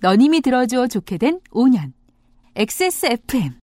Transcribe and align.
너님이 0.00 0.40
들어줘 0.40 0.86
좋게 0.88 1.18
된 1.18 1.40
5년. 1.50 1.92
XSFM. 2.56 3.58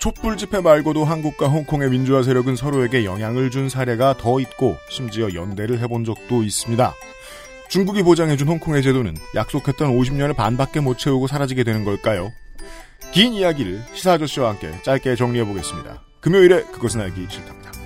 촛불 0.00 0.38
집회 0.38 0.60
말고도 0.62 1.04
한국과 1.04 1.48
홍콩의 1.48 1.90
민주화 1.90 2.22
세력은 2.22 2.56
서로에게 2.56 3.04
영향을 3.04 3.50
준 3.50 3.68
사례가 3.68 4.16
더 4.16 4.40
있고 4.40 4.76
심지어 4.88 5.34
연대를 5.34 5.78
해본 5.80 6.04
적도 6.04 6.42
있습니다. 6.42 6.94
중국이 7.68 8.02
보장해준 8.02 8.48
홍콩의 8.48 8.82
제도는 8.82 9.14
약속했던 9.34 9.94
50년을 9.96 10.34
반밖에 10.34 10.80
못 10.80 10.98
채우고 10.98 11.26
사라지게 11.26 11.64
되는 11.64 11.84
걸까요? 11.84 12.32
긴 13.12 13.34
이야기를 13.34 13.82
시사 13.92 14.12
아저씨와 14.12 14.50
함께 14.50 14.72
짧게 14.82 15.16
정리해 15.16 15.44
보겠습니다. 15.44 16.02
금요일에 16.20 16.62
그것은 16.64 17.00
알기 17.02 17.26
싫답니다. 17.28 17.79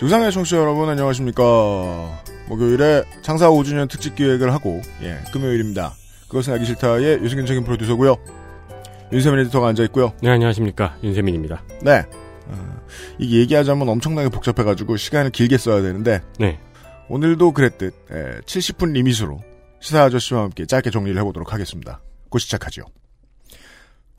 조상의 0.00 0.32
청취자 0.32 0.56
여러분 0.56 0.88
안녕하십니까. 0.88 1.42
목요일에 2.48 3.04
창사 3.20 3.50
5주년 3.50 3.86
특집 3.86 4.14
기획을 4.14 4.50
하고 4.50 4.80
예 5.02 5.18
금요일입니다. 5.30 5.92
그것은 6.26 6.54
알기 6.54 6.64
싫다의 6.64 7.18
유승균 7.22 7.64
프로듀서고요. 7.64 8.16
윤세민 9.12 9.40
에디터가 9.40 9.68
앉아있고요. 9.68 10.14
네, 10.22 10.30
안녕하십니까. 10.30 10.96
윤세민입니다. 11.04 11.62
네. 11.82 12.06
어, 12.46 12.80
이게 13.18 13.40
얘기하자면 13.40 13.90
엄청나게 13.90 14.30
복잡해가지고 14.30 14.96
시간을 14.96 15.32
길게 15.32 15.58
써야 15.58 15.82
되는데 15.82 16.22
네. 16.38 16.58
오늘도 17.10 17.52
그랬듯 17.52 17.92
예, 18.10 18.40
70분 18.46 18.92
limit으로 18.92 19.42
시사 19.80 20.04
아저씨와 20.04 20.44
함께 20.44 20.64
짧게 20.64 20.88
정리를 20.88 21.20
해보도록 21.20 21.52
하겠습니다. 21.52 22.00
곧 22.30 22.38
시작하죠. 22.38 22.84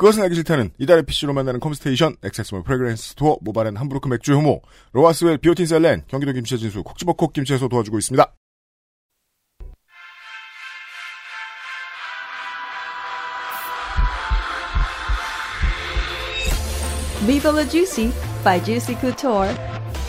그것은 0.02 0.24
알기 0.24 0.34
싫다는 0.34 0.72
이달의 0.80 1.04
PC로 1.04 1.32
만나는 1.32 1.60
컴스테이션, 1.60 2.16
엑세스몰 2.24 2.64
프레그랜스 2.64 3.10
스토어, 3.10 3.38
모바렌 3.42 3.78
함부르크 3.78 4.08
맥주 4.08 4.34
효모, 4.34 4.64
로아스웰 4.94 5.38
비오틴 5.38 5.68
셀렌, 5.68 6.06
경기도 6.08 6.34
김치의 6.34 6.58
진수, 6.58 6.82
콕지버콕 6.82 7.34
김치에서 7.34 7.68
도와주고 7.68 8.00
있습니다. 8.00 8.36
Viva 17.28 17.52
la 17.52 17.70
Juicy 17.70 18.12
by 18.44 18.64
Juicy 18.64 19.00
Couture, 19.00 19.56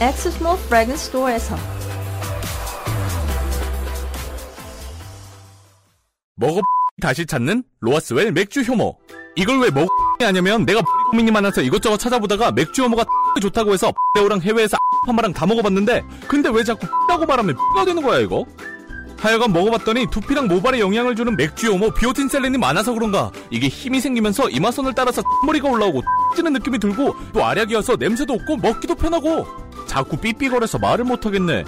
Accessmall 0.00 0.58
Fragrance 0.64 1.08
Store에서 1.08 1.54
먹어 6.36 6.62
다시 7.02 7.26
찾는 7.26 7.64
로아스웰 7.80 8.30
맥주 8.30 8.62
효모. 8.62 9.21
이걸 9.34 9.60
왜 9.60 9.70
먹어 9.70 9.86
하냐면 10.20 10.64
내가 10.64 10.82
고민이 11.10 11.30
많아서 11.30 11.62
이것저것 11.62 11.98
찾아보다가 11.98 12.52
맥주 12.52 12.82
효모가 12.82 13.04
좋다고 13.40 13.72
해서 13.72 13.92
배우랑 14.14 14.40
해외에서 14.40 14.76
한마랑 15.06 15.32
다 15.32 15.46
먹어봤는데 15.46 16.04
근데 16.28 16.48
왜 16.50 16.62
자꾸 16.62 16.86
라고 17.08 17.26
말하면 17.26 17.56
가 17.74 17.84
되는 17.84 18.02
거야 18.02 18.20
이거? 18.20 18.44
하여간 19.18 19.52
먹어봤더니 19.52 20.06
두피랑 20.10 20.48
모발에 20.48 20.80
영향을 20.80 21.14
주는 21.14 21.36
맥주 21.36 21.70
효모 21.70 21.92
비오틴 21.94 22.28
셀렌이 22.28 22.58
많아서 22.58 22.92
그런가 22.92 23.30
이게 23.50 23.68
힘이 23.68 24.00
생기면서 24.00 24.48
이마선을 24.50 24.94
따라서 24.94 25.22
머리가 25.46 25.68
올라오고 25.68 26.02
찌는 26.34 26.52
느낌이 26.54 26.80
들고 26.80 27.14
또 27.32 27.44
알약이어서 27.44 27.96
냄새도 27.96 28.32
없고 28.32 28.56
먹기도 28.56 28.96
편하고 28.96 29.46
자꾸 29.86 30.16
삐삐거려서 30.16 30.78
말을 30.78 31.04
못하겠네 31.04 31.64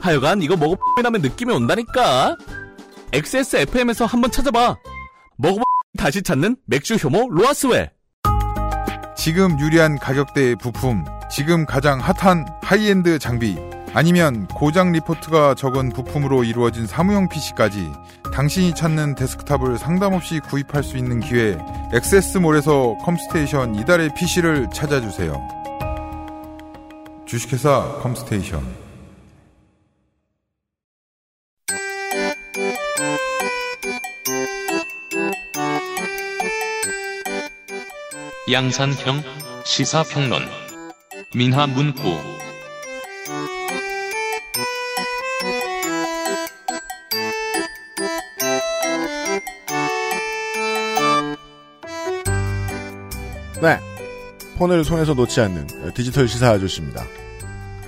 하여간 0.00 0.42
이거 0.42 0.56
먹어보면 0.56 1.20
느낌이 1.20 1.52
온다니까 1.52 2.36
XSFM에서 3.12 4.06
한번 4.06 4.30
찾아봐. 4.30 4.76
먹어보 5.36 5.62
다시 5.98 6.22
찾는 6.22 6.56
맥주 6.64 6.94
효모 6.94 7.28
로아스웰. 7.30 7.90
지금 9.16 9.58
유리한 9.58 9.98
가격대의 9.98 10.54
부품, 10.56 11.04
지금 11.28 11.66
가장 11.66 11.98
핫한 11.98 12.46
하이엔드 12.62 13.18
장비, 13.18 13.58
아니면 13.94 14.46
고장 14.46 14.92
리포트가 14.92 15.56
적은 15.56 15.90
부품으로 15.90 16.44
이루어진 16.44 16.86
사무용 16.86 17.28
PC까지 17.28 17.90
당신이 18.32 18.76
찾는 18.76 19.16
데스크탑을 19.16 19.76
상담 19.78 20.14
없이 20.14 20.38
구입할 20.38 20.84
수 20.84 20.96
있는 20.96 21.18
기회, 21.18 21.58
엑세스몰에서 21.92 22.96
컴스테이션 23.02 23.74
이달의 23.74 24.14
PC를 24.14 24.68
찾아주세요. 24.72 25.34
주식회사 27.26 27.98
컴스테이션. 28.02 28.87
양산형 38.50 39.22
시사평론 39.64 40.40
민하문구 41.34 42.02
네. 53.60 53.78
폰을 54.56 54.84
손에서 54.84 55.12
놓지 55.12 55.40
않는 55.42 55.66
디지털 55.94 56.26
시사 56.26 56.50
아저씨입니다. 56.52 57.04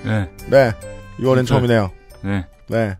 네. 0.03 0.29
네. 0.47 0.71
6월엔 1.17 1.37
진짜. 1.37 1.55
처음이네요. 1.55 1.91
네. 2.23 2.45
네. 2.67 2.97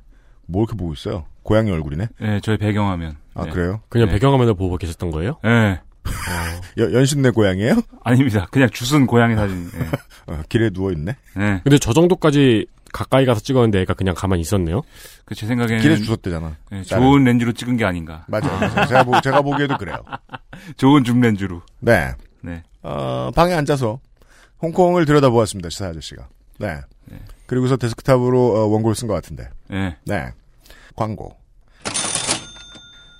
뭐 0.48 0.64
이렇게 0.64 0.76
보고 0.78 0.94
있어요? 0.94 1.26
고양이 1.44 1.70
얼굴이네? 1.70 2.08
네, 2.20 2.40
저희 2.42 2.58
배경화면. 2.58 3.18
아, 3.36 3.46
네. 3.46 3.52
그래요? 3.52 3.82
그냥 3.90 4.08
네. 4.08 4.14
배경화면을 4.14 4.56
보고 4.56 4.78
계셨던 4.78 5.12
거예요? 5.12 5.38
네. 5.44 5.80
여- 6.78 6.92
연신내 6.94 7.32
고양이에요? 7.32 7.82
아닙니다. 8.04 8.48
그냥 8.52 8.70
주순 8.72 9.06
고양이 9.08 9.36
사진. 9.36 9.70
네. 9.72 9.88
어, 10.28 10.42
길에 10.50 10.70
누워있네? 10.72 11.16
네. 11.38 11.62
근데 11.64 11.78
저 11.80 11.94
정도까지 11.94 12.68
가까이 12.94 13.26
가서 13.26 13.40
찍었는데 13.40 13.82
애가 13.82 13.94
그냥 13.94 14.14
가만히 14.16 14.42
있었네요? 14.42 14.82
그 15.26 15.34
제 15.36 15.48
생각에는 15.48 15.82
길에 15.82 15.96
주웠대잖아. 15.98 16.56
네. 16.72 16.84
좋은 16.84 17.24
렌즈로 17.24 17.54
찍은 17.54 17.78
게 17.78 17.86
아닌가. 17.86 18.26
맞아요. 18.28 18.60
맞아요. 18.60 18.88
제가, 18.88 19.04
보, 19.04 19.22
제가 19.22 19.42
보기에도 19.42 19.78
그래요. 19.78 19.98
좋은 20.78 21.04
줌 21.06 21.22
렌즈로. 21.22 21.62
네. 21.80 22.12
네. 22.42 22.64
어, 22.84 23.32
방에 23.34 23.54
앉아서 23.54 24.00
홍콩을 24.62 25.06
들여다보았습니다. 25.06 25.70
시사 25.70 25.88
아저씨가. 25.88 26.28
네. 26.60 26.82
네. 27.06 27.18
그리고서 27.48 27.78
데스크탑으로 27.78 28.56
어, 28.58 28.66
원고를 28.68 28.96
쓴 28.96 29.08
것 29.08 29.14
같은데. 29.14 29.48
네. 29.70 29.96
네. 30.06 30.32
광고. 30.96 31.36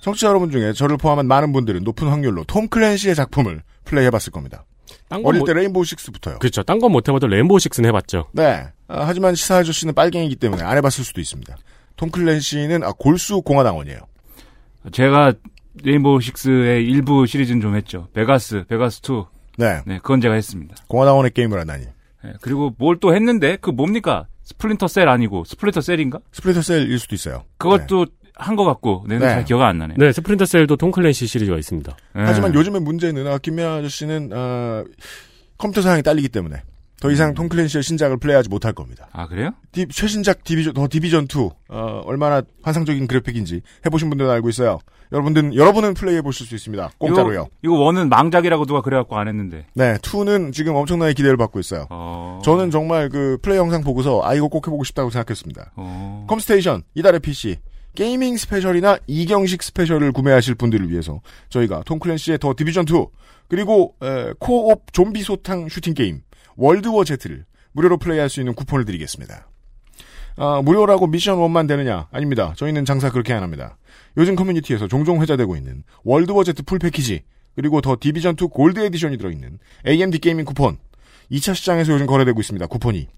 청취자 0.02 0.26
여러분 0.28 0.50
중에 0.50 0.72
저를 0.72 0.96
포함한 0.96 1.26
많은 1.26 1.52
분들은 1.52 1.84
높은 1.84 2.08
확률로 2.08 2.42
톰 2.44 2.66
클랜시의 2.68 3.14
작품을 3.14 3.62
플레이해봤을 3.84 4.32
겁니다. 4.32 4.64
어릴 5.10 5.40
못, 5.40 5.46
때 5.46 5.52
레인보우 5.54 5.84
식스부터요. 5.84 6.38
그렇죠. 6.40 6.62
딴 6.64 6.80
건 6.80 6.90
못해봐도 6.92 7.28
레인보우 7.28 7.58
식스는 7.60 7.88
해봤죠. 7.90 8.28
네. 8.32 8.66
아, 8.88 9.04
하지만 9.06 9.34
시사 9.36 9.58
아저씨는 9.58 9.94
빨갱이기 9.94 10.36
때문에 10.36 10.62
안 10.64 10.76
해봤을 10.76 11.04
수도 11.04 11.20
있습니다. 11.20 11.56
톰 11.96 12.10
클랜시는 12.10 12.82
아, 12.82 12.92
골수 12.98 13.42
공화당원이에요. 13.42 14.00
제가 14.90 15.34
레인보우 15.84 16.20
식스의 16.20 16.84
일부 16.84 17.26
시리즈는 17.26 17.60
좀 17.60 17.76
했죠. 17.76 18.08
베가스, 18.12 18.64
베가스 18.68 19.00
2. 19.08 19.24
네. 19.58 19.82
네, 19.86 19.98
그건 19.98 20.20
제가 20.20 20.34
했습니다. 20.34 20.74
공화당원의 20.88 21.30
게임을 21.32 21.60
한다니. 21.60 21.84
네, 22.24 22.32
그리고 22.40 22.74
뭘 22.78 22.96
또 23.00 23.14
했는데 23.14 23.56
그 23.60 23.70
뭡니까? 23.70 24.26
스플린터 24.42 24.88
셀 24.88 25.08
아니고 25.08 25.44
스플린터 25.44 25.80
셀인가? 25.80 26.18
스플린터 26.32 26.62
셀일 26.62 26.98
수도 26.98 27.14
있어요. 27.14 27.44
그것도 27.58 28.06
한 28.34 28.56
것 28.56 28.64
같고 28.64 29.04
내는 29.08 29.26
네. 29.26 29.34
잘 29.34 29.44
기억 29.44 29.62
안 29.62 29.78
나네. 29.78 29.94
네, 29.98 30.12
스플린터 30.12 30.44
셀도 30.46 30.76
톰 30.76 30.90
클랜시 30.90 31.26
시리즈가 31.26 31.58
있습니다. 31.58 31.92
네. 32.14 32.22
하지만 32.24 32.54
요즘의 32.54 32.80
문제는 32.80 33.26
아, 33.26 33.38
김민하 33.38 33.74
아저씨는 33.76 34.30
아, 34.32 34.84
컴퓨터 35.58 35.82
사양이 35.82 36.02
딸리기 36.02 36.28
때문에 36.28 36.62
더 37.00 37.10
이상 37.10 37.30
음. 37.30 37.34
톰 37.34 37.48
클랜시의 37.48 37.82
신작을 37.82 38.16
플레이하지 38.18 38.48
못할 38.48 38.72
겁니다. 38.72 39.08
아 39.12 39.26
그래요? 39.26 39.50
디- 39.72 39.86
최신작 39.88 40.44
디비전 40.44 40.72
더 40.74 40.86
디비전 40.88 41.24
2 41.24 41.50
어, 41.68 42.02
얼마나 42.06 42.42
환상적인 42.62 43.06
그래픽인지 43.08 43.60
해보신 43.86 44.08
분들은 44.08 44.30
알고 44.30 44.48
있어요. 44.48 44.78
여러분들 45.10 45.54
여러분은 45.56 45.92
플레이해 45.94 46.22
보실 46.22 46.46
수 46.46 46.54
있습니다. 46.54 46.92
공짜로요. 46.98 47.48
이거, 47.64 47.74
이거 47.74 47.74
one은 47.84 48.08
망작이라고 48.08 48.64
누가 48.66 48.80
그래갖고 48.80 49.18
안 49.18 49.28
했는데. 49.28 49.66
네, 49.74 49.94
2는 49.98 50.52
지금 50.54 50.74
엄청나게 50.74 51.12
기대를 51.12 51.36
받고 51.36 51.60
있어요. 51.60 51.86
어. 51.90 52.40
저는 52.44 52.70
정말 52.70 53.08
그 53.10 53.36
플레이 53.42 53.58
영상 53.58 53.82
보고서 53.82 54.22
아 54.24 54.34
이거 54.34 54.48
꼭 54.48 54.66
해보고 54.66 54.84
싶다고 54.84 55.10
생각했습니다. 55.10 55.72
어. 55.76 56.24
컴스테이션 56.28 56.84
이달의 56.94 57.20
PC 57.20 57.56
gaming 57.94 58.36
스페셜이나 58.36 58.98
이경식 59.06 59.62
스페셜을 59.62 60.12
구매하실 60.12 60.54
분들을 60.54 60.90
위해서 60.90 61.20
저희가 61.50 61.82
톰 61.84 61.98
클랜시의 61.98 62.38
더 62.38 62.54
디비전 62.56 62.84
2 62.88 63.06
그리고 63.48 63.94
에, 64.02 64.32
co-op 64.38 64.92
좀비 64.92 65.22
소탕 65.22 65.68
슈팅 65.68 65.92
게임 65.94 66.22
월드워 66.56 67.04
Z를 67.04 67.44
무료로 67.72 67.98
플레이할 67.98 68.30
수 68.30 68.40
있는 68.40 68.54
쿠폰을 68.54 68.84
드리겠습니다. 68.84 69.48
아, 70.36 70.62
무료라고 70.62 71.06
미션 71.06 71.38
1만 71.38 71.68
되느냐? 71.68 72.08
아닙니다. 72.10 72.54
저희는 72.56 72.86
장사 72.86 73.10
그렇게 73.10 73.34
안 73.34 73.42
합니다. 73.42 73.76
요즘 74.16 74.36
커뮤니티에서 74.36 74.88
종종 74.88 75.20
회자되고 75.20 75.56
있는 75.56 75.82
월드워 76.04 76.44
Z 76.44 76.62
full 76.64 76.78
패키지 76.78 77.22
그리고 77.54 77.82
더 77.82 77.96
디비전 78.00 78.36
2 78.40 78.46
Gold 78.46 78.80
Edition이 78.80 79.18
들어있는 79.18 79.58
AMD 79.86 80.18
gaming 80.20 80.46
쿠폰 80.46 80.78
2차 81.30 81.54
시장에서 81.54 81.92
요즘 81.92 82.06
거래되고 82.06 82.40
있습니다. 82.40 82.66
쿠폰이 82.66 83.08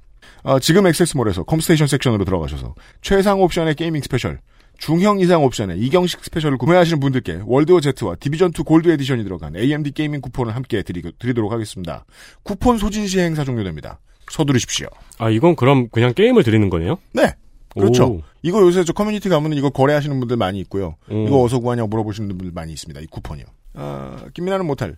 아, 0.43 0.59
지금 0.59 0.87
액세스몰에서 0.87 1.45
컴스테이션 1.45 1.87
섹션으로 1.87 2.25
들어가셔서 2.25 2.75
최상 3.03 3.41
옵션의 3.41 3.77
gaming 3.77 4.03
스페셜 4.03 4.41
중형 4.85 5.19
이상 5.19 5.43
옵션에 5.43 5.77
이경식 5.79 6.23
스페셜을 6.23 6.59
구매하시는 6.59 7.01
분들께 7.01 7.41
월드워 7.47 7.81
Z와 7.81 8.17
디비전2 8.17 8.67
Gold 8.67 8.91
Edition이 8.91 9.25
들어간 9.25 9.57
AMD 9.57 9.93
gaming 9.93 10.21
쿠폰을 10.21 10.55
함께 10.55 10.83
드리, 10.83 11.01
드리 11.19 11.33
도록 11.33 11.53
하겠습니다. 11.53 12.05
쿠폰 12.43 12.77
소진 12.77 13.07
시 13.07 13.19
행사 13.19 13.45
종료됩니다. 13.45 13.99
서두르십시오. 14.31 14.89
아, 15.17 15.31
이건 15.31 15.57
그럼 15.57 15.89
그냥 15.89 16.13
게임을 16.13 16.43
드리는 16.43 16.69
거네요? 16.69 16.99
네. 17.15 17.33
그렇죠. 17.71 18.05
오. 18.05 18.23
이거 18.43 18.61
요새 18.61 18.85
저 18.85 18.93
커뮤니티 18.93 19.31
가면은 19.31 19.57
이거 19.57 19.71
거래하시는 19.71 20.19
분들 20.21 20.37
많이 20.37 20.61
있고요. 20.61 20.97
음. 21.11 21.29
이거 21.29 21.41
어디서 21.41 21.61
구하냐고 21.61 21.89
물어보시는 21.89 22.29
분들 22.29 22.53
많이 22.53 22.75
있습니다. 22.75 23.01
이 23.01 23.07
쿠폰이요. 23.07 23.47
아, 23.77 24.27
김민하는 24.35 24.67
못할 24.67 24.97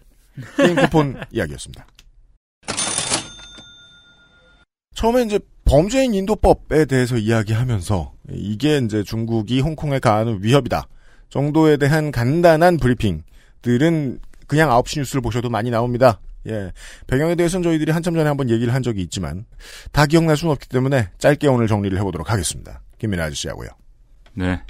게임 0.57 0.75
쿠폰 0.75 1.15
이야기였습니다. 1.31 1.87
처음에 4.97 5.23
이제 5.23 5.39
범죄인 5.65 6.13
인도법에 6.13 6.87
대해서 6.87 7.17
이야기하면서 7.19 8.16
이게 8.31 8.79
이제 8.79 9.03
중국이 9.03 9.61
홍콩에 9.61 9.99
가하는 9.99 10.39
위협이다 10.43 10.87
정도에 11.29 11.77
대한 11.77 12.11
간단한 12.11 12.77
브리핑들은 12.79 14.21
그냥 14.47 14.71
9시 14.71 14.99
뉴스를 15.01 15.21
보셔도 15.23 15.49
많이 15.51 15.71
나옵니다. 15.71 16.21
예. 16.49 16.73
배경에 17.09 17.35
대해서는 17.35 17.65
저희들이 17.65 17.91
한참 17.91 18.15
전에 18.15 18.29
한번 18.29 18.49
얘기를 18.51 18.73
한 18.73 18.83
적이 18.83 19.03
있지만 19.03 19.45
다 19.91 20.07
기억날 20.07 20.37
수는 20.37 20.53
없기 20.53 20.69
때문에 20.69 21.09
짧게 21.19 21.49
오늘 21.49 21.67
정리를 21.67 21.99
해보도록 21.99 22.31
하겠습니다. 22.31 22.81
김민아 22.99 23.25
아저씨하고요. 23.25 23.69
네. 24.35 24.61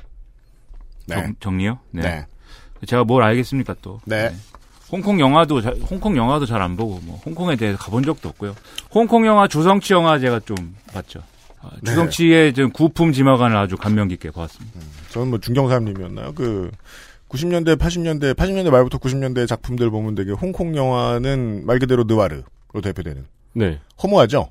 네. 1.06 1.14
정, 1.14 1.34
정리요? 1.40 1.78
네. 1.90 2.02
네. 2.02 2.26
제가 2.86 3.04
뭘 3.04 3.22
알겠습니까 3.22 3.74
또? 3.82 4.00
네. 4.06 4.34
홍콩 4.90 5.20
영화도 5.20 5.60
자- 5.60 5.74
홍콩 5.90 6.16
영화도 6.16 6.46
잘 6.46 6.62
안 6.62 6.76
보고 6.76 6.98
뭐 7.02 7.20
홍콩에 7.26 7.56
대해서 7.56 7.76
가본 7.78 8.04
적도 8.04 8.28
없고요. 8.30 8.54
홍콩 8.90 9.26
영화 9.26 9.46
주성치 9.48 9.92
영화 9.92 10.18
제가 10.18 10.40
좀 10.40 10.76
봤죠. 10.92 11.20
아, 11.66 11.70
네. 11.82 11.90
주성치의 11.90 12.54
좀 12.54 12.70
구품 12.70 13.12
지마관을 13.12 13.56
아주 13.56 13.76
감명 13.76 14.08
깊게 14.08 14.30
봤습니다. 14.30 14.80
저는 15.10 15.28
뭐 15.28 15.40
중경사님이었나요? 15.40 16.32
그 16.34 16.70
90년대, 17.28 17.76
80년대, 17.76 18.34
80년대 18.34 18.70
말부터 18.70 18.98
90년대 18.98 19.46
작품들 19.46 19.90
보면 19.90 20.14
되게 20.14 20.30
홍콩 20.30 20.76
영화는 20.76 21.66
말 21.66 21.78
그대로 21.78 22.04
느와르로 22.04 22.44
대표되는 22.82 23.24
네. 23.54 23.80
허무하죠. 24.02 24.50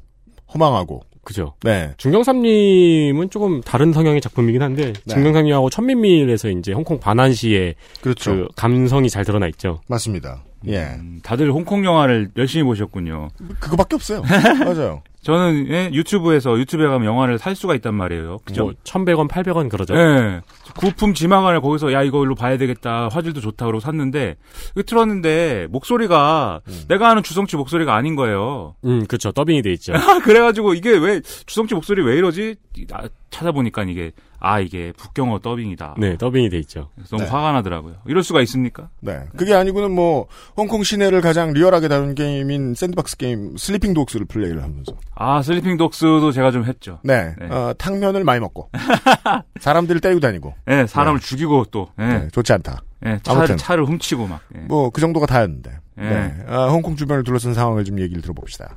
허망하고. 0.53 1.03
그죠. 1.23 1.55
네. 1.63 1.91
중경삼님은 1.97 3.31
조금 3.31 3.61
다른 3.61 3.91
성향의 3.93 4.21
작품이긴 4.21 4.61
한데, 4.61 4.93
네. 4.93 5.13
중경삼님하고 5.13 5.71
천민밀에서 5.71 6.49
이제 6.49 6.71
홍콩 6.71 6.99
반환시의 6.99 7.73
그렇죠. 8.01 8.35
그 8.35 8.47
감성이 8.55 9.09
잘 9.09 9.25
드러나 9.25 9.47
있죠. 9.47 9.81
맞습니다. 9.87 10.43
예. 10.67 10.95
음, 10.99 11.19
다들 11.23 11.51
홍콩 11.51 11.85
영화를 11.85 12.29
열심히 12.37 12.63
보셨군요. 12.63 13.29
그거밖에 13.59 13.95
없어요. 13.95 14.21
맞아요. 14.63 15.01
저는 15.25 15.67
예, 15.69 15.89
유튜브에서 15.91 16.55
유튜브에 16.59 16.85
가면 16.87 17.07
영화를 17.07 17.39
살 17.39 17.55
수가 17.55 17.73
있단 17.75 17.95
말이에요. 17.95 18.37
그죠? 18.45 18.65
뭐 18.65 18.73
1,100원, 18.83 19.27
800원 19.27 19.69
그러죠. 19.69 19.95
예. 19.95 20.41
구품 20.77 21.15
지마관을 21.15 21.61
거기서 21.61 21.93
야 21.93 22.03
이걸로 22.03 22.35
봐야 22.35 22.57
되겠다. 22.59 23.09
화질도 23.11 23.41
좋다 23.41 23.65
그러고 23.65 23.79
샀는데 23.79 24.35
이거 24.73 24.83
틀었는데 24.83 25.67
목소리가 25.71 26.61
내가 26.87 27.09
아는 27.09 27.23
주성치 27.23 27.55
목소리가 27.55 27.95
아닌 27.95 28.15
거예요. 28.15 28.75
음, 28.85 29.07
그쵸. 29.07 29.31
더빙이 29.31 29.63
돼 29.63 29.73
있죠. 29.73 29.93
그래 30.23 30.41
가지고 30.41 30.75
이게 30.75 30.91
왜 30.95 31.21
주성치 31.21 31.73
목소리 31.73 32.03
왜 32.03 32.17
이러지? 32.17 32.57
아, 32.91 33.07
찾아보니까 33.31 33.81
이게 33.85 34.11
아 34.45 34.59
이게 34.59 34.93
북경어 34.95 35.39
더빙이다. 35.39 35.95
네, 35.97 36.17
더빙이 36.17 36.49
돼 36.49 36.59
있죠. 36.59 36.89
너무 37.09 37.23
네. 37.23 37.29
화가 37.29 37.51
나더라고요. 37.53 37.95
이럴 38.05 38.21
수가 38.21 38.41
있습니까? 38.43 38.89
네. 39.01 39.23
그게 39.35 39.55
아니고는 39.55 39.89
뭐 39.89 40.27
홍콩 40.55 40.83
시내를 40.83 41.21
가장 41.21 41.51
리얼하게 41.51 41.87
다룬 41.87 42.13
게임인 42.13 42.75
sandbox 42.75 43.17
게임 43.17 43.57
슬리핑 43.57 43.95
독스를 43.95 44.27
플레이를 44.27 44.61
하면서 44.61 44.93
아 45.15 45.41
슬리핑 45.41 45.77
독스도 45.77 46.31
제가 46.31 46.51
좀 46.51 46.65
했죠. 46.65 46.99
네. 47.03 47.33
네. 47.39 47.47
어, 47.47 47.73
탕면을 47.75 48.23
많이 48.23 48.39
먹고 48.39 48.69
사람들을 49.59 49.99
때리고 49.99 50.19
다니고 50.19 50.53
예, 50.69 50.85
사람을 50.85 51.21
죽이고 51.21 51.65
또 51.71 51.87
예, 51.99 52.05
네, 52.05 52.27
좋지 52.31 52.53
않다. 52.53 52.83
예, 53.05 53.09
아무튼. 53.09 53.45
차를, 53.45 53.57
차를 53.57 53.85
훔치고 53.85 54.27
막. 54.27 54.41
예. 54.55 54.59
뭐그 54.61 55.01
정도가 55.01 55.25
다였는데. 55.25 55.71
예. 55.97 56.01
네. 56.01 56.37
아, 56.47 56.67
홍콩 56.67 56.95
주변을 56.95 57.23
둘러싼 57.23 57.53
상황을 57.53 57.83
좀 57.83 57.99
얘기를 57.99 58.21
들어봅시다. 58.21 58.75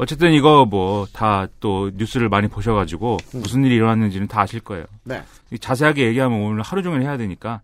어쨌든 0.00 0.32
이거 0.32 0.64
뭐 0.64 1.06
다 1.12 1.46
또 1.60 1.90
뉴스를 1.94 2.30
많이 2.30 2.48
보셔가지고 2.48 3.18
무슨 3.34 3.64
일이 3.66 3.74
일어났는지는 3.76 4.28
다 4.28 4.40
아실 4.40 4.60
거예요. 4.60 4.86
네. 5.04 5.22
이 5.50 5.58
자세하게 5.58 6.06
얘기하면 6.06 6.40
오늘 6.40 6.62
하루 6.62 6.82
종일 6.82 7.02
해야 7.02 7.18
되니까 7.18 7.60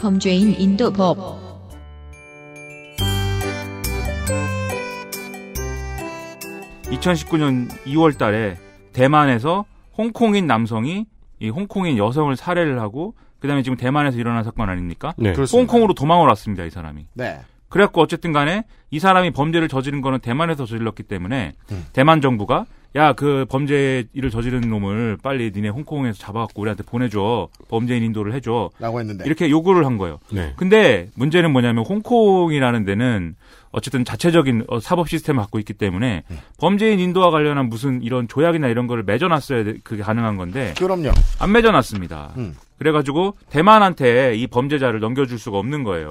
범죄인 0.00 0.54
인도법 0.58 1.52
2019년 6.84 7.68
2월 7.86 8.16
달에 8.18 8.56
대만에서 8.92 9.64
홍콩인 9.96 10.46
남성이 10.46 11.06
이 11.40 11.48
홍콩인 11.48 11.98
여성을 11.98 12.34
살해를 12.36 12.80
하고 12.80 13.14
그다음에 13.40 13.62
지금 13.62 13.76
대만에서 13.76 14.18
일어난 14.18 14.44
사건 14.44 14.68
아닙니까? 14.68 15.14
네. 15.18 15.34
홍콩으로 15.52 15.94
도망을 15.94 16.28
왔습니다, 16.28 16.64
이 16.64 16.70
사람이. 16.70 17.06
네. 17.14 17.40
그래갖고 17.72 18.00
어쨌든 18.02 18.32
간에 18.32 18.64
이 18.90 18.98
사람이 18.98 19.30
범죄를 19.32 19.66
저지른 19.68 20.02
거는 20.02 20.18
대만에서 20.20 20.66
저질렀기 20.66 21.02
때문에 21.04 21.52
음. 21.72 21.86
대만 21.94 22.20
정부가 22.20 22.66
야 22.94 23.14
그 23.14 23.46
범죄 23.48 24.04
일을 24.12 24.28
저지른 24.30 24.68
놈을 24.68 25.16
빨리 25.22 25.50
니네 25.54 25.70
홍콩에서 25.70 26.18
잡아갖고 26.18 26.60
우리한테 26.60 26.82
보내줘 26.82 27.48
범죄인 27.70 28.02
인도를 28.02 28.34
해줘 28.34 28.68
라고 28.78 29.00
했는데. 29.00 29.24
이렇게 29.24 29.48
요구를 29.48 29.86
한 29.86 29.96
거예요. 29.96 30.18
네. 30.30 30.52
근데 30.56 31.08
문제는 31.14 31.52
뭐냐면 31.52 31.86
홍콩이라는 31.86 32.84
데는 32.84 33.34
어쨌든 33.70 34.04
자체적인 34.04 34.64
어, 34.68 34.78
사법 34.78 35.08
시스템을 35.08 35.40
갖고 35.40 35.58
있기 35.58 35.72
때문에 35.72 36.24
음. 36.30 36.38
범죄인 36.58 37.00
인도와 37.00 37.30
관련한 37.30 37.70
무슨 37.70 38.02
이런 38.02 38.28
조약이나 38.28 38.68
이런 38.68 38.86
거를 38.86 39.04
맺어놨어야 39.04 39.64
돼- 39.64 39.76
그게 39.82 40.02
가능한 40.02 40.36
건데 40.36 40.74
그럼요. 40.76 41.12
안 41.38 41.50
맺어놨습니다. 41.52 42.34
음. 42.36 42.54
그래가지고 42.82 43.36
대만한테 43.48 44.34
이 44.34 44.48
범죄자를 44.48 44.98
넘겨줄 44.98 45.38
수가 45.38 45.56
없는 45.58 45.84
거예요. 45.84 46.08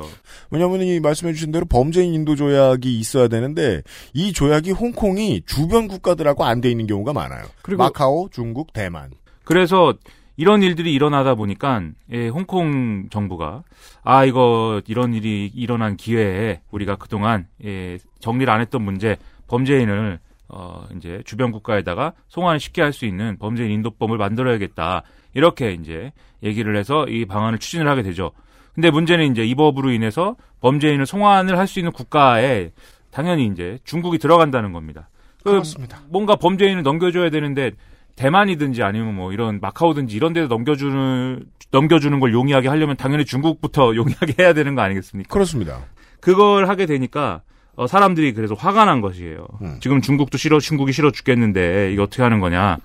왜냐하면 0.52 0.82
이 0.84 1.02
말씀해주신 1.02 1.52
대로 1.52 1.66
범죄인 1.66 2.14
인도 2.14 2.36
조약이 2.38 2.98
있어야 2.98 3.28
되는데 3.28 3.82
이 4.14 4.32
조약이 4.32 4.72
홍콩이 4.72 5.42
주변 5.46 5.90
국가들하고 5.90 6.46
안 6.46 6.62
돼 6.62 6.70
있는 6.72 6.88
경우가 6.88 7.12
많아요. 7.12 7.44
그리고- 7.62 7.84
마카오, 7.84 8.30
중국, 8.32 8.72
대만. 8.72 9.10
그래서 9.44 9.94
이런 10.38 10.62
일들이 10.64 10.94
일어나다 10.94 11.36
보니까 11.36 11.82
예, 12.14 12.30
홍콩 12.30 13.10
정부가 13.10 13.64
아 14.04 14.24
이거 14.24 14.82
이런 14.88 15.14
일이 15.14 15.52
일어난 15.54 15.98
기회에 15.98 16.62
우리가 16.72 16.96
그동안 16.96 17.48
예, 17.66 17.98
정리를 18.22 18.52
안 18.52 18.62
했던 18.62 18.82
문제 18.84 19.18
범죄인을 19.48 20.20
어 20.48 20.86
이제 20.96 21.22
주변 21.26 21.52
국가에다가 21.52 22.14
송환을 22.30 22.60
쉽게 22.60 22.82
할 22.82 22.94
수 22.94 23.06
있는 23.06 23.38
범죄인 23.40 23.72
인도법을 23.72 24.18
만들어야겠다 24.18 25.04
이렇게 25.34 25.72
이제 25.74 26.12
얘기를 26.44 26.76
해서 26.76 27.06
이 27.08 27.26
방안을 27.26 27.60
추진을 27.60 27.88
하게 27.88 28.04
되죠. 28.04 28.32
근데 28.74 28.90
문제는 28.90 29.32
이제 29.32 29.44
이 29.46 29.54
법으로 29.56 29.92
인해서 29.92 30.36
범죄인을 30.62 31.06
송환을 31.06 31.58
할 31.58 31.68
수 31.68 31.80
있는 31.80 31.92
국가에 31.92 32.72
당연히 33.12 33.48
이제 33.48 33.78
중국이 33.84 34.18
들어간다는 34.18 34.72
겁니다. 34.74 35.10
그 35.44 35.52
그렇습니다. 35.52 36.00
뭔가 36.10 36.36
범죄인을 36.36 36.84
넘겨줘야 36.84 37.30
되는데 37.30 37.72
대만이든지 38.16 38.84
아니면 38.84 39.16
뭐 39.16 39.34
이런 39.34 39.60
마카오든지 39.62 40.16
이런 40.16 40.34
데도 40.34 40.48
넘겨주는 40.48 41.44
넘겨주는 41.72 42.20
걸 42.20 42.34
용이하게 42.34 42.68
하려면 42.70 42.96
당연히 42.98 43.26
중국부터 43.26 43.96
용이하게 43.96 44.36
해야 44.40 44.54
되는 44.54 44.76
거 44.76 44.82
아니겠습니까? 44.82 45.30
그렇습니다. 45.32 45.80
그걸 46.20 46.68
하게 46.70 46.86
되니까 46.86 47.42
어, 47.76 47.88
사람들이 47.88 48.34
그래서 48.34 48.54
화가 48.54 48.86
난 48.86 49.02
것이에요. 49.02 49.48
음. 49.62 49.78
지금 49.82 50.02
중국도 50.02 50.38
싫어 50.38 50.60
중국이 50.60 50.92
싫어 50.92 51.12
죽겠는데 51.12 51.92
이거 51.94 52.04
어떻게 52.04 52.22
하는 52.22 52.40
거냐? 52.40 52.78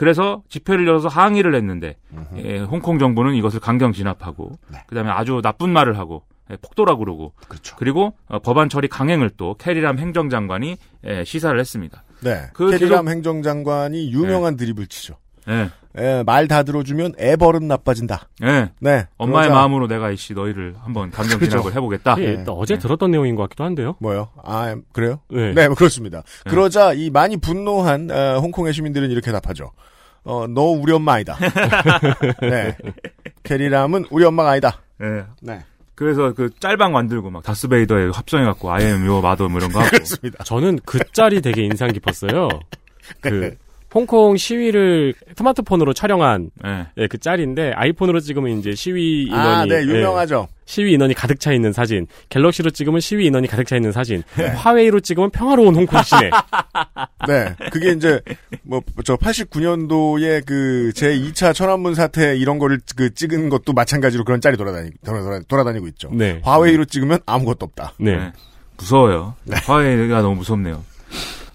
그래서 0.00 0.42
집회를 0.48 0.86
열어서 0.88 1.08
항의를 1.08 1.54
했는데 1.54 1.96
예, 2.36 2.58
홍콩 2.60 2.98
정부는 2.98 3.34
이것을 3.34 3.60
강경 3.60 3.92
진압하고 3.92 4.52
네. 4.72 4.78
그다음에 4.86 5.10
아주 5.10 5.42
나쁜 5.42 5.68
말을 5.70 5.98
하고 5.98 6.22
예, 6.50 6.56
폭도라 6.56 6.96
그러고 6.96 7.34
그렇죠. 7.48 7.76
그리고 7.76 8.14
어, 8.26 8.38
법안 8.38 8.70
처리 8.70 8.88
강행을 8.88 9.28
또 9.36 9.54
캐리람 9.58 9.98
행정장관이 9.98 10.76
예, 11.06 11.24
시사를 11.24 11.60
했습니다. 11.60 12.02
네. 12.22 12.46
그 12.54 12.70
캐리람 12.70 13.04
계속- 13.04 13.10
행정장관이 13.14 14.10
유명한 14.10 14.56
드립을 14.56 14.86
치죠. 14.86 15.16
예, 15.48 15.68
예, 15.98 16.22
말 16.24 16.46
다 16.48 16.62
들어주면 16.62 17.14
애 17.18 17.34
버릇 17.36 17.62
나빠진다. 17.64 18.28
예. 18.44 18.70
네. 18.80 19.06
엄마의 19.18 19.48
그러자- 19.48 19.52
마음으로 19.54 19.86
내가 19.88 20.10
이씨 20.10 20.34
너희를 20.34 20.76
한번 20.80 21.10
감정 21.10 21.38
그렇죠. 21.38 21.58
진압을 21.58 21.74
해보겠다. 21.74 22.16
예, 22.20 22.36
네. 22.36 22.44
또 22.44 22.52
어제 22.58 22.78
들었던 22.78 23.10
내용인 23.10 23.36
것 23.36 23.42
같기도 23.42 23.64
한데요. 23.64 23.96
뭐요? 24.00 24.28
아, 24.44 24.76
그래요? 24.92 25.20
네. 25.30 25.52
네, 25.54 25.66
뭐 25.68 25.74
그렇습니다. 25.76 26.22
네. 26.44 26.50
그러자 26.50 26.92
이 26.92 27.10
많이 27.10 27.36
분노한 27.38 28.10
어, 28.10 28.38
홍콩의 28.40 28.72
시민들은 28.74 29.10
이렇게 29.10 29.32
답하죠. 29.32 29.72
어, 30.24 30.46
너 30.46 30.62
우리 30.62 30.92
엄마 30.92 31.14
아니다. 31.14 31.36
네. 32.42 32.76
캐리람은 33.42 34.06
우리 34.10 34.24
엄마가 34.24 34.50
아니다. 34.50 34.80
예. 35.02 35.24
네. 35.40 35.60
그래서 35.94 36.32
그 36.32 36.50
짤방 36.58 36.92
만들고 36.92 37.30
막 37.30 37.42
다스베이더에 37.42 38.10
합성해갖고 38.14 38.72
I 38.72 38.84
am 38.84 39.06
your 39.06 39.18
mother 39.18 39.50
뭐 39.50 39.58
이런 39.58 39.70
거 39.72 39.80
하고. 39.80 39.90
그렇습니다. 39.90 40.44
저는 40.44 40.78
그 40.84 40.98
짤이 41.12 41.40
되게 41.42 41.62
인상 41.62 41.92
깊었어요. 41.92 42.48
그 43.20 43.56
홍콩 43.92 44.36
시위를 44.36 45.14
스마트폰으로 45.36 45.92
촬영한 45.92 46.50
예. 46.64 46.86
예, 46.96 47.06
그 47.08 47.18
짤인데 47.18 47.72
아이폰으로 47.74 48.20
찍으면 48.20 48.58
이제 48.58 48.74
시위 48.74 49.24
인원이 49.24 49.48
아, 49.48 49.64
네, 49.66 49.76
예, 49.76 49.82
유명하죠. 49.82 50.46
시위 50.64 50.92
인원이 50.92 51.14
가득 51.14 51.40
차 51.40 51.52
있는 51.52 51.72
사진, 51.72 52.06
갤럭시로 52.28 52.70
찍으면 52.70 53.00
시위 53.00 53.26
인원이 53.26 53.48
가득 53.48 53.66
차 53.66 53.74
있는 53.74 53.90
사진, 53.90 54.22
화웨이로 54.36 55.00
찍으면 55.00 55.30
평화로운 55.30 55.74
홍콩 55.74 56.00
시내. 56.04 56.30
네. 57.26 57.52
그게 57.72 57.90
이제, 57.90 58.20
뭐, 58.62 58.80
저 59.04 59.16
89년도에 59.16 60.46
그 60.46 60.92
제 60.94 61.08
2차 61.18 61.54
천안문 61.54 61.94
사태 61.94 62.36
이런 62.36 62.58
거를 62.58 62.78
그 62.96 63.12
찍은 63.14 63.48
것도 63.48 63.72
마찬가지로 63.72 64.24
그런 64.24 64.40
짤이 64.40 64.56
돌아다니, 64.56 64.90
돌아, 65.04 65.40
돌아다니고 65.48 65.86
있죠. 65.88 66.10
네. 66.12 66.40
화웨이로 66.44 66.84
찍으면 66.84 67.18
아무것도 67.26 67.64
없다. 67.66 67.94
네. 67.98 68.16
네. 68.16 68.32
무서워요. 68.76 69.34
화해가 69.50 70.22
너무 70.22 70.36
무섭네요. 70.36 70.84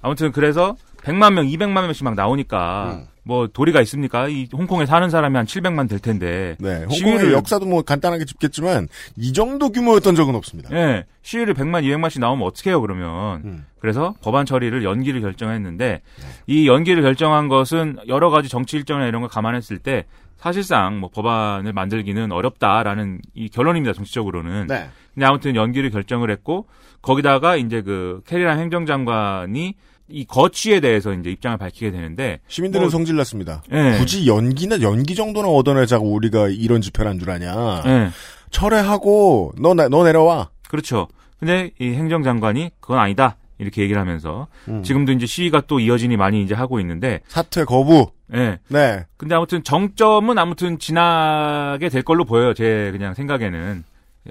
아무튼 0.02 0.32
그래서 0.32 0.76
100만 1.06 1.34
명, 1.34 1.46
200만 1.46 1.74
명씩 1.74 2.04
막 2.04 2.16
나오니까 2.16 2.96
음. 2.96 3.08
뭐 3.24 3.48
도리가 3.48 3.82
있습니까? 3.82 4.28
이 4.28 4.48
홍콩에 4.52 4.86
사는 4.86 5.10
사람이 5.10 5.36
한 5.36 5.46
700만 5.46 5.90
될 5.90 6.00
텐데. 6.00 6.56
네. 6.60 6.80
홍콩의 6.80 6.98
시위를 6.98 7.34
역사도 7.34 7.66
뭐 7.66 7.82
간단하게 7.82 8.26
짚겠지만, 8.26 8.88
이 9.18 9.34
정도 9.34 9.70
규모였던 9.70 10.16
적은 10.16 10.36
없습니다. 10.36 10.70
예. 10.76 11.06
시위를 11.22 11.54
100만, 11.54 11.84
200만씩 11.84 12.20
나오면 12.20 12.46
어떻게 12.46 12.70
해요, 12.70 12.82
그러면. 12.82 13.42
음. 13.46 13.66
그래서 13.80 14.16
법안 14.22 14.46
처리를 14.48 14.84
연기를 14.84 15.22
결정했는데 15.22 16.02
이 16.48 16.68
연기를 16.68 17.04
결정한 17.04 17.50
것은 17.50 17.98
여러 18.08 18.32
가지 18.32 18.50
정치 18.50 18.78
일정이나 18.78 19.06
이런 19.06 19.22
걸 19.22 19.30
감안했을 19.30 19.78
때 19.78 20.06
사실상 20.38 21.00
뭐 21.00 21.12
법안을 21.14 21.72
만들기는 21.72 22.32
어렵다라는 22.32 23.22
이 23.36 23.50
결론입니다, 23.50 23.94
정치적으로는. 23.94 24.68
네. 24.68 24.90
근데 25.14 25.26
아무튼 25.26 25.56
연기를 25.56 25.92
결정을 25.92 26.32
했고 26.32 26.68
거기다가 27.04 27.58
이제 27.58 27.82
그 27.82 28.22
캐리란 28.26 28.60
행정장관이 28.60 29.76
이 30.08 30.24
거취에 30.26 30.80
대해서 30.82 31.14
이제 31.14 31.32
입장을 31.32 31.58
밝히게 31.58 31.92
되는데 31.92 32.40
시민들은 32.48 32.84
뭐- 32.84 32.90
성질났습니다. 32.92 33.64
예. 33.72 33.98
굳이 33.98 34.28
연기나 34.28 34.82
연기 34.82 35.16
정도는 35.16 35.50
얻어내자고 35.50 36.12
우리가 36.14 36.48
이런 36.50 36.82
집회를 36.82 37.10
한 37.10 37.20
줄 37.20 37.32
아냐. 37.32 37.82
예. 37.88 38.10
철회하고 38.52 39.54
너, 39.60 39.74
나- 39.74 39.90
너 39.90 40.04
내려와. 40.04 40.50
그렇죠. 40.70 41.08
근데 41.40 41.72
이 41.80 41.90
행정장관이 41.90 42.72
그건 42.80 43.00
아니다. 43.00 43.36
이렇게 43.58 43.82
얘기를 43.84 44.00
하면서 44.02 44.48
음. 44.68 44.84
지금도 44.84 45.12
이제 45.14 45.26
시위가 45.26 45.62
또 45.68 45.80
이어지니 45.80 46.18
많이 46.18 46.42
이제 46.44 46.54
하고 46.54 46.80
있는데 46.82 47.22
사퇴 47.28 47.64
거부. 47.64 48.08
예. 48.34 48.60
네. 48.70 49.06
근데 49.18 49.34
아무튼 49.36 49.64
정점은 49.64 50.38
아무튼 50.38 50.78
지나게 50.80 51.90
될 51.90 52.02
걸로 52.04 52.26
보여요. 52.26 52.54
제 52.54 52.90
그냥 52.92 53.14
생각에는. 53.14 53.84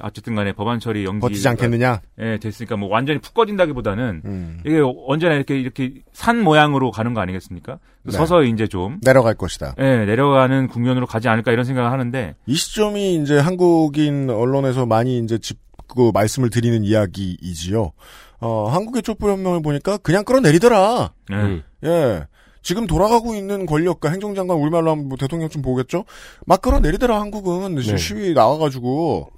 어쨌든 0.02 0.34
간에 0.34 0.52
법안 0.52 0.80
처리 0.80 1.04
연기 1.04 1.20
버티지 1.20 1.46
않겠느냐. 1.48 2.00
예, 2.18 2.38
됐으니까 2.38 2.76
뭐 2.76 2.88
완전히 2.88 3.20
푹 3.20 3.34
꺼진다기보다는 3.34 4.22
음. 4.24 4.60
이게 4.64 4.80
언제나 5.06 5.34
이렇게 5.34 5.58
이렇게 5.58 6.02
산 6.12 6.42
모양으로 6.42 6.90
가는 6.90 7.14
거 7.14 7.20
아니겠습니까? 7.20 7.78
네. 8.02 8.12
서서히 8.12 8.50
이제 8.50 8.66
좀 8.66 8.98
내려갈 9.02 9.34
것이다. 9.34 9.74
예, 9.78 10.04
내려가는 10.04 10.68
국면으로 10.68 11.06
가지 11.06 11.28
않을까 11.28 11.52
이런 11.52 11.64
생각을 11.64 11.90
하는데 11.90 12.34
이 12.46 12.54
시점이 12.54 13.16
이제 13.16 13.38
한국인 13.38 14.30
언론에서 14.30 14.86
많이 14.86 15.18
이제 15.18 15.38
짚, 15.38 15.58
그 15.86 16.10
말씀을 16.12 16.50
드리는 16.50 16.82
이야기이지요. 16.82 17.92
어, 18.40 18.68
한국의 18.68 19.02
촛불혁명을 19.02 19.62
보니까 19.62 19.96
그냥 19.98 20.24
끌어내리더라. 20.24 21.12
예. 21.30 21.34
음. 21.34 21.62
예. 21.84 22.26
지금 22.62 22.86
돌아가고 22.86 23.34
있는 23.34 23.66
권력과 23.66 24.10
행정장관 24.10 24.56
우리말로 24.56 24.90
하면 24.92 25.08
뭐 25.08 25.18
대통령 25.18 25.50
좀 25.50 25.60
보겠죠? 25.60 26.06
막 26.46 26.62
끌어내리더라, 26.62 27.20
한국은. 27.20 27.78
지금 27.80 27.96
네. 27.96 28.02
시위 28.02 28.32
나와가지고. 28.32 29.30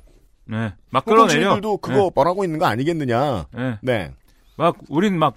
네. 0.46 0.72
막 0.90 1.04
끌어내려. 1.04 1.30
시민들도 1.40 1.78
그거 1.78 2.10
말하고 2.14 2.44
있는 2.44 2.58
거 2.58 2.66
아니겠느냐. 2.66 3.46
예. 3.56 3.62
예. 3.62 3.78
네. 3.82 4.12
막 4.56 4.76
우린 4.88 5.18
막 5.18 5.36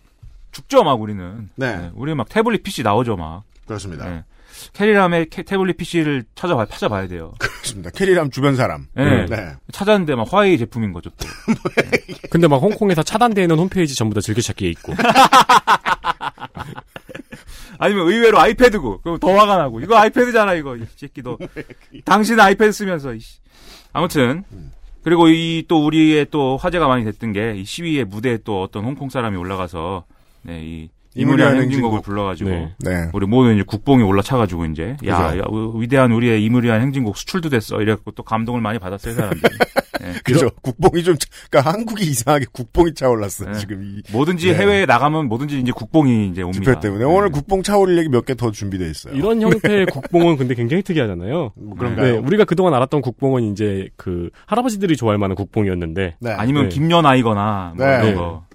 죽죠, 0.51 0.83
막 0.83 0.99
우리는. 1.01 1.49
네. 1.55 1.67
예, 1.67 1.91
우리 1.93 2.13
막 2.15 2.27
태블릿 2.29 2.63
PC 2.63 2.83
나오죠, 2.83 3.15
막. 3.17 3.43
그렇습니다. 3.67 4.09
예. 4.11 4.23
캐리람의 4.73 5.29
캐- 5.29 5.43
태블릿 5.43 5.77
PC를 5.77 6.23
찾아봐 6.35 6.65
찾아봐야 6.65 7.07
돼요. 7.07 7.33
그렇습니다. 7.39 7.91
캐리람 7.91 8.29
주변 8.29 8.55
사람. 8.55 8.87
예. 8.97 9.25
네. 9.25 9.53
찾았는데 9.71 10.15
막 10.15 10.31
화웨이 10.33 10.57
제품인 10.57 10.91
거죠, 10.91 11.09
또. 11.11 11.27
근데 12.29 12.47
막 12.47 12.57
홍콩에서 12.57 13.03
차단되는 13.03 13.57
홈페이지 13.57 13.95
전부 13.95 14.15
다 14.15 14.21
즐겨찾기에 14.21 14.69
있고. 14.71 14.93
아니면 17.77 18.07
의외로 18.07 18.39
아이패드고. 18.39 19.01
그럼 19.01 19.19
더 19.19 19.33
화가 19.37 19.55
나고. 19.57 19.79
이거 19.81 19.95
아이패드잖아, 19.97 20.53
이거. 20.55 20.75
이 20.75 20.83
새끼 20.97 21.21
너. 21.21 21.37
당신 22.05 22.39
아이패드 22.39 22.71
쓰면서. 22.71 23.13
이씨. 23.13 23.39
아무튼. 23.93 24.43
그리고 25.03 25.27
이 25.29 25.63
또 25.67 25.85
우리의 25.85 26.27
또 26.31 26.57
화제가 26.57 26.87
많이 26.87 27.03
됐던 27.05 27.33
게 27.33 27.53
이 27.55 27.63
시위의 27.65 28.05
무대에 28.05 28.37
또 28.43 28.61
어떤 28.61 28.83
홍콩 28.85 29.09
사람이 29.09 29.37
올라가서 29.37 30.05
네, 30.43 30.61
이 30.63 30.89
이무리한 31.15 31.57
행진곡을 31.57 31.97
행진곡. 31.97 32.03
불러가지고 32.03 32.49
네. 32.49 32.73
네. 32.79 33.09
우리 33.13 33.25
모두 33.25 33.51
이제 33.51 33.63
국뽕이 33.65 34.03
올라차가지고 34.03 34.65
이제 34.65 34.95
야, 35.05 35.29
그죠. 35.29 35.39
야, 35.39 35.43
우- 35.49 35.81
위대한 35.81 36.11
우리의 36.11 36.43
이무리한 36.43 36.81
행진곡 36.81 37.17
수출도 37.17 37.49
됐어 37.49 37.81
이래갖고 37.81 38.11
또 38.11 38.23
감동을 38.23 38.61
많이 38.61 38.77
받았어요 38.79 39.13
사람들이 39.15 39.41
그죠. 40.23 40.49
국뽕이 40.61 41.03
좀, 41.03 41.17
차- 41.17 41.27
그러니까 41.49 41.71
한국이 41.71 42.05
이상하게 42.05 42.45
국뽕이 42.51 42.93
차올랐어요. 42.93 43.51
네. 43.51 43.59
지금 43.59 43.83
이 43.83 44.01
뭐든지 44.13 44.47
네. 44.51 44.55
해외에 44.55 44.85
나가면 44.85 45.27
뭐든지 45.27 45.59
이제 45.59 45.71
국뽕이 45.71 46.29
이제 46.29 46.41
옵니다. 46.41 46.63
집회 46.63 46.79
때문에. 46.79 47.03
네. 47.05 47.11
오늘 47.11 47.29
국뽕 47.31 47.63
차오를 47.63 47.97
얘기 47.97 48.07
몇 48.09 48.25
개 48.25 48.33
더 48.35 48.51
준비되어 48.51 48.87
있어요. 48.87 49.13
이런 49.15 49.41
형태의 49.41 49.87
국뽕은 49.87 50.37
근데 50.37 50.53
굉장히 50.55 50.83
특이하잖아요. 50.83 51.51
뭐 51.55 51.73
네, 51.73 51.75
그런가요? 51.77 52.21
우리가 52.25 52.45
그동안 52.45 52.73
알았던 52.75 53.01
국뽕은 53.01 53.51
이제 53.51 53.89
그 53.97 54.29
할아버지들이 54.45 54.95
좋아할 54.95 55.17
만한 55.17 55.35
국뽕이었는데 55.35 56.15
네. 56.19 56.31
아니면 56.31 56.63
네. 56.63 56.69
김연아이거나 56.69 57.73
뭐 57.75 57.85
네. 57.85 57.91
이런 57.93 58.05
네. 58.05 58.13
거. 58.15 58.45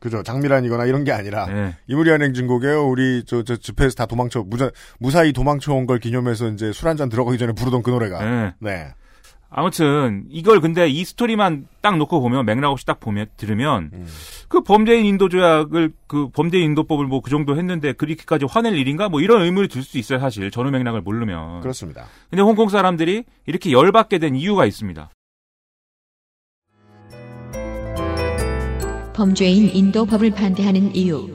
네. 0.00 0.08
그죠. 0.08 0.22
장미란이거나 0.22 0.84
이런 0.86 1.04
게 1.04 1.12
아니라. 1.12 1.46
네. 1.46 1.76
이무리한 1.88 2.22
행 2.22 2.34
진곡에요. 2.34 2.86
우리 2.88 3.24
저, 3.26 3.42
저 3.42 3.56
집회에서 3.56 3.94
다 3.96 4.06
도망쳐 4.06 4.44
무자, 4.46 4.70
무사히 5.00 5.32
도망쳐 5.32 5.72
온 5.74 5.86
걸 5.86 5.98
기념해서 5.98 6.48
이제 6.48 6.72
술 6.72 6.88
한 6.88 6.96
잔 6.96 7.08
들어가기 7.08 7.38
전에 7.38 7.52
부르던 7.52 7.82
그 7.82 7.90
노래가. 7.90 8.22
네. 8.24 8.52
네. 8.60 8.88
아무튼 9.50 10.24
이걸 10.28 10.60
근데 10.60 10.88
이 10.88 11.04
스토리만 11.04 11.68
딱 11.80 11.96
놓고 11.96 12.20
보면 12.20 12.44
맥락 12.44 12.70
없이 12.70 12.84
딱 12.84 13.00
보면 13.00 13.28
들으면 13.38 13.90
음. 13.94 14.06
그 14.48 14.60
범죄인 14.60 15.06
인도 15.06 15.30
조약을 15.30 15.92
그 16.06 16.28
범죄인 16.28 16.64
인도법을 16.64 17.06
뭐 17.06 17.22
그 17.22 17.30
정도 17.30 17.56
했는데 17.56 17.94
그렇게까지 17.94 18.44
화낼 18.48 18.74
일인가 18.76 19.08
뭐 19.08 19.22
이런 19.22 19.40
의문이 19.42 19.68
들수 19.68 19.96
있어요 19.98 20.18
사실 20.18 20.50
전후 20.50 20.70
맥락을 20.70 21.00
모르면. 21.00 21.62
그렇습니다. 21.62 22.04
근데 22.28 22.42
홍콩 22.42 22.68
사람들이 22.68 23.24
이렇게 23.46 23.72
열받게 23.72 24.18
된 24.18 24.36
이유가 24.36 24.66
있습니다. 24.66 25.08
범죄인 29.18 29.68
인도 29.74 30.06
법을 30.06 30.30
반대하는 30.30 30.94
이유. 30.94 31.28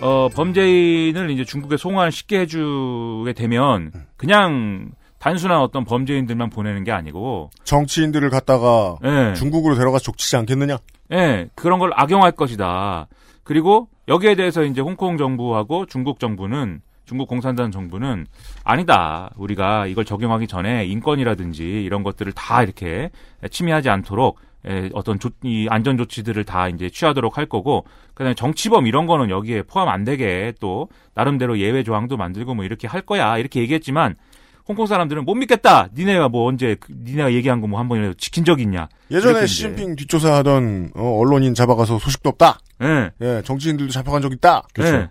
어, 0.00 0.30
범죄인을 0.34 1.28
이제 1.30 1.44
중국에 1.44 1.76
송환을 1.76 2.10
쉽게 2.10 2.40
해주게 2.40 3.34
되면 3.34 3.92
그냥 4.16 4.92
단순한 5.18 5.60
어떤 5.60 5.84
범죄인들만 5.84 6.48
보내는 6.48 6.84
게 6.84 6.92
아니고, 6.92 7.50
정치인들을 7.64 8.30
갖다가 8.30 8.96
예, 9.04 9.34
중국으로 9.34 9.74
데려가서 9.74 10.04
족치지 10.04 10.36
않겠느냐? 10.36 10.78
예, 11.12 11.50
그런 11.54 11.78
걸 11.78 11.90
악용할 11.94 12.32
것이다. 12.32 13.08
그리고 13.44 13.88
여기에 14.08 14.36
대해서 14.36 14.64
이제 14.64 14.80
홍콩 14.80 15.18
정부하고 15.18 15.84
중국 15.84 16.18
정부는 16.18 16.80
중국 17.08 17.26
공산당 17.26 17.70
정부는 17.70 18.26
아니다. 18.64 19.30
우리가 19.36 19.86
이걸 19.86 20.04
적용하기 20.04 20.46
전에 20.46 20.84
인권이라든지 20.84 21.62
이런 21.64 22.02
것들을 22.02 22.32
다 22.32 22.62
이렇게 22.62 23.10
침해하지 23.50 23.88
않도록 23.88 24.38
에, 24.66 24.90
어떤 24.92 25.18
조, 25.18 25.30
이 25.42 25.66
안전 25.70 25.96
조치들을 25.96 26.44
다 26.44 26.68
이제 26.68 26.90
취하도록 26.90 27.38
할 27.38 27.46
거고 27.46 27.86
그다음에 28.12 28.34
정치범 28.34 28.86
이런 28.86 29.06
거는 29.06 29.30
여기에 29.30 29.62
포함 29.62 29.88
안 29.88 30.04
되게 30.04 30.52
또 30.60 30.88
나름대로 31.14 31.58
예외 31.58 31.82
조항도 31.82 32.18
만들고 32.18 32.54
뭐 32.54 32.64
이렇게 32.66 32.86
할 32.86 33.00
거야 33.00 33.38
이렇게 33.38 33.60
얘기했지만 33.60 34.16
홍콩 34.68 34.84
사람들은 34.86 35.24
못 35.24 35.34
믿겠다. 35.34 35.88
니네가 35.96 36.28
뭐 36.28 36.46
언제 36.46 36.76
그- 36.78 36.92
니네가 36.92 37.32
얘기한 37.32 37.62
거 37.62 37.66
뭐 37.68 37.78
한 37.78 37.88
번이라도 37.88 38.14
지킨 38.18 38.44
적 38.44 38.60
있냐? 38.60 38.88
예전에. 39.10 39.46
시진핑 39.46 39.96
뒷조사하던 39.96 40.90
어, 40.94 41.18
언론인 41.20 41.54
잡아가서 41.54 41.98
소식도 41.98 42.28
없다. 42.28 42.58
예. 42.82 43.10
예, 43.22 43.42
정치인들도 43.46 43.90
잡혀간 43.92 44.20
적 44.20 44.30
있다. 44.30 44.64
네. 44.74 45.08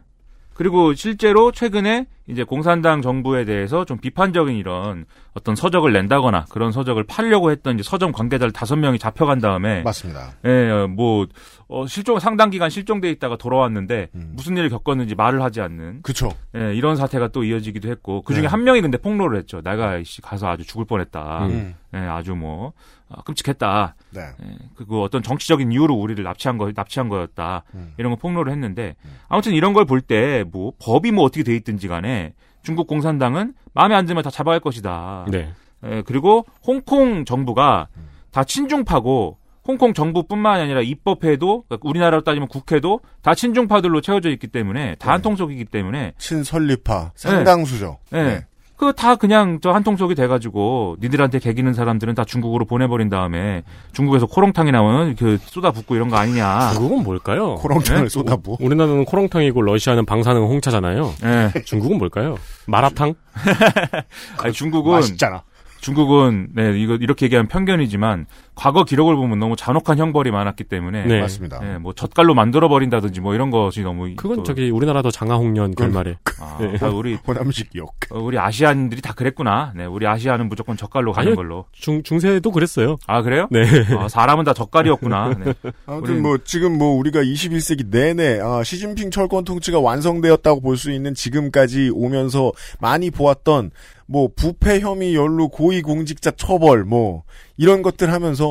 그리고 0.57 0.95
실제로 0.95 1.51
최근에 1.51 2.07
이제 2.25 2.43
공산당 2.43 3.03
정부에 3.03 3.45
대해서 3.45 3.85
좀 3.85 3.99
비판적인 3.99 4.57
이런 4.57 5.05
어떤 5.35 5.55
서적을 5.55 5.93
낸다거나 5.93 6.45
그런 6.49 6.71
서적을 6.71 7.03
팔려고 7.03 7.51
했던 7.51 7.75
이제 7.75 7.83
서점 7.87 8.11
관계자를 8.11 8.51
다섯 8.51 8.75
명이 8.75 8.97
잡혀간 8.97 9.39
다음에 9.39 9.83
맞습니다. 9.83 10.31
예, 10.45 10.69
어, 10.71 10.87
뭐 10.87 11.27
어, 11.69 11.86
실종 11.86 12.17
상당 12.19 12.50
기간 12.50 12.69
실종돼 12.69 13.09
있다가 13.12 13.36
돌아왔는데 13.38 14.07
음. 14.15 14.31
무슨 14.36 14.55
일을 14.55 14.69
겪었는지 14.69 15.15
말을 15.15 15.41
하지 15.41 15.59
않는 15.59 16.01
그쵸. 16.01 16.31
예, 16.55 16.74
이런 16.74 16.95
사태가 16.95 17.27
또 17.29 17.43
이어지기도 17.43 17.89
했고 17.89 18.21
그 18.21 18.33
중에 18.33 18.43
네. 18.43 18.47
한 18.47 18.63
명이 18.63 18.79
근데 18.81 18.97
폭로를 18.97 19.38
했죠. 19.38 19.62
내가 19.62 20.01
씨 20.03 20.21
가서 20.21 20.47
아주 20.47 20.65
죽을 20.65 20.86
뻔했다. 20.86 21.45
음. 21.47 21.75
예, 21.93 21.97
아주 21.97 22.36
뭐 22.36 22.71
아, 23.09 23.21
끔찍했다. 23.24 23.95
네. 24.12 24.21
예, 24.21 24.57
그리고 24.75 25.03
어떤 25.03 25.21
정치적인 25.21 25.71
이유로 25.74 25.93
우리를 25.93 26.24
납치한 26.24 26.57
거 26.57 26.71
납치한 26.74 27.09
거였다 27.09 27.63
음. 27.75 27.93
이런 27.97 28.12
거 28.12 28.15
폭로를 28.17 28.51
했는데 28.51 28.95
아무튼 29.27 29.53
이런 29.53 29.74
걸 29.74 29.83
볼 29.86 30.00
때 30.01 30.45
뭐 30.50 30.71
법이 30.79 31.12
뭐 31.12 31.25
어떻게 31.25 31.43
돼 31.43 31.53
있든지 31.57 31.89
간에 31.89 32.33
중국 32.63 32.88
공산당은 32.88 33.53
마음에 33.74 33.93
안 33.95 34.05
들면 34.05 34.24
다 34.24 34.29
잡아갈 34.29 34.62
것이다. 34.62 35.25
네. 35.29 35.51
예, 35.86 36.01
그리고 36.05 36.45
홍콩 36.65 37.25
정부가 37.25 37.89
다 38.31 38.43
친중파고 38.45 39.38
홍콩 39.67 39.93
정부뿐만 39.93 40.62
아니라 40.62 40.81
입법회도 40.81 41.65
그러니까 41.67 41.88
우리나라로 41.88 42.24
따지면 42.24 42.47
국회도 42.47 43.01
다 43.21 43.36
친중파들로 43.36 44.01
채워져 44.01 44.29
있기 44.29 44.47
때문에 44.47 44.95
다 44.95 45.12
한통속이기 45.12 45.65
때문에 45.65 46.13
친설리파 46.17 47.12
상당수죠. 47.15 48.00
네. 48.12 48.24
네. 48.24 48.45
그거 48.77 48.91
다 48.91 49.15
그냥 49.15 49.57
저 49.62 49.71
한통속이 49.71 50.13
돼가지고 50.13 50.97
니들한테 51.01 51.39
개기는 51.39 51.74
사람들은 51.74 52.13
다 52.13 52.24
중국으로 52.24 52.65
보내버린 52.65 53.09
다음에 53.09 53.63
중국에서 53.91 54.27
코롱탕이 54.27 54.71
나오는 54.71 55.15
그 55.15 55.39
쏟아붓고 55.41 55.95
이런 55.95 56.09
거 56.09 56.17
아니냐. 56.17 56.74
중국은 56.74 57.03
뭘까요? 57.03 57.55
코롱탕을 57.55 58.03
네? 58.03 58.09
쏟아부. 58.09 58.57
우리나라는 58.59 59.05
코롱탕이고 59.05 59.63
러시아는 59.63 60.05
방사능 60.05 60.43
홍차잖아요. 60.43 61.12
예. 61.24 61.63
중국은 61.63 61.97
뭘까요? 61.97 62.38
마라탕? 62.67 63.15
아니, 64.43 64.53
중국은 64.53 64.91
맛있잖아. 64.91 65.41
중국은 65.79 66.50
네 66.53 66.79
이거 66.79 66.95
이렇게 66.95 67.25
얘기하면 67.25 67.47
편견이지만 67.47 68.25
과거 68.57 68.83
기록을 68.83 69.15
보면 69.15 69.37
너무 69.37 69.55
잔혹한 69.55 69.99
형벌이 69.99 70.31
많았기 70.31 70.63
때문에 70.63 71.05
네. 71.05 71.21
맞습니다. 71.21 71.59
예, 71.63 71.77
뭐 71.77 71.93
젓갈로 71.93 72.33
만들어 72.33 72.67
버린다든지 72.69 73.21
뭐 73.21 73.35
이런 73.35 73.51
것이 73.51 73.81
너무 73.83 74.09
그건 74.15 74.37
또- 74.37 74.43
저기 74.43 74.69
우리나라도 74.71 75.11
장하홍련 75.11 75.75
결말에. 75.75 76.17
아, 76.41 76.57
네. 76.59 76.75
다 76.77 76.89
우리 76.89 77.13
호남식 77.27 77.75
욕. 77.75 77.93
어, 78.09 78.19
우리 78.19 78.39
아시안들이 78.39 79.01
다 79.01 79.13
그랬구나. 79.13 79.73
네, 79.75 79.85
우리 79.85 80.07
아시아는 80.07 80.49
무조건 80.49 80.75
젓갈로 80.75 81.13
가는 81.13 81.27
아니요. 81.27 81.35
걸로. 81.35 81.65
중, 81.71 82.01
중세도 82.01 82.49
그랬어요. 82.51 82.97
아 83.05 83.21
그래요? 83.21 83.47
네. 83.51 83.63
아, 83.97 84.07
사람은 84.07 84.43
다 84.43 84.53
젓갈이었구나. 84.53 85.35
네. 85.39 85.53
아무튼 85.85 86.09
우린- 86.13 86.21
뭐 86.23 86.37
지금 86.43 86.77
뭐 86.77 86.97
우리가 86.97 87.21
21세기 87.21 87.89
내내 87.91 88.39
아, 88.41 88.63
시진핑 88.63 89.11
철권 89.11 89.43
통치가 89.43 89.79
완성되었다고 89.79 90.61
볼 90.61 90.77
수 90.77 90.91
있는 90.91 91.13
지금까지 91.15 91.91
오면서 91.93 92.51
많이 92.79 93.09
보았던 93.11 93.71
뭐 94.09 94.29
부패 94.35 94.79
혐의 94.79 95.15
연루 95.15 95.49
고위 95.49 95.81
공직자 95.81 96.31
처벌 96.31 96.85
뭐 96.85 97.23
이런 97.57 97.81
것들 97.81 98.13
하면서 98.13 98.46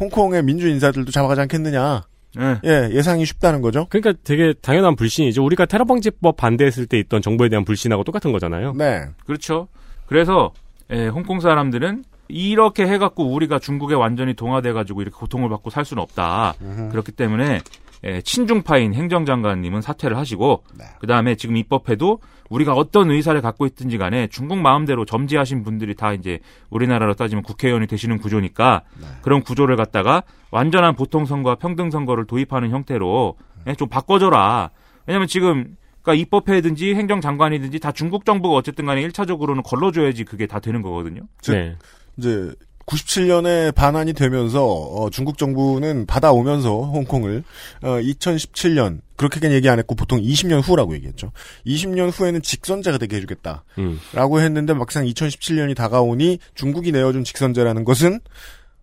홍콩의 0.00 0.42
민주 0.42 0.68
인사들도 0.68 1.10
잡아가지 1.10 1.40
않겠느냐. 1.42 2.02
네. 2.36 2.58
예, 2.64 2.90
예상이 2.92 3.24
쉽다는 3.24 3.62
거죠. 3.62 3.86
그러니까 3.88 4.20
되게 4.24 4.54
당연한 4.60 4.96
불신이죠. 4.96 5.44
우리가 5.44 5.66
테러 5.66 5.84
방지법 5.84 6.36
반대했을 6.36 6.86
때 6.86 6.98
있던 6.98 7.22
정부에 7.22 7.48
대한 7.48 7.64
불신하고 7.64 8.02
똑같은 8.02 8.32
거잖아요. 8.32 8.72
네. 8.72 9.04
그렇죠. 9.24 9.68
그래서 10.06 10.52
예, 10.90 11.06
홍콩 11.06 11.40
사람들은 11.40 12.04
이렇게 12.28 12.86
해갖고 12.86 13.32
우리가 13.32 13.58
중국에 13.58 13.94
완전히 13.94 14.34
동화돼가지고 14.34 15.02
이렇게 15.02 15.16
고통을 15.16 15.48
받고 15.48 15.70
살 15.70 15.84
수는 15.84 16.02
없다. 16.02 16.54
그렇기 16.90 17.12
때문에 17.12 17.60
예, 18.04 18.20
친중파인 18.20 18.94
행정장관님은 18.94 19.80
사퇴를 19.80 20.16
하시고 20.16 20.64
네. 20.76 20.84
그 20.98 21.06
다음에 21.06 21.36
지금 21.36 21.56
입법해도 21.56 22.18
우리가 22.50 22.74
어떤 22.74 23.10
의사를 23.10 23.40
갖고 23.40 23.66
있든지 23.66 23.98
간에 23.98 24.26
중국 24.28 24.58
마음대로 24.58 25.04
점지하신 25.04 25.64
분들이 25.64 25.94
다 25.94 26.12
이제 26.12 26.40
우리나라로 26.70 27.14
따지면 27.14 27.42
국회의원이 27.42 27.86
되시는 27.86 28.18
구조니까 28.18 28.82
그런 29.22 29.42
구조를 29.42 29.76
갖다가 29.76 30.22
완전한 30.50 30.94
보통 30.94 31.24
선거와 31.24 31.56
평등 31.56 31.90
선거를 31.90 32.26
도입하는 32.26 32.70
형태로 32.70 33.36
예, 33.66 33.74
좀 33.74 33.88
바꿔줘라. 33.88 34.70
왜냐면 35.06 35.26
지금 35.26 35.76
그러니까 36.02 36.20
입법회든지 36.20 36.94
행정장관이든지 36.94 37.80
다 37.80 37.90
중국 37.90 38.24
정부가 38.26 38.56
어쨌든 38.56 38.84
간에 38.84 39.06
1차적으로는 39.08 39.62
걸러줘야지 39.64 40.24
그게 40.24 40.46
다 40.46 40.60
되는 40.60 40.82
거거든요. 40.82 41.22
즉, 41.40 41.52
네. 41.52 41.76
이제 42.18 42.52
97년에 42.86 43.74
반환이 43.74 44.12
되면서 44.12 44.64
어, 44.64 45.10
중국 45.10 45.38
정부는 45.38 46.06
받아오면서 46.06 46.82
홍콩을 46.82 47.42
어, 47.82 47.88
2017년 47.88 49.00
그렇게 49.16 49.40
얘기 49.52 49.68
안 49.68 49.78
했고 49.78 49.94
보통 49.94 50.20
20년 50.20 50.60
후라고 50.62 50.94
얘기했죠. 50.94 51.32
20년 51.66 52.10
후에는 52.12 52.42
직선제가 52.42 52.98
되게 52.98 53.16
해주겠다라고 53.16 53.64
음. 53.78 53.98
했는데 54.40 54.74
막상 54.74 55.04
2017년이 55.04 55.76
다가오니 55.76 56.38
중국이 56.54 56.92
내어준 56.92 57.24
직선제라는 57.24 57.84
것은 57.84 58.20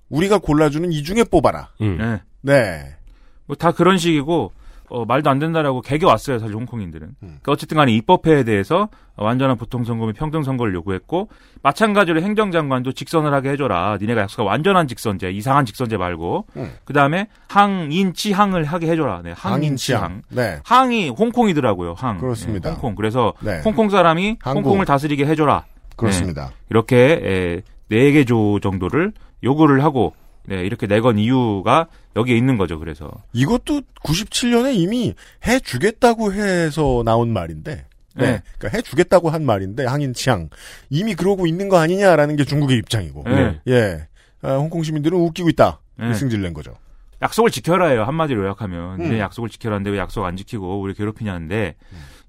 우리가 0.10 0.40
골라주는 0.40 0.92
이 0.92 1.04
중에 1.04 1.24
뽑아라. 1.24 1.70
음. 1.82 1.98
네. 1.98 2.22
네. 2.42 2.96
뭐 3.46 3.56
다 3.56 3.72
그런 3.72 3.98
식이고 3.98 4.54
어, 4.92 5.06
말도 5.06 5.30
안 5.30 5.40
된다라고 5.40 5.82
개겨 5.82 6.08
왔어요 6.08 6.38
사실 6.38 6.54
홍콩인들은. 6.54 7.08
음. 7.08 7.16
그러니까 7.22 7.54
어쨌든 7.54 7.78
간에 7.78 7.94
입법회에 7.94 8.44
대해서 8.44 8.90
완전한 9.16 9.56
보통선거 9.58 10.06
및 10.06 10.14
평등선거를 10.18 10.74
요구했고 10.74 11.30
마찬가지로 11.64 12.22
행정장관도 12.22 12.92
직선을 12.92 13.34
하게 13.34 13.52
해줘라. 13.52 13.98
니네가 14.02 14.22
약속한 14.22 14.46
완전한 14.46 14.88
직선제, 14.88 15.32
이상한 15.32 15.66
직선제 15.66 15.96
말고 15.96 16.46
음. 16.58 16.74
그 16.84 16.92
다음에 16.92 17.28
항인치항을 17.48 18.66
하게 18.66 18.88
해줘라. 18.92 19.22
네, 19.24 19.34
항인치항. 19.36 20.24
네. 20.30 20.60
항이 20.66 21.10
홍콩이더라고요. 21.10 21.94
항. 21.98 22.18
그렇습니다. 22.18 22.70
네, 22.70 22.74
홍콩. 22.76 22.96
그래서 22.96 23.34
네. 23.40 23.62
홍콩 23.64 23.90
사람이 23.90 24.38
항구. 24.42 24.60
홍콩을 24.60 24.86
다스리게 24.86 25.26
해줘라. 25.26 25.64
그렇습니다. 25.96 26.52
이렇게 26.70 26.98
에, 27.24 27.62
4개 27.92 28.28
조 28.28 28.60
정도를 28.60 29.14
요구를 29.44 29.84
하고 29.84 30.14
네, 30.44 30.64
이렇게 30.66 30.88
내건 30.88 31.18
이유가 31.18 31.88
여기에 32.16 32.36
있는 32.36 32.58
거죠. 32.58 32.80
그래서 32.80 33.12
이것도 33.34 33.82
97년에 34.04 34.76
이미 34.76 35.14
해 35.46 35.60
주겠다고 35.60 36.34
해서 36.34 37.04
나온 37.06 37.32
말인데. 37.32 37.86
네. 38.16 38.32
네. 38.32 38.42
그러니까 38.58 38.78
해 38.78 38.82
주겠다고 38.82 39.30
한 39.30 39.46
말인데 39.46 39.86
항인치항 39.86 40.50
이미 40.90 41.16
그러고 41.16 41.48
있는 41.48 41.70
거 41.70 41.78
아니냐라는 41.78 42.36
게 42.36 42.44
중국의 42.44 42.78
입장이고. 42.78 43.24
네. 43.26 43.62
예. 43.68 44.08
아, 44.42 44.56
홍콩 44.56 44.84
시민들은 44.84 45.18
웃기고 45.18 45.50
있다. 45.50 45.80
네. 45.98 46.14
승질 46.14 46.42
낸 46.42 46.54
거죠. 46.54 46.74
약속을 47.22 47.52
지켜라예요. 47.52 48.04
한마디로 48.04 48.44
요약하면 48.44 49.00
음. 49.00 49.04
니네 49.04 49.20
약속을 49.20 49.50
지켜라는데 49.50 49.92
왜 49.92 50.00
약속 50.00 50.26
안 50.26 50.36
지키고 50.36 50.82
우리 50.82 50.94
괴롭히냐는데 50.94 51.76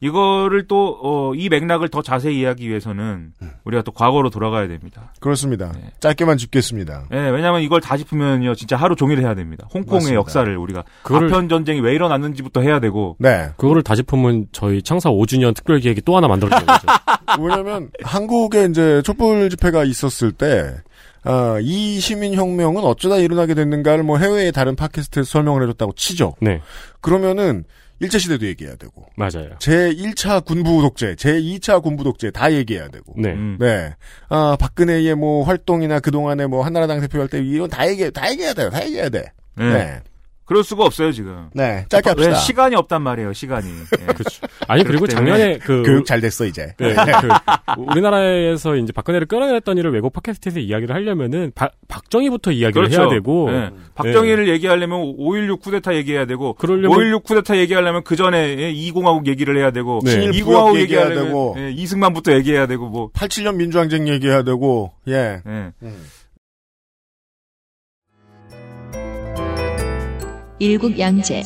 이거를 0.02 0.66
또 0.66 0.98
어, 1.00 1.32
이 1.34 1.48
맥락을 1.48 1.88
더 1.88 2.02
자세히 2.02 2.40
이해하기 2.40 2.68
위해서는 2.68 3.32
음. 3.40 3.50
우리가 3.64 3.82
또 3.82 3.92
과거로 3.92 4.30
돌아가야 4.30 4.66
됩니다. 4.66 5.12
그렇습니다. 5.20 5.70
네. 5.72 5.92
짧게만 6.00 6.38
짚겠습니다. 6.38 7.04
예, 7.12 7.16
왜냐하면 7.30 7.62
이걸 7.62 7.80
다 7.80 7.96
짚으면요 7.96 8.54
진짜 8.56 8.76
하루 8.76 8.96
종일 8.96 9.20
해야 9.20 9.34
됩니다. 9.34 9.66
홍콩의 9.72 9.96
맞습니다. 9.98 10.16
역사를 10.16 10.56
우리가 10.56 10.82
그거를- 11.04 11.26
아편 11.28 11.48
전쟁이 11.48 11.80
왜 11.80 11.94
일어났는지부터 11.94 12.62
해야 12.62 12.80
되고 12.80 13.16
네. 13.20 13.50
그거를 13.56 13.82
다 13.82 13.94
짚으면 13.94 14.46
저희 14.50 14.82
창사 14.82 15.08
5주년 15.10 15.54
특별 15.54 15.78
기획이 15.78 16.02
또 16.02 16.16
하나 16.16 16.26
만들어지는 16.26 16.66
거죠. 16.66 16.86
왜냐면 17.40 17.88
한국에 18.02 18.64
이제 18.66 19.00
촛불 19.02 19.48
집회가 19.48 19.84
있었을 19.84 20.32
때, 20.32 20.74
아, 21.24 21.58
이 21.62 22.00
시민혁명은 22.00 22.82
어쩌다 22.82 23.16
일어나게 23.18 23.54
됐는가를 23.54 24.02
뭐 24.02 24.18
해외의 24.18 24.50
다른 24.52 24.74
팟캐스트에서 24.76 25.30
설명을 25.30 25.62
해줬다고 25.62 25.92
치죠. 25.94 26.34
네. 26.40 26.60
그러면은 27.00 27.64
일제시대도 28.02 28.46
얘기해야 28.46 28.76
되고, 28.76 29.06
맞아요. 29.16 29.50
제1차 29.58 30.44
군부 30.44 30.82
독재, 30.82 31.14
제2차 31.14 31.82
군부 31.82 32.04
독재 32.04 32.30
다 32.30 32.52
얘기해야 32.52 32.88
되고, 32.88 33.14
네. 33.16 33.30
음. 33.30 33.56
네. 33.58 33.94
아, 34.28 34.56
박근혜의 34.58 35.14
뭐 35.14 35.44
활동이나 35.44 36.00
그동안에 36.00 36.46
뭐 36.46 36.64
한나라당 36.64 37.00
대표할 37.00 37.28
때 37.28 37.40
이건 37.42 37.70
다 37.70 37.88
얘기, 37.88 38.10
다 38.10 38.30
얘기해야 38.30 38.54
돼요. 38.54 38.70
다 38.70 38.84
얘기해야 38.84 39.08
돼. 39.08 39.32
예. 39.60 39.64
네. 39.64 40.00
그럴 40.44 40.64
수가 40.64 40.84
없어요 40.84 41.12
지금. 41.12 41.48
네. 41.54 41.84
짧게 41.88 42.10
왜 42.18 42.24
합시다. 42.26 42.34
시간이 42.40 42.76
없단 42.76 43.00
말이에요 43.02 43.32
시간이. 43.32 43.66
예. 44.00 44.04
그렇죠. 44.12 44.42
아니 44.68 44.84
그리고 44.84 45.06
작년에 45.06 45.58
그 45.58 45.82
교육 45.84 46.04
잘 46.04 46.20
됐어, 46.20 46.44
이제. 46.44 46.74
네, 46.78 46.94
그 47.20 47.80
우리나라에서 47.80 48.76
이제 48.76 48.92
박근혜를 48.92 49.26
끌어냈던 49.26 49.78
일을 49.78 49.92
외국 49.92 50.12
팟캐스트에서 50.12 50.58
이야기를 50.60 50.94
하려면은 50.94 51.52
박- 51.54 51.72
박정희부터 51.88 52.50
이야기를 52.52 52.88
그렇죠. 52.88 53.02
해야 53.02 53.10
되고 53.10 53.50
예. 53.52 53.70
박정희를 53.94 54.48
얘기하려면 54.48 55.00
5.16 55.16 55.60
쿠데타 55.60 55.94
얘기해야 55.96 56.26
되고 56.26 56.54
그러려면 56.54 56.98
5.16 56.98 57.22
쿠데타 57.24 57.56
얘기하려면 57.58 58.02
그 58.04 58.16
전에 58.16 58.70
이공화국 58.72 59.26
얘기를 59.26 59.56
해야 59.56 59.70
되고 59.70 60.00
네. 60.04 60.30
이공화국 60.34 60.78
얘기해야 60.78 61.08
되고. 61.08 61.54
예, 61.58 61.70
이승만부터 61.70 62.32
얘기해야 62.34 62.66
되고 62.66 62.88
뭐 62.88 63.10
87년 63.12 63.54
민주항쟁 63.56 64.08
얘기해야 64.08 64.42
되고, 64.42 64.92
예. 65.08 65.40
예. 65.46 65.70
일국 70.62 70.96
양제 70.96 71.42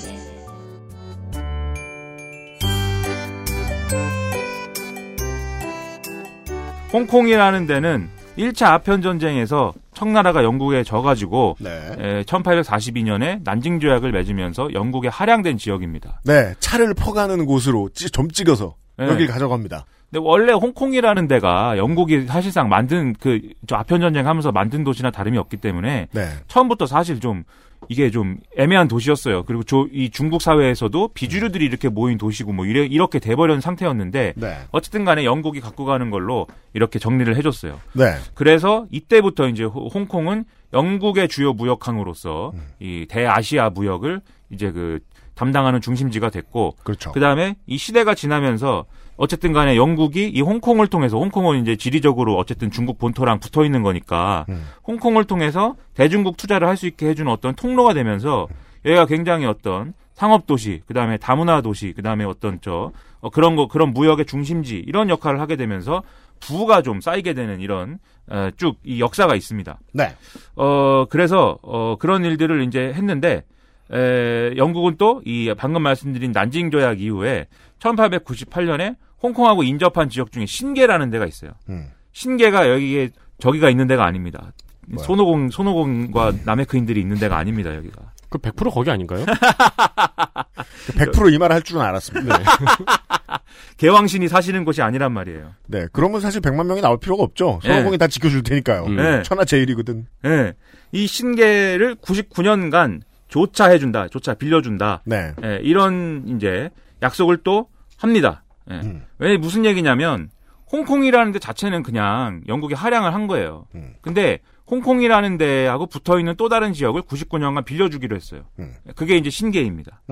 홍콩이라는 6.93 7.67
데는 7.67 8.09
1차 8.39 8.67
아편 8.67 9.01
전쟁에서 9.03 9.73
청나라가 9.95 10.45
영국에 10.45 10.83
져가지고 10.85 11.57
네. 11.59 11.71
에, 11.99 12.23
1842년에 12.25 13.41
난징 13.45 13.81
조약을 13.81 14.13
맺으면서 14.13 14.73
영국에 14.75 15.09
할양된 15.09 15.57
지역입니다. 15.57 16.21
네, 16.25 16.55
차를 16.61 16.93
퍼가는 16.95 17.47
곳으로 17.47 17.89
찌- 17.95 18.11
점 18.11 18.31
찍어서 18.31 18.77
네. 18.99 19.09
여길 19.09 19.27
가져갑니다. 19.27 19.87
근데 20.11 20.23
원래 20.25 20.53
홍콩이라는 20.53 21.27
데가 21.29 21.79
영국이 21.79 22.27
사실상 22.27 22.69
만든 22.69 23.13
그저 23.15 23.75
아편 23.77 24.01
전쟁 24.01 24.27
하면서 24.27 24.53
만든 24.53 24.85
도시나 24.85 25.11
다름이 25.11 25.37
없기 25.39 25.57
때문에 25.59 26.09
네. 26.13 26.29
처음부터 26.47 26.87
사실 26.87 27.19
좀 27.21 27.43
이게 27.89 28.11
좀 28.11 28.39
애매한 28.57 28.89
도시였어요. 28.89 29.43
그리고 29.45 29.63
조- 29.63 29.89
이 29.93 30.11
중국 30.11 30.41
사회에서도 30.43 31.09
비주류들이 31.09 31.65
이렇게 31.65 31.89
모인 31.89 32.19
도시고 32.19 32.53
뭐 32.53 32.65
이래, 32.67 32.85
이렇게 32.87 33.19
돼버린 33.19 33.61
상태였는데 33.61 34.35
네. 34.37 34.57
어쨌든 34.71 35.05
간에 35.05 35.25
영국이 35.25 35.61
갖고 35.61 35.85
가는 35.85 36.11
걸로 36.11 36.47
이렇게 36.73 36.99
정리를 36.99 37.37
해줬어요. 37.37 37.79
네. 37.93 38.15
그래서 38.35 38.87
이때부터 38.91 39.49
이제 39.49 39.65
호- 39.65 39.89
홍콩은 39.89 40.45
영국의 40.73 41.29
주요 41.29 41.53
무역항으로서 41.53 42.53
이 42.81 43.07
대아시아 43.09 43.71
무역을 43.71 44.21
이제 44.51 44.71
그 44.73 45.01
담당하는 45.35 45.81
중심지가 45.81 46.31
됐고 46.31 46.77
그렇죠. 46.83 47.13
그다음에 47.13 47.57
이 47.67 47.77
시대가 47.77 48.15
지나면서 48.15 48.87
어쨌든 49.17 49.53
간에 49.53 49.77
영국이 49.77 50.29
이 50.29 50.41
홍콩을 50.41 50.89
통해서 50.89 51.19
홍콩은 51.19 51.63
이제 51.63 51.77
지리적으로 51.77 52.37
어쨌든 52.37 52.71
중국 52.71 52.99
본토랑 52.99 53.41
붙어 53.41 53.65
있는 53.65 53.83
거니까 53.83 54.45
음. 54.49 54.67
홍콩을 54.87 55.25
통해서 55.25 55.75
대중국 55.95 56.37
투자를 56.37 56.69
할 56.69 56.77
수 56.77 56.87
있게 56.87 57.09
해주는 57.09 57.31
어떤 57.33 57.55
통로가 57.55 57.95
되면서 57.95 58.47
여기가 58.85 59.07
굉장히 59.07 59.47
어떤 59.47 59.95
상업 60.13 60.47
도시, 60.47 60.83
그 60.87 60.93
다음에 60.95 61.17
다문화 61.17 61.61
도시, 61.63 61.93
그 61.97 62.03
다음에 62.03 62.25
어떤 62.25 62.59
저 62.61 62.93
어, 63.21 63.31
그런 63.31 63.57
거 63.57 63.67
그런 63.69 63.93
무역의 63.95 64.27
중심지 64.27 64.83
이런 64.87 65.09
역할을 65.09 65.41
하게 65.41 65.57
되면서 65.57 66.03
부가 66.41 66.83
좀 66.83 67.01
쌓이게 67.01 67.33
되는 67.33 67.61
이런 67.61 67.99
어, 68.29 68.51
쭉이 68.57 69.01
역사가 69.01 69.35
있습니다. 69.35 69.79
네. 69.95 70.15
어 70.57 71.07
그래서 71.09 71.59
어 71.63 71.97
그런 71.99 72.25
일들을 72.25 72.63
이제 72.65 72.93
했는데 72.95 73.45
에, 73.93 74.55
영국은 74.57 74.97
또 74.97 75.23
이 75.25 75.53
방금 75.57 75.83
말씀드린 75.83 76.33
난징 76.33 76.71
조약 76.71 77.01
이후에 77.01 77.47
1898년에 77.79 78.97
홍콩하고 79.23 79.63
인접한 79.63 80.09
지역 80.09 80.33
중에 80.33 80.47
신계라는 80.47 81.11
데가 81.11 81.27
있어요. 81.27 81.53
음. 81.69 81.89
신계가 82.13 82.71
여기에 82.71 83.11
저기가 83.39 83.71
있는 83.71 83.87
데가 83.87 84.05
아닙니다. 84.05 84.53
뭐야? 84.89 85.05
손오공 85.05 85.51
손오공과 85.51 86.33
남해크인들이 86.45 87.01
있는 87.01 87.19
데가 87.19 87.37
아닙니다 87.37 87.75
여기가. 87.75 88.13
그 88.29 88.39
100% 88.39 88.73
거기 88.73 88.91
아닌가요? 88.91 89.25
100%이 90.97 91.39
말할 91.39 91.63
줄은 91.63 91.81
알았습니다. 91.83 92.39
개왕신이 93.79 94.29
사시는 94.29 94.65
곳이 94.65 94.83
아니란 94.83 95.13
말이에요. 95.13 95.53
네. 95.67 95.87
그러면 95.93 96.21
사실 96.21 96.41
100만 96.41 96.67
명이 96.67 96.81
나올 96.81 96.99
필요가 96.99 97.23
없죠. 97.23 97.61
손오공이 97.63 97.93
네. 97.93 97.97
다 97.99 98.07
지켜줄 98.09 98.43
테니까요. 98.43 98.85
음. 98.87 98.97
네. 98.97 99.23
천하 99.23 99.45
제일이거든. 99.45 100.07
예. 100.25 100.55
이 100.93 101.07
신계를 101.07 101.97
99년간 101.97 103.03
조차해준다, 103.29 104.09
조차 104.09 104.35
빌려준다. 104.35 105.03
네. 105.05 105.33
예, 105.45 105.59
이런 105.63 106.25
이제 106.29 106.71
약속을 107.03 107.39
또 107.39 107.69
합니다. 107.99 108.45
예. 108.71 108.75
음. 108.75 109.05
왜 109.19 109.37
무슨 109.37 109.65
얘기냐면 109.65 110.31
홍콩이라는 110.73 111.33
데 111.33 111.39
자체는 111.39 111.83
그냥 111.83 112.43
영국이 112.49 112.75
할양을 112.75 113.15
한 113.15 113.27
거예요. 113.27 113.67
음. 113.75 113.95
근데 114.01 114.41
홍콩이라는 114.69 115.39
데하고 115.39 115.87
붙어 115.87 116.19
있는 116.19 116.35
또 116.37 116.49
다른 116.49 116.73
지역을 116.73 117.03
99년간 117.03 117.65
빌려주기로 117.65 118.17
했어요. 118.17 118.43
음. 118.59 118.75
그게 118.97 119.17
이제 119.17 119.31
신계입니다. 119.31 120.03